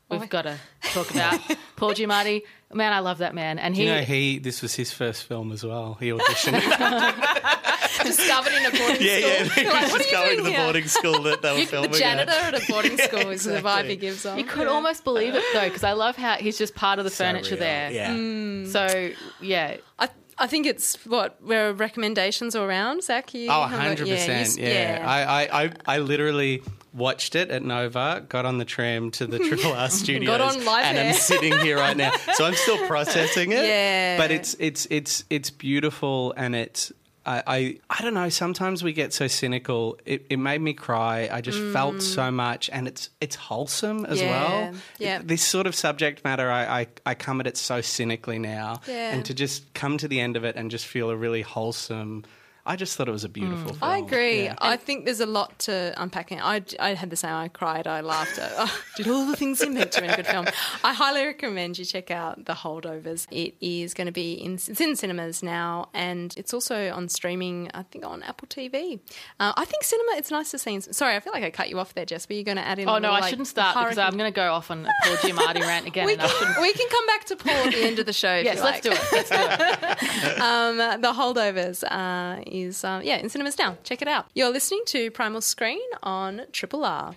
We've 0.09 0.21
I- 0.21 0.25
got 0.27 0.43
to 0.43 0.57
talk 0.93 1.09
about 1.09 1.39
Paul 1.75 1.93
Giamatti. 1.93 2.43
Man, 2.71 2.93
I 2.93 2.99
love 2.99 3.17
that 3.19 3.33
man, 3.35 3.57
and 3.59 3.75
he 3.75 3.83
you 3.85 3.89
know, 3.89 4.01
he 4.01 4.39
this 4.39 4.61
was 4.61 4.73
his 4.75 4.91
first 4.91 5.23
film 5.25 5.51
as 5.51 5.63
well. 5.63 5.95
He 5.99 6.09
auditioned. 6.09 6.61
discovered 8.03 8.51
in 8.53 8.65
a 8.65 8.71
boarding 8.77 9.01
yeah, 9.01 9.17
yeah. 9.17 9.43
school 9.43 9.49
He 9.55 9.61
You're 9.63 9.71
like, 9.73 9.83
was 9.83 9.91
what 9.91 10.01
are 10.01 10.05
you 10.05 10.25
doing 10.25 10.37
to 10.37 10.43
the 10.43 10.49
here? 10.51 10.63
boarding 10.63 10.87
school 10.87 11.21
that 11.23 11.41
they 11.41 11.59
were 11.59 11.65
filming. 11.65 11.91
the 11.91 11.97
janitor 11.97 12.31
at. 12.31 12.53
at 12.55 12.63
a 12.63 12.71
boarding 12.71 12.97
school 13.07 13.29
is 13.29 13.43
the 13.43 13.59
vibe 13.61 13.87
he 13.89 13.95
gives 13.95 14.25
off 14.25 14.37
you 14.37 14.43
could 14.45 14.67
almost 14.67 15.03
believe 15.03 15.35
it 15.35 15.43
though, 15.53 15.63
because 15.67 15.83
I 15.83 15.93
love 15.93 16.15
how 16.15 16.35
he's 16.35 16.57
just 16.57 16.75
part 16.75 16.99
of 16.99 17.05
the 17.05 17.11
So 17.11 17.23
furniture 17.25 17.51
real. 17.51 17.59
there. 17.59 17.91
Yeah. 17.91 18.09
Mm. 18.11 18.67
So 18.67 19.11
yeah, 19.41 19.77
I, 19.99 20.09
I 20.43 20.47
think 20.47 20.65
it's 20.65 20.95
what 21.05 21.41
where 21.41 21.73
recommendations 21.73 22.55
are 22.55 22.67
around. 22.67 23.03
Zach, 23.03 23.33
you? 23.33 23.47
Oh, 23.49 23.61
how 23.63 23.77
100%. 23.95 24.05
you 24.07 24.13
s- 24.15 24.57
Yeah. 24.57 25.03
I, 25.05 25.23
I, 25.43 25.63
I, 25.63 25.71
I 25.85 25.97
literally 25.99 26.61
watched 26.93 27.35
it 27.35 27.49
at 27.49 27.63
Nova, 27.63 28.23
got 28.29 28.45
on 28.45 28.57
the 28.59 28.65
tram 28.65 29.09
to 29.11 29.25
the 29.25 29.39
Triple 29.39 29.73
R 29.73 29.89
studios, 30.01 30.27
Got 30.37 30.41
on 30.41 30.65
live 30.65 30.85
and 30.85 30.97
air. 30.97 31.07
I'm 31.07 31.13
sitting 31.15 31.57
here 31.59 31.77
right 31.77 31.97
now. 31.97 32.11
So 32.33 32.45
I'm 32.45 32.53
still 32.55 32.85
processing 32.87 33.51
it. 33.51 33.63
Yeah. 33.73 34.17
But 34.17 34.31
it's 34.31 34.55
it's 34.59 34.85
it's 34.91 35.23
it's 35.29 35.49
beautiful, 35.49 36.33
and 36.37 36.55
it's. 36.55 36.91
I, 37.25 37.43
I 37.47 37.79
I 37.89 38.01
don't 38.01 38.13
know. 38.13 38.29
Sometimes 38.29 38.83
we 38.83 38.91
get 38.93 39.13
so 39.13 39.27
cynical. 39.27 39.97
It, 40.05 40.25
it 40.29 40.37
made 40.37 40.59
me 40.61 40.73
cry. 40.73 41.29
I 41.31 41.39
just 41.41 41.59
felt 41.73 42.01
so 42.01 42.29
much, 42.31 42.69
and 42.71 42.87
it's 42.87 43.09
it's 43.21 43.35
wholesome 43.35 44.05
as 44.05 44.19
Mm. 44.19 44.21
Yeah, 44.23 44.29
well. 44.31 44.73
yeah. 44.99 45.21
This 45.23 45.41
sort 45.41 45.65
of 45.67 45.73
subject 45.75 46.23
matter, 46.23 46.51
I, 46.51 46.81
I 46.81 46.87
I 47.05 47.15
come 47.15 47.39
at 47.39 47.47
it 47.47 47.55
so 47.57 47.79
cynically 47.81 48.39
now, 48.39 48.81
Yeah. 48.87 49.13
and 49.13 49.23
to 49.25 49.33
just 49.33 49.73
come 49.73 49.97
to 49.99 50.07
the 50.07 50.19
end 50.19 50.35
of 50.35 50.43
it 50.43 50.55
and 50.55 50.69
just 50.69 50.85
feel 50.85 51.09
a 51.09 51.15
really 51.15 51.41
wholesome. 51.43 52.23
I 52.65 52.77
just 52.77 52.95
thought 52.95 53.09
it 53.09 53.11
was 53.11 53.25
a 53.25 53.29
beautiful. 53.29 53.73
film. 53.73 53.79
Mm. 53.79 53.85
I 53.85 53.97
agree. 53.97 54.43
Yeah. 54.45 54.55
I 54.61 54.77
think 54.77 55.03
there's 55.03 55.19
a 55.19 55.25
lot 55.25 55.59
to 55.59 55.93
unpack. 55.97 56.31
in- 56.31 56.39
I, 56.39 56.61
I 56.79 56.93
had 56.93 57.09
the 57.09 57.17
same. 57.17 57.33
I 57.33 57.49
cried. 57.49 57.87
I 57.87 57.99
laughed. 57.99 58.39
I 58.39 58.71
did 58.95 59.07
all 59.09 59.25
the 59.25 59.35
things 59.35 59.59
you 59.61 59.69
meant 59.69 59.91
to 59.93 60.03
in 60.03 60.09
a 60.09 60.15
good 60.15 60.27
film. 60.27 60.45
I 60.83 60.93
highly 60.93 61.25
recommend 61.25 61.77
you 61.77 61.83
check 61.83 62.09
out 62.09 62.45
The 62.45 62.53
Holdovers. 62.53 63.27
It 63.31 63.55
is 63.59 63.93
going 63.93 64.05
to 64.07 64.13
be 64.13 64.33
in 64.33 64.53
it's 64.53 64.79
in 64.79 64.95
cinemas 64.95 65.43
now, 65.43 65.89
and 65.93 66.33
it's 66.37 66.53
also 66.53 66.89
on 66.91 67.09
streaming. 67.09 67.69
I 67.73 67.83
think 67.83 68.05
on 68.05 68.23
Apple 68.23 68.47
TV. 68.47 68.99
Uh, 69.41 69.51
I 69.57 69.65
think 69.65 69.83
cinema. 69.83 70.11
It's 70.15 70.31
nice 70.31 70.51
to 70.51 70.57
see. 70.57 70.79
Sorry, 70.79 71.15
I 71.17 71.19
feel 71.19 71.33
like 71.33 71.43
I 71.43 71.49
cut 71.51 71.69
you 71.69 71.79
off 71.79 71.93
there, 71.95 72.05
Jess. 72.05 72.25
But 72.25 72.35
you're 72.37 72.45
going 72.45 72.57
to 72.57 72.65
add 72.65 72.79
in. 72.79 72.87
a 72.87 72.91
Oh 72.91 72.93
no, 72.95 72.99
little, 73.09 73.15
I 73.15 73.19
like, 73.19 73.29
shouldn't 73.29 73.49
start 73.49 73.75
because 73.77 73.97
I'm 73.97 74.15
going 74.17 74.31
to 74.31 74.35
go 74.35 74.53
off 74.53 74.71
on 74.71 74.85
a 74.85 74.91
Paul 75.03 75.15
Giamatti 75.17 75.59
rant 75.61 75.85
again. 75.85 76.05
We 76.05 76.13
and 76.13 76.21
I 76.21 76.27
shouldn't. 76.27 76.53
can, 76.55 76.61
we 76.61 76.71
can 76.71 76.87
come 76.89 77.07
back 77.07 77.25
to 77.25 77.35
Paul 77.35 77.53
at 77.67 77.73
the 77.73 77.83
end 77.83 77.99
of 77.99 78.05
the 78.05 78.13
show. 78.13 78.31
if 78.35 78.45
Yes, 78.45 78.57
you 78.59 78.63
let's 78.63 78.85
like. 78.85 78.95
do 78.95 79.01
it. 79.01 79.11
Let's 79.11 79.29
do 79.29 79.35
it. 79.37 80.39
Um, 80.43 80.77
the 80.77 81.11
Holdovers 81.13 81.83
uh, 81.83 82.41
is 82.53 82.85
uh, 82.85 83.01
yeah 83.03 83.17
in 83.17 83.27
cinemas 83.27 83.57
now. 83.57 83.77
Check 83.83 84.01
it 84.01 84.07
out. 84.07 84.27
You're 84.33 84.51
listening 84.51 84.83
to 84.87 85.11
Primal 85.11 85.41
Screen 85.41 85.81
on 86.01 86.43
Triple 86.53 86.85
R. 86.85 87.15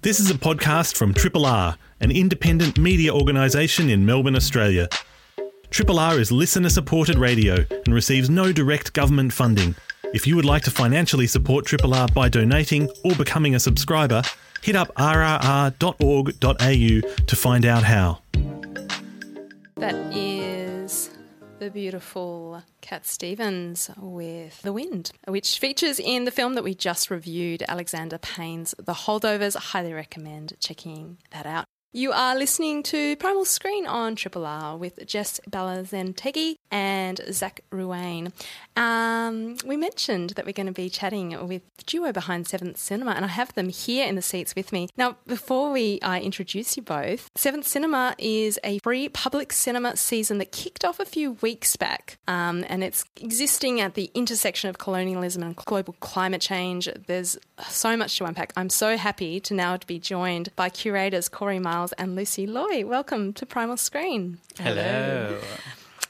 This 0.00 0.20
is 0.20 0.30
a 0.30 0.34
podcast 0.34 0.96
from 0.96 1.12
Triple 1.12 1.44
R, 1.44 1.76
an 2.00 2.10
independent 2.10 2.78
media 2.78 3.12
organisation 3.12 3.90
in 3.90 4.06
Melbourne, 4.06 4.36
Australia. 4.36 4.88
Triple 5.70 5.98
R 5.98 6.18
is 6.20 6.30
listener 6.30 6.70
supported 6.70 7.18
radio 7.18 7.56
and 7.84 7.92
receives 7.92 8.30
no 8.30 8.52
direct 8.52 8.92
government 8.92 9.32
funding. 9.32 9.74
If 10.14 10.26
you 10.26 10.36
would 10.36 10.44
like 10.44 10.62
to 10.62 10.70
financially 10.70 11.26
support 11.26 11.66
Triple 11.66 11.92
R 11.92 12.06
by 12.08 12.28
donating 12.28 12.88
or 13.04 13.14
becoming 13.16 13.56
a 13.56 13.60
subscriber, 13.60 14.22
hit 14.62 14.76
up 14.76 14.94
rrr.org.au 14.94 15.74
to 17.26 17.36
find 17.36 17.66
out 17.66 17.82
how. 17.82 18.20
That 19.76 19.94
is 20.16 20.65
the 21.58 21.70
beautiful 21.70 22.62
Cat 22.82 23.06
Stevens 23.06 23.90
with 23.96 24.60
The 24.62 24.72
Wind, 24.72 25.10
which 25.26 25.58
features 25.58 25.98
in 25.98 26.24
the 26.24 26.30
film 26.30 26.54
that 26.54 26.64
we 26.64 26.74
just 26.74 27.10
reviewed, 27.10 27.64
Alexander 27.66 28.18
Payne's 28.18 28.74
The 28.78 28.92
Holdovers. 28.92 29.56
I 29.56 29.60
highly 29.60 29.94
recommend 29.94 30.54
checking 30.60 31.18
that 31.30 31.46
out. 31.46 31.64
You 31.96 32.12
are 32.12 32.36
listening 32.36 32.82
to 32.82 33.16
Primal 33.16 33.46
Screen 33.46 33.86
on 33.86 34.16
Triple 34.16 34.44
R 34.44 34.76
with 34.76 35.06
Jess 35.06 35.40
Balanzategui 35.50 36.58
and 36.70 37.18
Zach 37.30 37.62
Ruane. 37.72 38.32
Um, 38.76 39.56
we 39.64 39.78
mentioned 39.78 40.30
that 40.36 40.44
we're 40.44 40.52
going 40.52 40.66
to 40.66 40.72
be 40.72 40.90
chatting 40.90 41.30
with 41.48 41.62
the 41.78 41.84
duo 41.84 42.12
behind 42.12 42.46
Seventh 42.48 42.76
Cinema, 42.76 43.12
and 43.12 43.24
I 43.24 43.28
have 43.28 43.54
them 43.54 43.70
here 43.70 44.06
in 44.06 44.14
the 44.14 44.20
seats 44.20 44.54
with 44.54 44.72
me. 44.72 44.90
Now, 44.98 45.16
before 45.26 45.72
we 45.72 45.98
I 46.02 46.20
introduce 46.20 46.76
you 46.76 46.82
both, 46.82 47.30
Seventh 47.34 47.66
Cinema 47.66 48.14
is 48.18 48.58
a 48.62 48.78
free 48.80 49.08
public 49.08 49.50
cinema 49.50 49.96
season 49.96 50.36
that 50.36 50.52
kicked 50.52 50.84
off 50.84 51.00
a 51.00 51.06
few 51.06 51.32
weeks 51.40 51.76
back, 51.76 52.18
um, 52.28 52.62
and 52.68 52.84
it's 52.84 53.06
existing 53.22 53.80
at 53.80 53.94
the 53.94 54.10
intersection 54.12 54.68
of 54.68 54.76
colonialism 54.76 55.42
and 55.42 55.56
global 55.56 55.94
climate 56.00 56.42
change. 56.42 56.90
There's 57.06 57.38
so 57.66 57.96
much 57.96 58.18
to 58.18 58.26
unpack. 58.26 58.52
I'm 58.54 58.68
so 58.68 58.98
happy 58.98 59.40
to 59.40 59.54
now 59.54 59.78
be 59.86 59.98
joined 59.98 60.54
by 60.56 60.68
curators 60.68 61.30
Kori 61.30 61.58
Miles 61.58 61.85
and 61.94 62.16
Lucie 62.16 62.46
Loy. 62.46 62.84
Welcome 62.86 63.32
to 63.34 63.46
Primal 63.46 63.76
Screen. 63.76 64.38
Hello. 64.58 65.38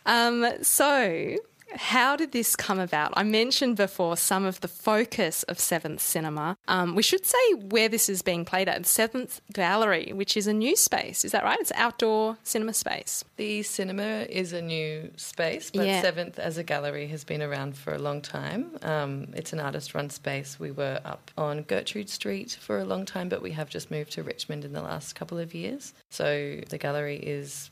Um, 0.04 0.46
so, 0.62 1.36
how 1.74 2.16
did 2.16 2.32
this 2.32 2.56
come 2.56 2.78
about? 2.78 3.12
I 3.16 3.22
mentioned 3.22 3.76
before 3.76 4.16
some 4.16 4.44
of 4.44 4.60
the 4.60 4.68
focus 4.68 5.42
of 5.44 5.58
Seventh 5.58 6.00
Cinema. 6.00 6.56
Um, 6.68 6.94
we 6.94 7.02
should 7.02 7.26
say 7.26 7.52
where 7.54 7.88
this 7.88 8.08
is 8.08 8.22
being 8.22 8.44
played 8.44 8.68
at 8.68 8.86
Seventh 8.86 9.40
Gallery, 9.52 10.12
which 10.12 10.36
is 10.36 10.46
a 10.46 10.52
new 10.52 10.76
space. 10.76 11.24
Is 11.24 11.32
that 11.32 11.44
right? 11.44 11.58
It's 11.60 11.72
outdoor 11.74 12.38
cinema 12.44 12.72
space. 12.72 13.24
The 13.36 13.62
cinema 13.62 14.26
is 14.30 14.52
a 14.52 14.62
new 14.62 15.10
space, 15.16 15.70
but 15.70 15.86
Yeah. 15.86 16.00
Seventh 16.02 16.38
as 16.38 16.56
a 16.58 16.62
gallery 16.62 17.08
has 17.08 17.24
been 17.24 17.42
around 17.42 17.76
for 17.76 17.92
a 17.94 17.98
long 17.98 18.22
time. 18.22 18.76
Um, 18.82 19.28
it's 19.34 19.52
an 19.52 19.60
artist 19.60 19.94
run 19.94 20.10
space. 20.10 20.58
We 20.58 20.70
were 20.70 21.00
up 21.04 21.30
on 21.36 21.62
Gertrude 21.62 22.08
Street 22.10 22.56
for 22.60 22.78
a 22.78 22.84
long 22.84 23.04
time, 23.04 23.28
but 23.28 23.42
we 23.42 23.52
have 23.52 23.68
just 23.68 23.90
moved 23.90 24.12
to 24.12 24.22
Richmond 24.22 24.64
in 24.64 24.72
the 24.72 24.82
last 24.82 25.14
couple 25.14 25.38
of 25.38 25.54
years. 25.54 25.92
So 26.10 26.60
the 26.68 26.78
gallery 26.78 27.16
is 27.16 27.70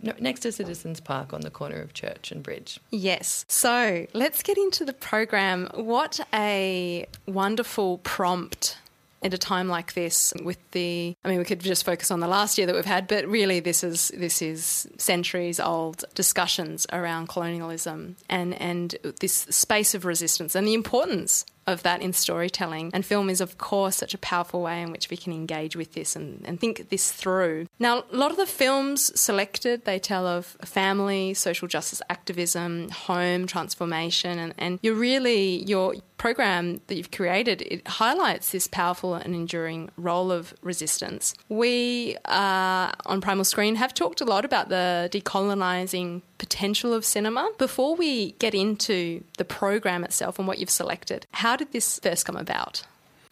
next 0.00 0.40
to 0.40 0.52
Citizens 0.52 1.00
Park 1.00 1.32
on 1.32 1.40
the 1.40 1.50
corner 1.50 1.80
of 1.80 1.94
Church 1.94 2.30
and 2.30 2.42
Bridge. 2.42 2.80
Yes. 2.90 3.44
So 3.48 4.06
let's 4.12 4.42
get 4.42 4.58
into 4.58 4.84
the 4.84 4.92
program. 4.92 5.68
What 5.74 6.20
a 6.32 7.06
wonderful 7.26 7.98
prompt 7.98 8.78
at 9.24 9.32
a 9.32 9.38
time 9.38 9.68
like 9.68 9.94
this 9.94 10.34
with 10.42 10.58
the 10.72 11.16
I 11.24 11.28
mean 11.28 11.38
we 11.38 11.44
could 11.44 11.60
just 11.60 11.84
focus 11.84 12.10
on 12.10 12.20
the 12.20 12.28
last 12.28 12.58
year 12.58 12.66
that 12.66 12.74
we've 12.74 12.84
had 12.84 13.08
but 13.08 13.26
really 13.26 13.58
this 13.58 13.82
is 13.82 14.12
this 14.14 14.42
is 14.42 14.86
centuries 14.98 15.58
old 15.58 16.04
discussions 16.14 16.86
around 16.92 17.28
colonialism 17.30 18.16
and 18.28 18.52
and 18.60 18.96
this 19.20 19.32
space 19.32 19.94
of 19.94 20.04
resistance 20.04 20.54
and 20.54 20.66
the 20.66 20.74
importance 20.74 21.46
of 21.66 21.82
that 21.82 22.02
in 22.02 22.12
storytelling. 22.12 22.90
And 22.92 23.04
film 23.04 23.30
is, 23.30 23.40
of 23.40 23.58
course, 23.58 23.96
such 23.96 24.14
a 24.14 24.18
powerful 24.18 24.62
way 24.62 24.82
in 24.82 24.90
which 24.90 25.10
we 25.10 25.16
can 25.16 25.32
engage 25.32 25.76
with 25.76 25.92
this 25.92 26.16
and, 26.16 26.42
and 26.44 26.60
think 26.60 26.88
this 26.90 27.12
through. 27.12 27.66
Now, 27.78 28.04
a 28.12 28.16
lot 28.16 28.30
of 28.30 28.36
the 28.36 28.46
films 28.46 29.18
selected, 29.18 29.84
they 29.84 29.98
tell 29.98 30.26
of 30.26 30.46
family, 30.64 31.34
social 31.34 31.68
justice 31.68 32.02
activism, 32.08 32.90
home 32.90 33.46
transformation, 33.46 34.38
and, 34.38 34.54
and 34.58 34.78
you're 34.82 34.94
really, 34.94 35.64
your 35.64 35.94
program 36.16 36.80
that 36.86 36.96
you've 36.96 37.10
created, 37.10 37.62
it 37.62 37.86
highlights 37.86 38.50
this 38.52 38.66
powerful 38.66 39.14
and 39.14 39.34
enduring 39.34 39.90
role 39.96 40.30
of 40.30 40.54
resistance. 40.62 41.34
We, 41.48 42.16
uh, 42.24 42.92
on 43.06 43.20
Primal 43.20 43.44
Screen, 43.44 43.76
have 43.76 43.92
talked 43.94 44.20
a 44.20 44.24
lot 44.24 44.44
about 44.44 44.68
the 44.68 45.08
decolonising 45.12 46.22
potential 46.38 46.92
of 46.92 47.04
cinema. 47.04 47.50
Before 47.58 47.94
we 47.96 48.32
get 48.32 48.54
into 48.54 49.24
the 49.38 49.44
program 49.44 50.04
itself 50.04 50.38
and 50.38 50.48
what 50.48 50.58
you've 50.58 50.70
selected, 50.70 51.26
how 51.32 51.56
did 51.56 51.72
this 51.72 51.98
first 51.98 52.24
come 52.26 52.36
about? 52.36 52.84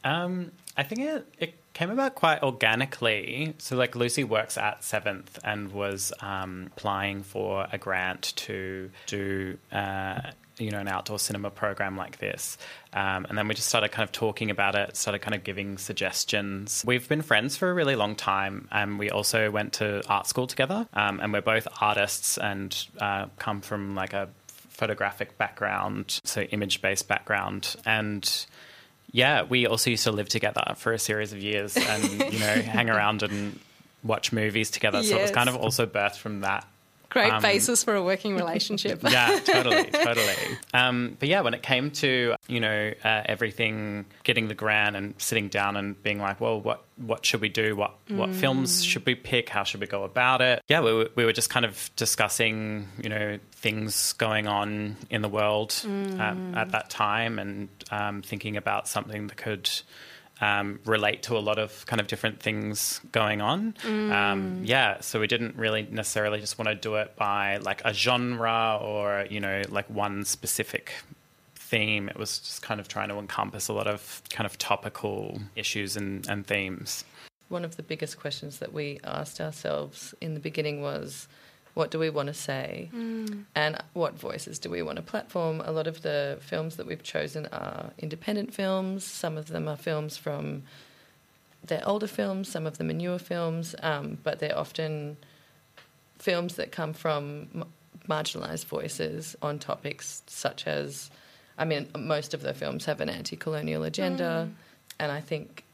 Um, 0.04 0.52
I 0.76 0.82
think 0.82 1.02
it, 1.02 1.26
it 1.38 1.54
came 1.74 1.90
about 1.90 2.14
quite 2.14 2.42
organically. 2.42 3.54
So, 3.58 3.76
like, 3.76 3.94
Lucie 3.94 4.24
works 4.24 4.58
at 4.58 4.84
Seventh 4.84 5.38
and 5.44 5.72
was 5.72 6.12
um, 6.20 6.70
applying 6.76 7.22
for 7.22 7.66
a 7.72 7.78
grant 7.78 8.32
to 8.36 8.90
do, 9.06 9.58
uh, 9.70 10.30
you 10.62 10.70
know, 10.70 10.78
an 10.78 10.88
outdoor 10.88 11.18
cinema 11.18 11.50
program 11.50 11.96
like 11.96 12.18
this. 12.18 12.56
Um, 12.92 13.26
and 13.28 13.36
then 13.36 13.48
we 13.48 13.54
just 13.54 13.68
started 13.68 13.90
kind 13.90 14.04
of 14.06 14.12
talking 14.12 14.50
about 14.50 14.74
it, 14.74 14.96
started 14.96 15.20
kind 15.20 15.34
of 15.34 15.44
giving 15.44 15.78
suggestions. 15.78 16.84
We've 16.86 17.08
been 17.08 17.22
friends 17.22 17.56
for 17.56 17.70
a 17.70 17.74
really 17.74 17.96
long 17.96 18.14
time, 18.16 18.68
and 18.70 18.98
we 18.98 19.10
also 19.10 19.50
went 19.50 19.74
to 19.74 20.02
art 20.08 20.26
school 20.26 20.46
together. 20.46 20.86
Um, 20.94 21.20
and 21.20 21.32
we're 21.32 21.40
both 21.40 21.66
artists 21.80 22.38
and 22.38 22.86
uh, 23.00 23.26
come 23.38 23.60
from 23.60 23.94
like 23.94 24.12
a 24.12 24.28
photographic 24.70 25.38
background, 25.38 26.20
so 26.24 26.42
image 26.42 26.82
based 26.82 27.08
background. 27.08 27.76
And 27.84 28.46
yeah, 29.10 29.42
we 29.42 29.66
also 29.66 29.90
used 29.90 30.04
to 30.04 30.12
live 30.12 30.28
together 30.28 30.74
for 30.76 30.92
a 30.92 30.98
series 30.98 31.32
of 31.32 31.38
years 31.42 31.76
and, 31.76 32.04
you 32.32 32.38
know, 32.38 32.54
hang 32.62 32.90
around 32.96 33.22
and 33.22 33.58
watch 34.02 34.32
movies 34.32 34.70
together. 34.70 35.02
So 35.02 35.16
it 35.16 35.22
was 35.22 35.30
kind 35.30 35.48
of 35.48 35.56
also 35.56 35.86
birthed 35.86 36.16
from 36.16 36.40
that. 36.40 36.66
Great 37.12 37.32
Um, 37.32 37.42
basis 37.42 37.84
for 37.84 37.94
a 37.94 38.02
working 38.02 38.34
relationship. 38.36 39.02
Yeah, 39.12 39.38
totally, 39.44 39.84
totally. 39.90 40.34
Um, 40.72 41.16
but 41.20 41.28
yeah, 41.28 41.42
when 41.42 41.52
it 41.54 41.62
came 41.62 41.90
to, 41.92 42.34
you 42.48 42.60
know, 42.60 42.92
uh, 43.04 43.22
everything, 43.26 44.06
getting 44.24 44.48
the 44.48 44.54
grant 44.54 44.96
and 44.96 45.14
sitting 45.18 45.48
down 45.48 45.76
and 45.76 46.02
being 46.02 46.18
like, 46.20 46.40
well, 46.40 46.58
what, 46.60 46.82
what 46.96 47.26
should 47.26 47.40
we 47.42 47.48
do? 47.50 47.76
What, 47.76 47.94
what 48.08 48.30
films 48.30 48.82
should 48.82 49.04
we 49.04 49.14
pick? 49.14 49.48
How 49.50 49.64
should 49.64 49.80
we 49.80 49.86
go 49.86 50.04
about 50.04 50.40
it? 50.40 50.62
Yeah, 50.68 50.80
we 50.80 50.92
were, 50.94 51.08
we 51.14 51.24
were 51.26 51.32
just 51.32 51.50
kind 51.50 51.66
of 51.66 51.90
discussing, 51.96 52.88
you 53.02 53.10
know, 53.10 53.38
things 53.52 54.14
going 54.14 54.46
on 54.46 54.96
in 55.10 55.20
the 55.22 55.28
world 55.28 55.74
um, 55.84 56.54
at 56.56 56.70
that 56.70 56.88
time 56.90 57.38
and 57.38 57.68
um, 57.90 58.22
thinking 58.22 58.56
about 58.56 58.88
something 58.88 59.26
that 59.26 59.36
could 59.36 59.68
um, 60.42 60.80
relate 60.84 61.22
to 61.22 61.38
a 61.38 61.40
lot 61.40 61.58
of 61.58 61.86
kind 61.86 62.00
of 62.00 62.08
different 62.08 62.40
things 62.40 63.00
going 63.12 63.40
on. 63.40 63.74
Um, 63.84 64.62
yeah, 64.64 65.00
so 65.00 65.20
we 65.20 65.28
didn't 65.28 65.54
really 65.56 65.86
necessarily 65.88 66.40
just 66.40 66.58
want 66.58 66.68
to 66.68 66.74
do 66.74 66.96
it 66.96 67.14
by 67.14 67.58
like 67.58 67.80
a 67.84 67.94
genre 67.94 68.78
or, 68.82 69.24
you 69.30 69.38
know, 69.38 69.62
like 69.68 69.88
one 69.88 70.24
specific 70.24 70.92
theme. 71.54 72.08
It 72.08 72.18
was 72.18 72.40
just 72.40 72.60
kind 72.60 72.80
of 72.80 72.88
trying 72.88 73.08
to 73.10 73.18
encompass 73.18 73.68
a 73.68 73.72
lot 73.72 73.86
of 73.86 74.20
kind 74.30 74.44
of 74.44 74.58
topical 74.58 75.38
issues 75.54 75.96
and, 75.96 76.28
and 76.28 76.44
themes. 76.44 77.04
One 77.48 77.64
of 77.64 77.76
the 77.76 77.84
biggest 77.84 78.18
questions 78.18 78.58
that 78.58 78.72
we 78.72 78.98
asked 79.04 79.40
ourselves 79.40 80.12
in 80.20 80.34
the 80.34 80.40
beginning 80.40 80.82
was 80.82 81.28
what 81.74 81.90
do 81.90 81.98
we 81.98 82.10
want 82.10 82.26
to 82.28 82.34
say 82.34 82.90
and 83.54 83.76
what 83.94 84.14
voices 84.18 84.58
do 84.58 84.68
we 84.70 84.82
want 84.82 84.96
to 84.96 85.02
platform? 85.02 85.62
A 85.64 85.72
lot 85.72 85.86
of 85.86 86.02
the 86.02 86.38
films 86.40 86.76
that 86.76 86.86
we've 86.86 87.02
chosen 87.02 87.46
are 87.46 87.90
independent 87.98 88.52
films, 88.52 89.04
some 89.04 89.38
of 89.38 89.48
them 89.48 89.68
are 89.68 89.76
films 89.76 90.16
from 90.16 90.62
they're 91.64 91.86
older 91.88 92.08
films, 92.08 92.48
some 92.48 92.66
of 92.66 92.76
them 92.78 92.90
are 92.90 92.94
newer 92.94 93.18
films, 93.18 93.74
um, 93.82 94.18
but 94.22 94.38
they're 94.40 94.58
often 94.58 95.16
films 96.18 96.56
that 96.56 96.72
come 96.72 96.92
from 96.92 97.48
m- 97.54 97.64
marginalised 98.08 98.66
voices 98.66 99.36
on 99.40 99.58
topics 99.58 100.22
such 100.26 100.66
as, 100.66 101.10
I 101.56 101.64
mean, 101.64 101.88
most 101.96 102.34
of 102.34 102.42
the 102.42 102.52
films 102.52 102.84
have 102.86 103.00
an 103.00 103.08
anti-colonial 103.08 103.84
agenda, 103.84 104.50
and 104.98 105.12
I 105.12 105.20
think. 105.20 105.64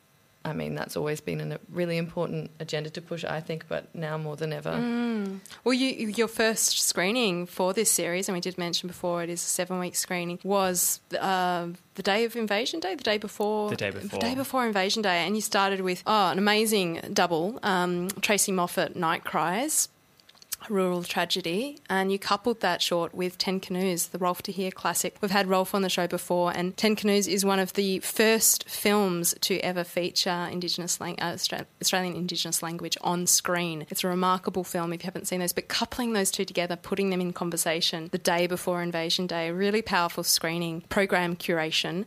I 0.44 0.52
mean, 0.52 0.74
that's 0.74 0.96
always 0.96 1.20
been 1.20 1.52
a 1.52 1.58
really 1.68 1.98
important 1.98 2.50
agenda 2.60 2.90
to 2.90 3.02
push, 3.02 3.24
I 3.24 3.40
think, 3.40 3.66
but 3.68 3.94
now 3.94 4.16
more 4.16 4.36
than 4.36 4.52
ever. 4.52 4.70
Well, 5.64 5.74
you, 5.74 6.08
your 6.08 6.28
first 6.28 6.80
screening 6.80 7.46
for 7.46 7.74
this 7.74 7.90
series, 7.90 8.28
and 8.28 8.34
we 8.36 8.40
did 8.40 8.56
mention 8.56 8.86
before 8.86 9.22
it 9.22 9.30
is 9.30 9.42
a 9.42 9.46
seven 9.46 9.78
week 9.78 9.96
screening, 9.96 10.38
was 10.44 11.00
uh, 11.18 11.68
the 11.96 12.02
day 12.02 12.24
of 12.24 12.36
Invasion 12.36 12.80
Day, 12.80 12.94
the 12.94 13.04
day 13.04 13.18
before. 13.18 13.70
The 13.70 13.76
day 13.76 13.90
before. 13.90 14.08
The 14.08 14.18
day 14.18 14.34
before 14.34 14.66
Invasion 14.66 15.02
Day. 15.02 15.26
And 15.26 15.34
you 15.34 15.42
started 15.42 15.80
with, 15.80 16.02
oh, 16.06 16.30
an 16.30 16.38
amazing 16.38 17.00
double 17.12 17.58
um, 17.62 18.08
Tracey 18.20 18.52
Moffatt, 18.52 18.96
Night 18.96 19.24
Cries. 19.24 19.88
Rural 20.68 21.02
Tragedy, 21.02 21.78
and 21.88 22.12
you 22.12 22.18
coupled 22.18 22.60
that 22.60 22.82
short 22.82 23.14
with 23.14 23.38
Ten 23.38 23.60
Canoes, 23.60 24.08
the 24.08 24.18
Rolf 24.18 24.42
de 24.42 24.52
Heer 24.52 24.70
classic. 24.70 25.16
We've 25.20 25.30
had 25.30 25.46
Rolf 25.46 25.74
on 25.74 25.82
the 25.82 25.88
show 25.88 26.06
before, 26.06 26.52
and 26.54 26.76
Ten 26.76 26.94
Canoes 26.96 27.26
is 27.26 27.44
one 27.44 27.58
of 27.58 27.72
the 27.72 28.00
first 28.00 28.68
films 28.68 29.34
to 29.42 29.58
ever 29.60 29.84
feature 29.84 30.48
Indigenous 30.50 31.00
lang- 31.00 31.20
uh, 31.20 31.36
Australian 31.80 32.16
Indigenous 32.16 32.62
language 32.62 32.98
on 33.00 33.26
screen. 33.26 33.86
It's 33.88 34.04
a 34.04 34.08
remarkable 34.08 34.64
film 34.64 34.92
if 34.92 35.02
you 35.02 35.06
haven't 35.06 35.28
seen 35.28 35.40
those, 35.40 35.52
but 35.52 35.68
coupling 35.68 36.12
those 36.12 36.30
two 36.30 36.44
together, 36.44 36.76
putting 36.76 37.10
them 37.10 37.20
in 37.20 37.32
conversation 37.32 38.08
the 38.12 38.18
day 38.18 38.46
before 38.46 38.82
Invasion 38.82 39.26
Day, 39.26 39.50
really 39.50 39.82
powerful 39.82 40.24
screening, 40.24 40.82
program 40.82 41.36
curation. 41.36 42.04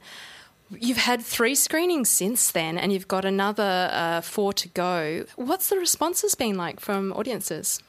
You've 0.69 0.97
had 0.97 1.21
three 1.21 1.55
screenings 1.55 2.09
since 2.09 2.51
then, 2.51 2.77
and 2.77 2.93
you've 2.93 3.07
got 3.07 3.25
another 3.25 3.89
uh, 3.91 4.21
four 4.21 4.53
to 4.53 4.69
go. 4.69 5.25
What's 5.35 5.69
the 5.69 5.77
responses 5.77 6.35
been 6.35 6.57
like 6.57 6.79
from 6.79 7.11
audiences? 7.13 7.81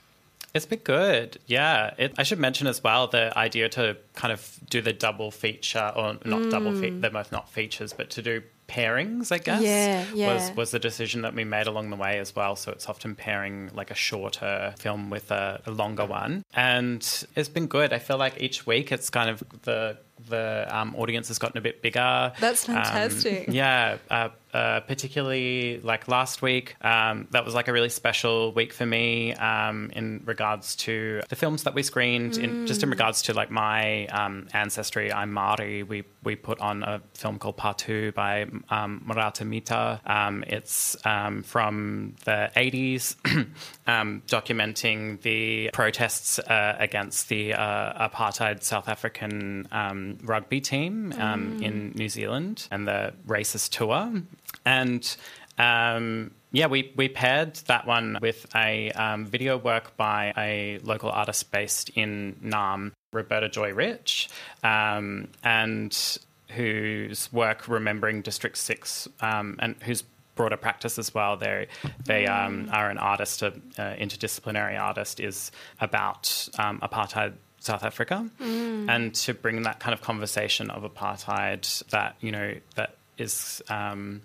It's 0.55 0.67
been 0.67 0.81
good, 0.81 1.39
yeah. 1.47 1.95
It, 1.97 2.15
I 2.19 2.25
should 2.25 2.39
mention 2.39 2.67
as 2.67 2.83
well 2.85 3.07
the 3.07 3.37
idea 3.37 3.69
to 3.71 3.97
kind 4.15 4.33
of 4.33 4.59
do 4.69 4.81
the 4.83 4.93
double 4.93 5.31
feature, 5.31 5.91
or 5.97 6.19
not 6.25 6.51
double 6.51 6.73
feature, 6.75 6.99
they're 6.99 7.11
both 7.11 7.33
not 7.33 7.49
features, 7.51 7.93
but 7.93 8.11
to 8.11 8.23
do 8.23 8.43
pairings, 8.69 9.33
I 9.33 9.39
guess, 9.39 9.61
Yeah, 9.63 10.05
yeah. 10.15 10.33
was 10.35 10.57
was 10.57 10.71
the 10.71 10.79
decision 10.79 11.23
that 11.23 11.35
we 11.35 11.45
made 11.45 11.67
along 11.67 11.91
the 11.91 11.97
way 11.97 12.19
as 12.19 12.35
well. 12.37 12.57
So 12.57 12.71
it's 12.73 12.89
often 12.89 13.15
pairing 13.15 13.71
like 13.75 13.91
a 13.91 13.95
shorter 13.95 14.75
film 14.79 15.11
with 15.11 15.31
a, 15.31 15.61
a 15.67 15.71
longer 15.71 16.05
one, 16.07 16.45
and 16.55 17.01
it's 17.37 17.49
been 17.49 17.67
good. 17.67 17.93
I 17.93 17.99
feel 17.99 18.19
like 18.19 18.41
each 18.41 18.67
week 18.67 18.93
it's 18.93 19.09
kind 19.11 19.31
of 19.31 19.43
the 19.63 19.99
the 20.29 20.67
um, 20.71 20.95
audience 20.97 21.29
has 21.29 21.39
gotten 21.39 21.59
a 21.59 21.61
bit 21.61 21.83
bigger. 21.83 22.33
That's 22.39 22.69
Um, 22.69 22.77
fantastic. 22.77 23.49
yeah, 23.49 23.97
uh, 24.11 24.29
uh, 24.53 24.81
particularly 24.81 25.81
like 25.81 26.09
last 26.09 26.43
week, 26.43 26.77
um, 26.83 27.27
that 27.31 27.45
was 27.45 27.55
like 27.55 27.69
a 27.69 27.73
really 27.73 27.89
special 27.89 28.53
week 28.53 28.73
for 28.73 28.85
me 28.85 29.35
um, 29.35 29.91
in 29.95 30.23
regards 30.27 30.77
to 30.77 31.23
the 31.29 31.37
films 31.37 31.63
that 31.63 31.75
we 31.75 31.83
screened. 31.83 32.37
In 32.37 32.67
just 32.67 32.83
in 32.83 32.91
regards 32.91 33.23
to 33.23 33.35
like 33.35 33.51
my 33.51 34.07
um, 34.07 34.49
ancestry, 34.53 35.13
I'm 35.13 35.33
Māori. 35.33 35.87
We 35.87 36.05
we 36.23 36.37
put 36.37 36.61
on 36.61 36.83
a 36.83 37.01
film 37.15 37.39
called 37.39 37.57
Patu 37.57 38.13
by 38.15 38.43
um, 38.69 39.05
Merata 39.09 39.47
Mita. 39.47 40.01
Um, 40.05 40.45
it's 40.47 40.97
um, 41.07 41.43
from 41.43 42.15
the 42.25 42.51
80s, 42.55 43.17
um, 43.87 44.23
documenting 44.27 45.21
the 45.23 45.71
protests 45.73 46.39
uh, 46.39 46.77
against 46.79 47.29
the 47.29 47.55
uh, 47.55 48.09
apartheid 48.09 48.63
South 48.63 48.89
African 48.89 49.67
um, 49.73 50.19
rugby 50.23 50.61
team 50.61 51.13
um, 51.19 51.63
in 51.63 51.93
New 51.95 52.09
Zealand 52.09 52.69
and 52.71 52.87
the 52.87 53.15
racist 53.27 53.71
tour. 53.71 54.23
And 54.65 55.17
um, 55.59 56.33
yeah, 56.53 56.67
we, 56.67 56.93
we 56.97 57.09
paired 57.09 57.55
that 57.67 57.87
one 57.87 58.19
with 58.21 58.47
a 58.55 58.91
um, 58.93 59.27
video 59.27 59.57
work 59.57 59.97
by 59.97 60.33
a 60.37 60.79
local 60.83 61.11
artist 61.11 61.51
based 61.51 61.91
in 61.91 62.37
Naarm, 62.45 62.93
Roberta 63.13 63.49
Joy 63.49 63.73
Rich, 63.73 64.29
um, 64.63 65.29
and 65.43 66.19
whose 66.51 67.33
work 67.33 67.69
remembering 67.69 68.21
District 68.23 68.57
6 68.57 69.09
um, 69.21 69.57
and 69.61 69.77
whose 69.83 70.05
broader 70.35 70.57
practice 70.57 70.99
as 70.99 71.15
well. 71.15 71.37
They 71.37 71.69
they 72.05 72.27
um, 72.27 72.69
are 72.73 72.91
an 72.91 72.99
artist, 72.99 73.43
an 73.43 73.63
interdisciplinary 73.79 74.81
artist, 74.81 75.21
is 75.21 75.53
about 75.81 76.49
um, 76.59 76.81
apartheid 76.81 77.35
South 77.61 77.85
Africa, 77.85 78.29
and 78.89 79.15
to 79.15 79.35
bring 79.35 79.63
that 79.63 79.79
kind 79.79 79.95
of 79.95 80.01
conversation 80.03 80.71
of 80.71 80.83
apartheid 80.83 81.87
that 81.89 82.17
you 82.21 82.33
know 82.33 82.55
that 82.77 82.97
is. 83.19 83.63
Um, 83.69 84.23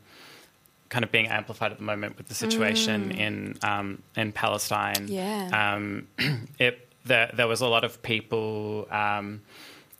kind 0.90 1.04
of 1.04 1.12
being 1.12 1.28
amplified 1.28 1.72
at 1.72 1.78
the 1.78 1.84
moment 1.84 2.18
with 2.18 2.28
the 2.28 2.34
situation 2.34 3.12
in 3.12 3.58
um, 3.64 4.02
in 4.16 4.32
Palestine. 4.32 5.08
Yeah. 5.08 5.74
Um, 5.76 6.08
it 6.60 6.88
there 7.06 7.32
there 7.34 7.48
was 7.48 7.62
a 7.62 7.68
lot 7.68 7.84
of 7.84 8.02
people. 8.02 8.88
Um, 8.92 9.42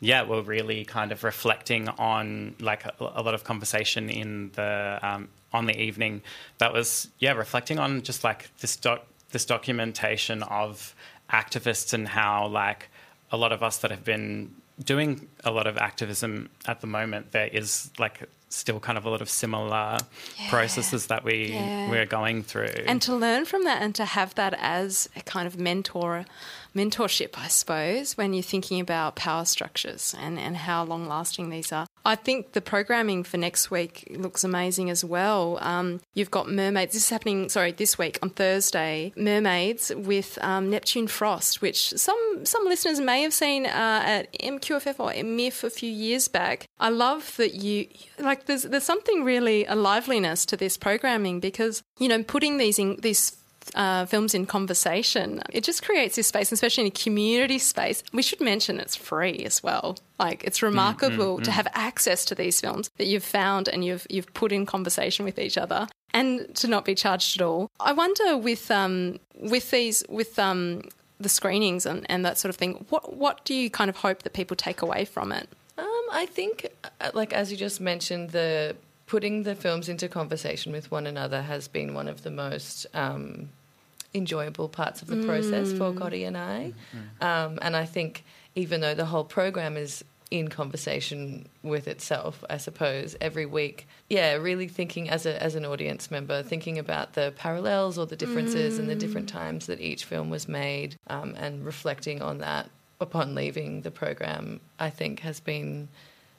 yeah, 0.00 0.22
were 0.22 0.42
really 0.42 0.84
kind 0.84 1.10
of 1.10 1.24
reflecting 1.24 1.88
on 1.88 2.54
like 2.60 2.84
a, 2.84 2.92
a 3.00 3.22
lot 3.22 3.34
of 3.34 3.42
conversation 3.42 4.08
in 4.08 4.52
the 4.54 4.98
um, 5.02 5.28
on 5.52 5.66
the 5.66 5.76
evening. 5.76 6.22
That 6.58 6.72
was 6.72 7.08
yeah, 7.18 7.32
reflecting 7.32 7.78
on 7.78 8.02
just 8.02 8.22
like 8.22 8.56
this 8.58 8.76
doc 8.76 9.04
this 9.30 9.44
documentation 9.44 10.42
of 10.44 10.94
activists 11.30 11.92
and 11.92 12.08
how 12.08 12.46
like 12.46 12.90
a 13.30 13.36
lot 13.36 13.52
of 13.52 13.62
us 13.62 13.78
that 13.78 13.90
have 13.90 14.04
been 14.04 14.54
doing 14.82 15.28
a 15.44 15.50
lot 15.50 15.66
of 15.66 15.76
activism 15.76 16.48
at 16.66 16.80
the 16.80 16.86
moment, 16.86 17.32
there 17.32 17.48
is 17.48 17.90
like 17.98 18.28
still 18.50 18.80
kind 18.80 18.96
of 18.96 19.04
a 19.04 19.10
lot 19.10 19.20
of 19.20 19.28
similar 19.28 19.98
processes 20.48 21.06
that 21.08 21.22
we 21.24 21.52
Yeah. 21.52 21.90
we're 21.90 22.06
going 22.06 22.42
through. 22.42 22.84
and 22.86 23.00
to 23.02 23.14
learn 23.14 23.44
from 23.44 23.64
that 23.64 23.82
and 23.82 23.94
to 23.96 24.04
have 24.04 24.34
that 24.36 24.54
as 24.58 25.08
a 25.16 25.20
kind 25.20 25.46
of 25.46 25.58
mentor 25.58 26.24
mentorship 26.74 27.38
i 27.38 27.48
suppose 27.48 28.16
when 28.16 28.34
you're 28.34 28.42
thinking 28.42 28.80
about 28.80 29.16
power 29.16 29.44
structures 29.44 30.14
and, 30.18 30.38
and 30.38 30.56
how 30.56 30.84
long 30.84 31.06
lasting 31.06 31.50
these 31.50 31.72
are. 31.72 31.86
I 32.04 32.14
think 32.14 32.52
the 32.52 32.60
programming 32.60 33.22
for 33.22 33.36
next 33.36 33.70
week 33.70 34.08
looks 34.16 34.44
amazing 34.44 34.88
as 34.88 35.04
well. 35.04 35.58
Um, 35.60 36.00
you've 36.14 36.30
got 36.30 36.48
mermaids 36.50 36.94
this 36.94 37.04
is 37.04 37.10
happening 37.10 37.48
sorry 37.48 37.72
this 37.72 37.98
week 37.98 38.18
on 38.22 38.30
thursday 38.30 39.12
mermaids 39.16 39.92
with 39.94 40.38
um, 40.42 40.70
neptune 40.70 41.06
frost 41.06 41.60
which 41.60 41.90
some 41.90 42.44
some 42.44 42.64
listeners 42.64 43.00
may 43.00 43.22
have 43.22 43.34
seen 43.34 43.66
uh, 43.66 44.02
at 44.04 44.32
mqff 44.40 44.98
or 44.98 45.10
mif 45.12 45.64
a 45.64 45.70
few 45.70 45.90
years 45.90 46.28
back. 46.28 46.66
I 46.78 46.88
love 46.90 47.34
that 47.36 47.54
you 47.54 47.88
like 48.18 48.46
there's 48.46 48.62
there's 48.62 48.84
something 48.84 49.24
really 49.24 49.64
a 49.66 49.74
liveliness 49.74 50.46
to 50.46 50.56
this 50.56 50.76
programming 50.76 51.40
because 51.40 51.82
you 51.98 52.08
know 52.08 52.22
putting 52.22 52.58
these 52.58 52.78
in 52.78 52.96
these 53.00 53.36
uh, 53.74 54.06
films 54.06 54.34
in 54.34 54.46
conversation, 54.46 55.42
it 55.50 55.64
just 55.64 55.82
creates 55.84 56.16
this 56.16 56.28
space, 56.28 56.52
especially 56.52 56.84
in 56.84 56.88
a 56.88 56.90
community 56.90 57.58
space. 57.58 58.02
We 58.12 58.22
should 58.22 58.40
mention 58.40 58.80
it's 58.80 58.96
free 58.96 59.44
as 59.44 59.62
well. 59.62 59.98
Like 60.18 60.44
it's 60.44 60.62
remarkable 60.62 61.40
to 61.40 61.50
have 61.50 61.68
access 61.74 62.24
to 62.26 62.34
these 62.34 62.60
films 62.60 62.90
that 62.96 63.06
you've 63.06 63.24
found 63.24 63.68
and 63.68 63.84
you've 63.84 64.06
you've 64.10 64.32
put 64.34 64.52
in 64.52 64.66
conversation 64.66 65.24
with 65.24 65.38
each 65.38 65.56
other, 65.56 65.88
and 66.12 66.54
to 66.56 66.66
not 66.66 66.84
be 66.84 66.94
charged 66.94 67.40
at 67.40 67.44
all. 67.44 67.70
I 67.78 67.92
wonder 67.92 68.36
with 68.36 68.70
um 68.70 69.20
with 69.38 69.70
these 69.70 70.02
with 70.08 70.38
um 70.38 70.82
the 71.20 71.28
screenings 71.28 71.84
and, 71.86 72.06
and 72.08 72.24
that 72.24 72.38
sort 72.38 72.50
of 72.50 72.56
thing. 72.56 72.86
What 72.88 73.16
what 73.16 73.44
do 73.44 73.54
you 73.54 73.70
kind 73.70 73.90
of 73.90 73.96
hope 73.96 74.22
that 74.22 74.32
people 74.32 74.56
take 74.56 74.82
away 74.82 75.04
from 75.04 75.32
it? 75.32 75.48
Um, 75.76 76.02
I 76.10 76.26
think, 76.26 76.68
uh, 77.00 77.10
like 77.14 77.32
as 77.32 77.50
you 77.52 77.56
just 77.56 77.80
mentioned, 77.80 78.30
the 78.30 78.76
putting 79.06 79.44
the 79.44 79.54
films 79.54 79.88
into 79.88 80.08
conversation 80.08 80.72
with 80.72 80.90
one 80.90 81.06
another 81.06 81.42
has 81.42 81.66
been 81.68 81.94
one 81.94 82.08
of 82.08 82.22
the 82.24 82.30
most 82.30 82.86
um, 82.94 83.48
enjoyable 84.14 84.68
parts 84.68 85.02
of 85.02 85.08
the 85.08 85.24
process 85.26 85.72
for 85.72 85.92
Kori 85.92 86.24
and 86.24 86.36
I. 86.36 86.72
Um, 87.20 87.58
and 87.62 87.76
I 87.76 87.84
think 87.84 88.24
even 88.54 88.80
though 88.80 88.94
the 88.94 89.06
whole 89.06 89.24
program 89.24 89.76
is 89.76 90.04
in 90.30 90.48
conversation 90.48 91.48
with 91.62 91.88
itself, 91.88 92.44
I 92.50 92.58
suppose 92.58 93.16
every 93.20 93.46
week, 93.46 93.86
yeah, 94.10 94.34
really 94.34 94.68
thinking 94.68 95.08
as 95.08 95.24
a 95.24 95.42
as 95.42 95.54
an 95.54 95.64
audience 95.64 96.10
member, 96.10 96.42
thinking 96.42 96.78
about 96.78 97.14
the 97.14 97.32
parallels 97.36 97.96
or 97.98 98.06
the 98.06 98.16
differences 98.16 98.78
and 98.78 98.88
the 98.90 98.94
different 98.94 99.28
times 99.28 99.66
that 99.66 99.80
each 99.80 100.04
film 100.04 100.28
was 100.30 100.46
made, 100.48 100.96
um, 101.06 101.34
and 101.38 101.64
reflecting 101.64 102.20
on 102.20 102.38
that 102.38 102.68
upon 103.00 103.34
leaving 103.34 103.82
the 103.82 103.90
program, 103.90 104.60
I 104.78 104.90
think 104.90 105.20
has 105.20 105.40
been 105.40 105.88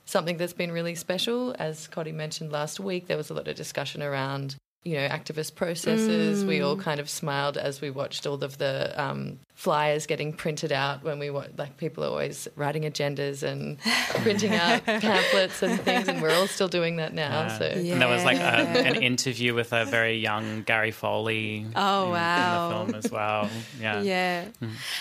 something 0.05 0.38
that's 0.38 0.53
been 0.53 0.72
really 0.72 0.95
special. 0.95 1.55
As 1.57 1.88
Kori 1.88 2.11
mentioned 2.11 2.51
last 2.51 2.80
week, 2.80 3.07
there 3.07 3.17
was 3.17 3.30
a 3.30 3.34
lot 3.34 3.47
of 3.47 3.55
discussion 3.55 4.03
around, 4.03 4.55
you 4.84 4.95
know, 4.95 5.07
activist 5.07 5.55
processes. 5.55 6.43
We 6.45 6.61
all 6.61 6.77
kind 6.77 6.99
of 6.99 7.09
smiled 7.09 7.57
as 7.57 7.82
we 7.82 7.89
watched 7.89 8.25
all 8.25 8.43
of 8.43 8.57
the 8.57 8.93
um, 9.01 9.39
flyers 9.60 10.05
getting 10.05 10.32
printed 10.32 10.72
out 10.72 11.03
when 11.03 11.20
we 11.20 11.30
want 11.30 11.60
like 11.60 11.76
people 11.76 12.01
are 12.01 12.07
always 12.07 12.47
writing 12.55 12.84
agendas 12.84 13.43
and 13.43 13.78
printing 14.24 14.53
out 14.55 14.82
pamphlets 14.86 15.62
and 15.62 15.82
things 15.82 16.07
and 16.07 16.22
we're 16.22 16.34
all 16.34 16.47
still 16.47 16.70
doing 16.70 16.95
that 16.95 17.14
now 17.14 17.41
Yeah. 17.41 17.57
so 17.57 17.66
And 17.66 18.01
there 18.01 18.07
was 18.07 18.24
like 18.24 18.38
a, 18.38 18.88
an 18.88 19.03
interview 19.03 19.53
with 19.53 19.74
a 19.74 19.84
very 19.84 20.18
young 20.18 20.64
Gary 20.64 20.91
Foley. 20.91 21.66
Oh, 21.76 22.05
in, 22.05 22.12
wow. 22.12 22.70
In 22.82 22.88
the 22.88 22.91
film 22.93 22.95
as 23.03 23.12
well. 23.12 23.49
Yeah. 23.82 24.01
Yeah. 24.10 24.45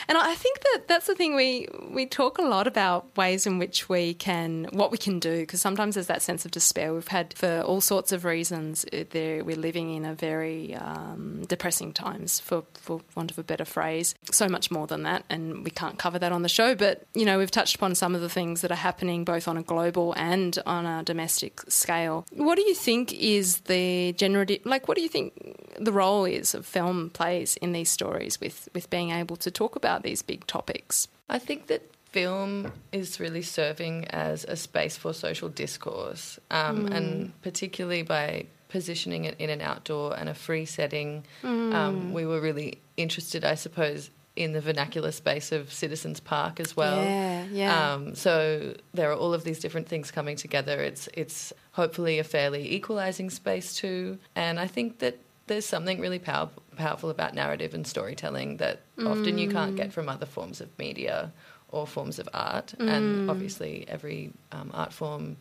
And 0.09 0.19
I 0.19 0.35
think 0.35 0.59
that 0.61 0.89
that's 0.89 1.07
the 1.07 1.15
thing 1.15 1.37
we 1.37 1.69
we 1.89 2.05
talk 2.07 2.39
a 2.39 2.43
lot 2.43 2.67
about 2.67 3.17
ways 3.17 3.47
in 3.47 3.61
which 3.61 3.89
we 3.89 4.15
can 4.15 4.65
what 4.73 4.91
we 4.91 4.99
can 4.99 5.21
do 5.21 5.41
because 5.43 5.61
sometimes 5.61 5.95
there's 5.95 6.09
that 6.09 6.21
sense 6.21 6.45
of 6.45 6.51
despair 6.51 6.93
we've 6.93 7.07
had 7.09 7.33
for 7.35 7.61
all 7.61 7.81
sorts 7.81 8.11
of 8.11 8.25
reasons 8.25 8.85
uh, 8.93 9.05
there 9.11 9.45
we're 9.45 9.57
living 9.57 9.95
in 9.95 10.05
a 10.05 10.15
very 10.15 10.75
um, 10.75 11.45
depressing 11.47 11.93
times 11.93 12.41
for 12.41 12.65
for 12.75 13.01
want 13.15 13.31
of 13.31 13.39
a 13.39 13.45
better 13.45 13.65
phrase 13.65 14.17
so 14.33 14.48
much 14.49 14.71
more 14.71 14.87
than 14.87 15.03
that 15.03 15.25
and 15.29 15.65
we 15.65 15.71
can't 15.71 15.99
cover 15.99 16.19
that 16.19 16.33
on 16.33 16.43
the 16.43 16.49
show 16.49 16.75
but 16.75 17.07
you 17.15 17.25
know 17.25 17.39
we've 17.39 17.51
touched 17.51 17.77
upon 17.77 17.95
some 17.95 18.15
of 18.15 18.21
the 18.21 18.29
things 18.29 18.61
that 18.61 18.71
are 18.71 18.77
happening 18.77 19.25
both 19.25 19.49
on 19.49 19.57
a 19.57 19.63
global 19.63 20.15
and 20.17 20.59
on 20.67 20.87
a 20.87 21.03
domestic 21.03 21.61
scale. 21.69 22.27
What 22.33 22.57
do 22.57 22.63
you 22.63 22.75
think 22.75 23.13
is 23.13 23.61
the 23.61 24.13
generative 24.13 24.65
like 24.65 24.89
what 24.89 24.97
do 24.97 25.03
you 25.03 25.09
think 25.09 25.77
the 25.79 25.93
role 25.93 26.25
is 26.25 26.55
of 26.55 26.67
film 26.67 27.11
plays 27.11 27.57
in 27.57 27.73
these 27.73 27.91
stories 27.91 28.41
with 28.41 28.69
with 28.75 28.91
being 28.91 29.11
able 29.11 29.37
to 29.37 29.51
talk 29.51 29.77
about 29.77 30.03
these 30.03 30.23
big 30.23 30.47
topics? 30.47 31.09
I 31.29 31.39
think 31.39 31.67
that 31.67 31.83
film 32.11 32.73
is 32.91 33.21
really 33.21 33.43
serving 33.43 34.07
as 34.07 34.45
a 34.45 34.57
space 34.57 34.97
for 34.97 35.13
social 35.13 35.49
discourse, 35.49 36.39
um, 36.51 36.87
and 36.87 37.41
particularly 37.43 38.03
by 38.03 38.47
positioning 38.69 39.25
it 39.25 39.37
in 39.39 39.51
an 39.51 39.61
outdoor 39.61 40.17
and 40.19 40.29
a 40.29 40.35
free 40.35 40.65
setting, 40.65 41.25
um, 41.43 42.13
we 42.13 42.27
were 42.27 42.41
really 42.41 42.79
interested, 42.97 43.45
I 43.45 43.55
suppose, 43.55 44.11
in 44.39 44.53
the 44.53 44.61
vernacular 44.61 45.11
space 45.11 45.51
of 45.51 45.73
Citizens 45.73 46.21
Park 46.21 46.61
as 46.61 46.77
well. 46.77 47.03
Yeah, 47.03 47.45
yeah. 47.51 47.93
Um, 47.93 48.15
so 48.15 48.75
there 48.95 49.11
are 49.11 49.17
all 49.17 49.35
of 49.35 49.43
these 49.43 49.59
different 49.59 49.89
things 49.89 50.13
coming 50.13 50.37
together. 50.37 50.81
It's 50.81 51.09
it's 51.13 51.53
hopefully 51.73 52.21
a 52.21 52.25
fairly 52.25 52.73
equalizing 52.73 53.31
space 53.31 53.75
too, 53.75 54.19
and 54.37 54.61
I 54.61 54.69
think 54.69 55.01
that 55.01 55.19
there's 55.49 55.67
something 55.67 55.99
really 56.01 56.21
power, 56.21 56.51
powerful 56.77 57.11
about 57.11 57.35
narrative 57.35 57.75
and 57.75 57.87
storytelling 57.87 58.59
that 58.59 58.81
often 59.05 59.39
you 59.39 59.49
can't 59.49 59.75
get 59.77 59.93
from 59.93 60.09
other 60.09 60.27
forms 60.27 60.61
of 60.61 60.69
media 60.79 61.33
or 61.71 61.87
forms 61.87 62.19
of 62.19 62.29
art. 62.33 62.75
And 62.79 63.31
obviously, 63.31 63.87
every 63.89 64.31
um, 64.53 64.71
art 64.73 64.93
form 64.93 65.37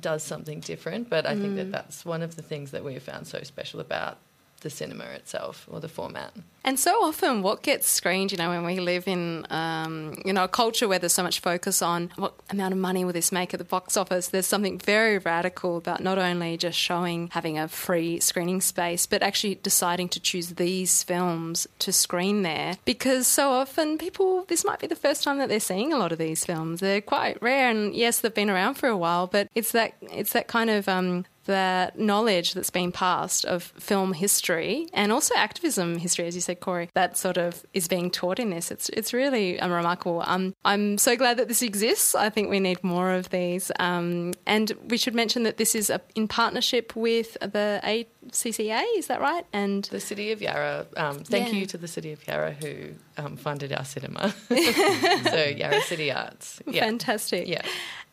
does 0.00 0.22
something 0.22 0.60
different. 0.60 1.10
But 1.10 1.26
I 1.26 1.34
think 1.34 1.56
that 1.56 1.70
that's 1.70 2.04
one 2.04 2.22
of 2.22 2.36
the 2.36 2.42
things 2.42 2.70
that 2.70 2.84
we 2.84 2.94
have 2.94 3.02
found 3.02 3.26
so 3.26 3.42
special 3.42 3.80
about 3.80 4.18
the 4.62 4.70
cinema 4.70 5.04
itself 5.04 5.68
or 5.70 5.80
the 5.80 5.88
format. 5.88 6.32
And 6.64 6.78
so 6.78 7.04
often, 7.04 7.42
what 7.42 7.62
gets 7.62 7.88
screened, 7.88 8.30
you 8.30 8.38
know, 8.38 8.48
when 8.48 8.64
we 8.64 8.78
live 8.78 9.08
in, 9.08 9.46
um, 9.50 10.22
you 10.24 10.32
know, 10.32 10.44
a 10.44 10.48
culture 10.48 10.86
where 10.86 10.98
there's 11.00 11.12
so 11.12 11.22
much 11.22 11.40
focus 11.40 11.82
on 11.82 12.12
what 12.16 12.34
amount 12.50 12.72
of 12.72 12.78
money 12.78 13.04
will 13.04 13.12
this 13.12 13.32
make 13.32 13.52
at 13.52 13.58
the 13.58 13.64
box 13.64 13.96
office, 13.96 14.28
there's 14.28 14.46
something 14.46 14.78
very 14.78 15.18
radical 15.18 15.76
about 15.76 16.00
not 16.00 16.18
only 16.18 16.56
just 16.56 16.78
showing, 16.78 17.28
having 17.32 17.58
a 17.58 17.66
free 17.66 18.20
screening 18.20 18.60
space, 18.60 19.06
but 19.06 19.22
actually 19.22 19.56
deciding 19.56 20.08
to 20.10 20.20
choose 20.20 20.50
these 20.50 21.02
films 21.02 21.66
to 21.80 21.92
screen 21.92 22.42
there. 22.42 22.76
Because 22.84 23.26
so 23.26 23.50
often, 23.50 23.98
people, 23.98 24.44
this 24.44 24.64
might 24.64 24.78
be 24.78 24.86
the 24.86 24.94
first 24.94 25.24
time 25.24 25.38
that 25.38 25.48
they're 25.48 25.58
seeing 25.60 25.92
a 25.92 25.98
lot 25.98 26.12
of 26.12 26.18
these 26.18 26.44
films. 26.44 26.78
They're 26.78 27.00
quite 27.00 27.42
rare, 27.42 27.70
and 27.70 27.92
yes, 27.92 28.20
they've 28.20 28.32
been 28.32 28.50
around 28.50 28.74
for 28.74 28.88
a 28.88 28.96
while, 28.96 29.26
but 29.26 29.48
it's 29.56 29.72
that 29.72 29.94
it's 30.00 30.32
that 30.32 30.46
kind 30.46 30.70
of 30.70 30.88
um, 30.88 31.24
that 31.46 31.98
knowledge 31.98 32.54
that's 32.54 32.70
been 32.70 32.92
passed 32.92 33.44
of 33.44 33.62
film 33.62 34.12
history 34.12 34.88
and 34.92 35.10
also 35.12 35.34
activism 35.34 35.98
history, 35.98 36.26
as 36.26 36.34
you 36.34 36.40
said, 36.40 36.60
Kori, 36.60 36.88
that 36.94 37.16
sort 37.16 37.36
of 37.36 37.64
is 37.74 37.88
being 37.88 38.10
taught 38.10 38.38
in 38.38 38.50
this. 38.50 38.70
It's 38.70 38.88
it's 38.90 39.12
really 39.12 39.58
um, 39.60 39.72
remarkable. 39.72 40.22
Um, 40.26 40.54
I'm 40.64 40.98
so 40.98 41.16
glad 41.16 41.36
that 41.38 41.48
this 41.48 41.62
exists. 41.62 42.14
I 42.14 42.30
think 42.30 42.48
we 42.50 42.60
need 42.60 42.82
more 42.84 43.12
of 43.12 43.30
these. 43.30 43.70
Um, 43.78 44.32
and 44.46 44.72
we 44.88 44.96
should 44.96 45.14
mention 45.14 45.42
that 45.44 45.56
this 45.56 45.74
is 45.74 45.90
a, 45.90 46.00
in 46.14 46.28
partnership 46.28 46.94
with 46.96 47.34
the 47.40 47.80
ACCA. 47.82 48.84
Is 48.96 49.06
that 49.08 49.20
right? 49.20 49.44
And 49.52 49.84
The 49.84 50.00
City 50.00 50.32
of 50.32 50.40
Yarra, 50.40 50.86
um, 50.96 51.18
thank 51.20 51.48
Yeah. 51.52 51.54
you 51.60 51.66
to 51.66 51.78
the 51.78 51.88
City 51.88 52.12
of 52.12 52.26
Yarra 52.26 52.52
who 52.52 52.94
um, 53.18 53.36
funded 53.36 53.72
our 53.72 53.84
cinema. 53.84 54.30
so, 54.48 55.44
Yarra 55.56 55.80
City 55.82 56.10
Arts. 56.12 56.60
Yeah. 56.66 56.84
Fantastic. 56.84 57.46
Yeah. 57.48 57.62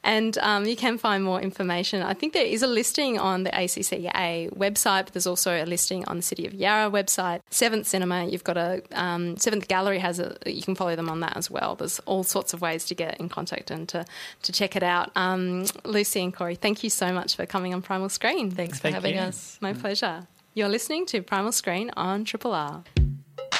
And 0.03 0.37
um, 0.37 0.65
you 0.65 0.75
can 0.75 0.97
find 0.97 1.23
more 1.23 1.41
information. 1.41 2.01
I 2.01 2.13
think 2.13 2.33
there 2.33 2.45
is 2.45 2.63
a 2.63 2.67
listing 2.67 3.19
on 3.19 3.43
the 3.43 3.49
ACCA 3.49 4.53
website, 4.55 5.05
but 5.05 5.13
there's 5.13 5.27
also 5.27 5.61
a 5.61 5.65
listing 5.65 6.05
on 6.05 6.17
the 6.17 6.23
City 6.23 6.45
of 6.47 6.53
Yarra 6.53 6.89
website. 6.89 7.41
Seventh 7.49 7.85
Cinema, 7.85 8.25
you've 8.25 8.43
got 8.43 8.57
a 8.57 8.81
um, 8.91 9.35
Seventh 9.37 9.67
Gallery 9.67 9.99
has 9.99 10.19
a. 10.19 10.37
You 10.45 10.61
can 10.61 10.75
follow 10.75 10.95
them 10.95 11.09
on 11.09 11.19
that 11.19 11.35
as 11.35 11.51
well. 11.51 11.75
There's 11.75 11.99
all 12.01 12.23
sorts 12.23 12.53
of 12.53 12.61
ways 12.61 12.85
to 12.85 12.95
get 12.95 13.19
in 13.19 13.27
contact 13.29 13.71
and 13.71 13.89
to 13.89 14.05
to 14.43 14.51
check 14.51 14.75
it 14.75 14.83
out. 14.83 15.11
Um, 15.15 15.65
Lucie 15.83 16.23
and 16.23 16.33
Kori, 16.33 16.55
thank 16.55 16.83
you 16.83 16.89
so 16.89 17.11
much 17.11 17.35
for 17.35 17.45
coming 17.45 17.73
on 17.73 17.81
Primal 17.81 18.09
Screen. 18.09 18.51
Thanks 18.51 18.77
for 18.77 18.83
Thank 18.83 18.95
having 18.95 19.15
you. 19.15 19.21
us. 19.21 19.57
My 19.59 19.73
pleasure. 19.73 20.27
You're 20.53 20.69
listening 20.69 21.05
to 21.07 21.21
Primal 21.21 21.51
Screen 21.51 21.91
on 21.95 22.25
Triple 22.25 22.53
R. 22.53 22.83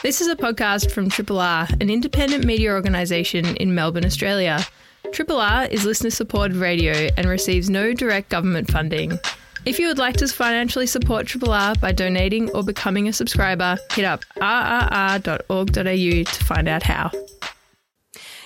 This 0.02 0.22
is 0.22 0.28
a 0.30 0.36
podcast 0.38 0.92
from 0.92 1.10
Triple 1.10 1.42
R, 1.42 1.68
an 1.82 1.90
independent 1.90 2.46
media 2.46 2.72
organisation 2.72 3.58
in 3.58 3.76
Melbourne, 3.76 4.06
Australia. 4.06 4.66
Triple 5.12 5.42
R 5.42 5.66
is 5.66 5.84
listener 5.84 6.10
supported 6.10 6.56
radio 6.56 7.10
and 7.18 7.28
receives 7.28 7.70
no 7.70 7.94
direct 7.94 8.30
government 8.30 8.72
funding. 8.72 9.20
If 9.66 9.78
you 9.78 9.88
would 9.88 9.98
like 9.98 10.16
to 10.18 10.28
financially 10.30 10.88
support 10.88 11.28
Triple 11.28 11.52
R 11.52 11.76
by 11.76 11.92
donating 11.92 12.50
or 12.52 12.64
becoming 12.64 13.10
a 13.10 13.14
subscriber, 13.14 13.78
hit 13.92 14.06
up 14.06 14.24
rrr.org.au 14.38 15.74
to 15.74 16.46
find 16.46 16.70
out 16.70 16.84
how. 16.84 17.12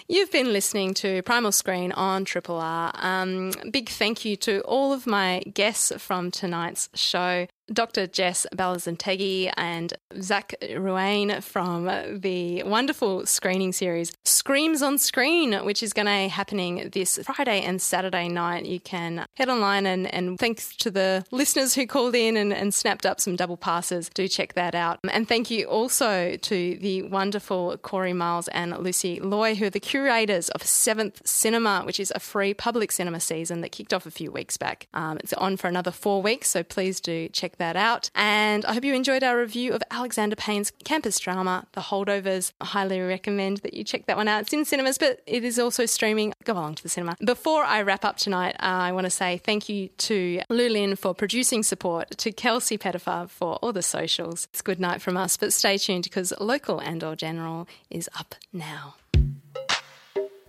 You've 0.08 0.32
been 0.32 0.52
listening 0.54 0.96
to 0.96 1.22
Primal 1.22 1.52
Screen 1.52 1.92
on 1.92 2.26
Triple 2.26 2.58
R. 2.58 2.92
Um, 2.96 3.52
big 3.70 3.90
thank 3.90 4.26
you 4.26 4.36
to 4.38 4.62
all 4.62 4.92
of 4.92 5.06
my 5.06 5.44
guests 5.54 5.92
from 6.00 6.32
tonight's 6.32 6.90
show. 6.96 7.46
Dr. 7.72 8.08
Jess 8.08 8.46
Balanzategui 8.54 9.52
and 9.56 9.94
Zach 10.22 10.54
Ruane 10.62 11.42
from 11.42 11.86
the 12.20 12.64
wonderful 12.64 13.26
screening 13.26 13.72
series 13.72 14.12
Screams 14.26 14.82
on 14.82 14.98
Screen, 14.98 15.54
which 15.64 15.82
is 15.82 15.94
going 15.94 16.06
to 16.06 16.12
be 16.12 16.28
happening 16.28 16.90
this 16.92 17.18
Friday 17.24 17.62
and 17.62 17.82
Saturday 17.82 18.28
night. 18.28 18.66
You 18.66 18.80
can 18.80 19.26
head 19.36 19.48
online 19.48 19.86
and, 19.86 20.14
and 20.14 20.38
thanks 20.38 20.76
to 20.78 20.92
the 20.92 21.26
listeners 21.32 21.76
who 21.76 21.88
called 21.88 22.16
in 22.16 22.36
and, 22.36 22.52
and 22.52 22.74
snapped 22.74 23.06
up 23.06 23.22
some 23.22 23.36
double 23.36 23.58
passes, 23.58 24.10
do 24.10 24.28
check 24.28 24.54
that 24.54 24.76
out. 24.76 25.00
And 25.10 25.28
thank 25.28 25.50
you 25.50 25.66
also 25.66 26.36
to 26.36 26.78
the 26.78 27.04
wonderful 27.04 27.78
Kori 27.78 28.14
Miles 28.14 28.50
and 28.50 28.78
Lucie 28.78 29.20
Loy, 29.20 29.56
who 29.56 29.66
are 29.66 29.70
the 29.70 29.80
curators 29.80 30.50
of 30.50 30.64
Seventh 30.64 31.22
Cinema, 31.26 31.84
which 31.86 32.00
is 32.00 32.12
a 32.16 32.20
free 32.20 32.54
public 32.54 32.92
cinema 32.92 33.20
season 33.20 33.62
that 33.62 33.72
kicked 33.72 33.94
off 33.94 34.06
a 34.06 34.12
few 34.12 34.32
weeks 34.32 34.58
back. 34.58 34.88
Um, 34.94 35.18
it's 35.18 35.34
on 35.34 35.56
for 35.56 35.68
another 35.68 35.92
four 35.92 36.22
weeks, 36.22 36.50
so 36.50 36.64
please 36.64 37.00
do 37.00 37.30
check 37.54 37.58
that 37.60 37.76
out. 37.76 38.10
And 38.16 38.66
I 38.66 38.74
hope 38.74 38.84
you 38.84 38.94
enjoyed 38.94 39.24
our 39.24 39.38
review 39.38 39.74
of 39.74 39.82
Alexander 39.92 40.36
Payne's 40.36 40.72
campus 40.84 41.20
drama, 41.20 41.66
The 41.74 41.82
Holdovers. 41.82 42.52
I 42.60 42.66
highly 42.66 43.00
recommend 43.00 43.58
that 43.58 43.74
you 43.74 43.84
check 43.84 44.06
that 44.08 44.18
one 44.18 44.28
out. 44.28 44.42
It's 44.44 44.54
in 44.54 44.66
cinemas, 44.66 44.98
but 44.98 45.22
it 45.26 45.44
is 45.44 45.60
also 45.60 45.86
streaming. 45.86 46.34
Go 46.44 46.54
along 46.54 46.76
to 46.76 46.84
the 46.84 46.90
cinema. 46.90 47.16
Before 47.24 47.64
I 47.64 47.82
wrap 47.82 48.04
up 48.06 48.18
tonight, 48.18 48.56
uh, 48.60 48.90
I 48.90 48.92
want 48.92 49.06
to 49.06 49.10
say 49.10 49.38
thank 49.38 49.70
you 49.70 49.90
to 49.90 50.42
Lulin 50.50 50.98
for 50.98 51.14
producing 51.14 51.64
support, 51.64 52.12
to 52.18 52.32
Kelsey 52.32 52.78
Pettifer 52.78 53.28
for 53.30 53.56
all 53.58 53.72
the 53.72 53.82
socials. 53.84 54.48
It's 54.52 54.62
good 54.62 54.80
night 54.80 55.02
from 55.02 55.18
us, 55.18 55.38
but 55.38 55.54
stay 55.54 55.78
tuned 55.78 56.04
because 56.04 56.34
local 56.40 56.80
and 56.80 57.04
or 57.04 57.16
general 57.16 57.68
is 57.90 58.10
up 58.18 58.36
now. 58.52 58.96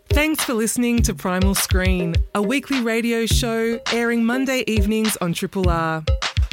Thanks 0.08 0.44
for 0.44 0.54
listening 0.54 1.02
to 1.02 1.14
Primal 1.14 1.56
Screen, 1.56 2.14
a 2.36 2.40
weekly 2.40 2.80
radio 2.80 3.26
show 3.26 3.80
airing 3.92 4.24
Monday 4.24 4.62
evenings 4.68 5.16
on 5.16 5.32
Triple 5.32 5.68
R. 5.68 6.04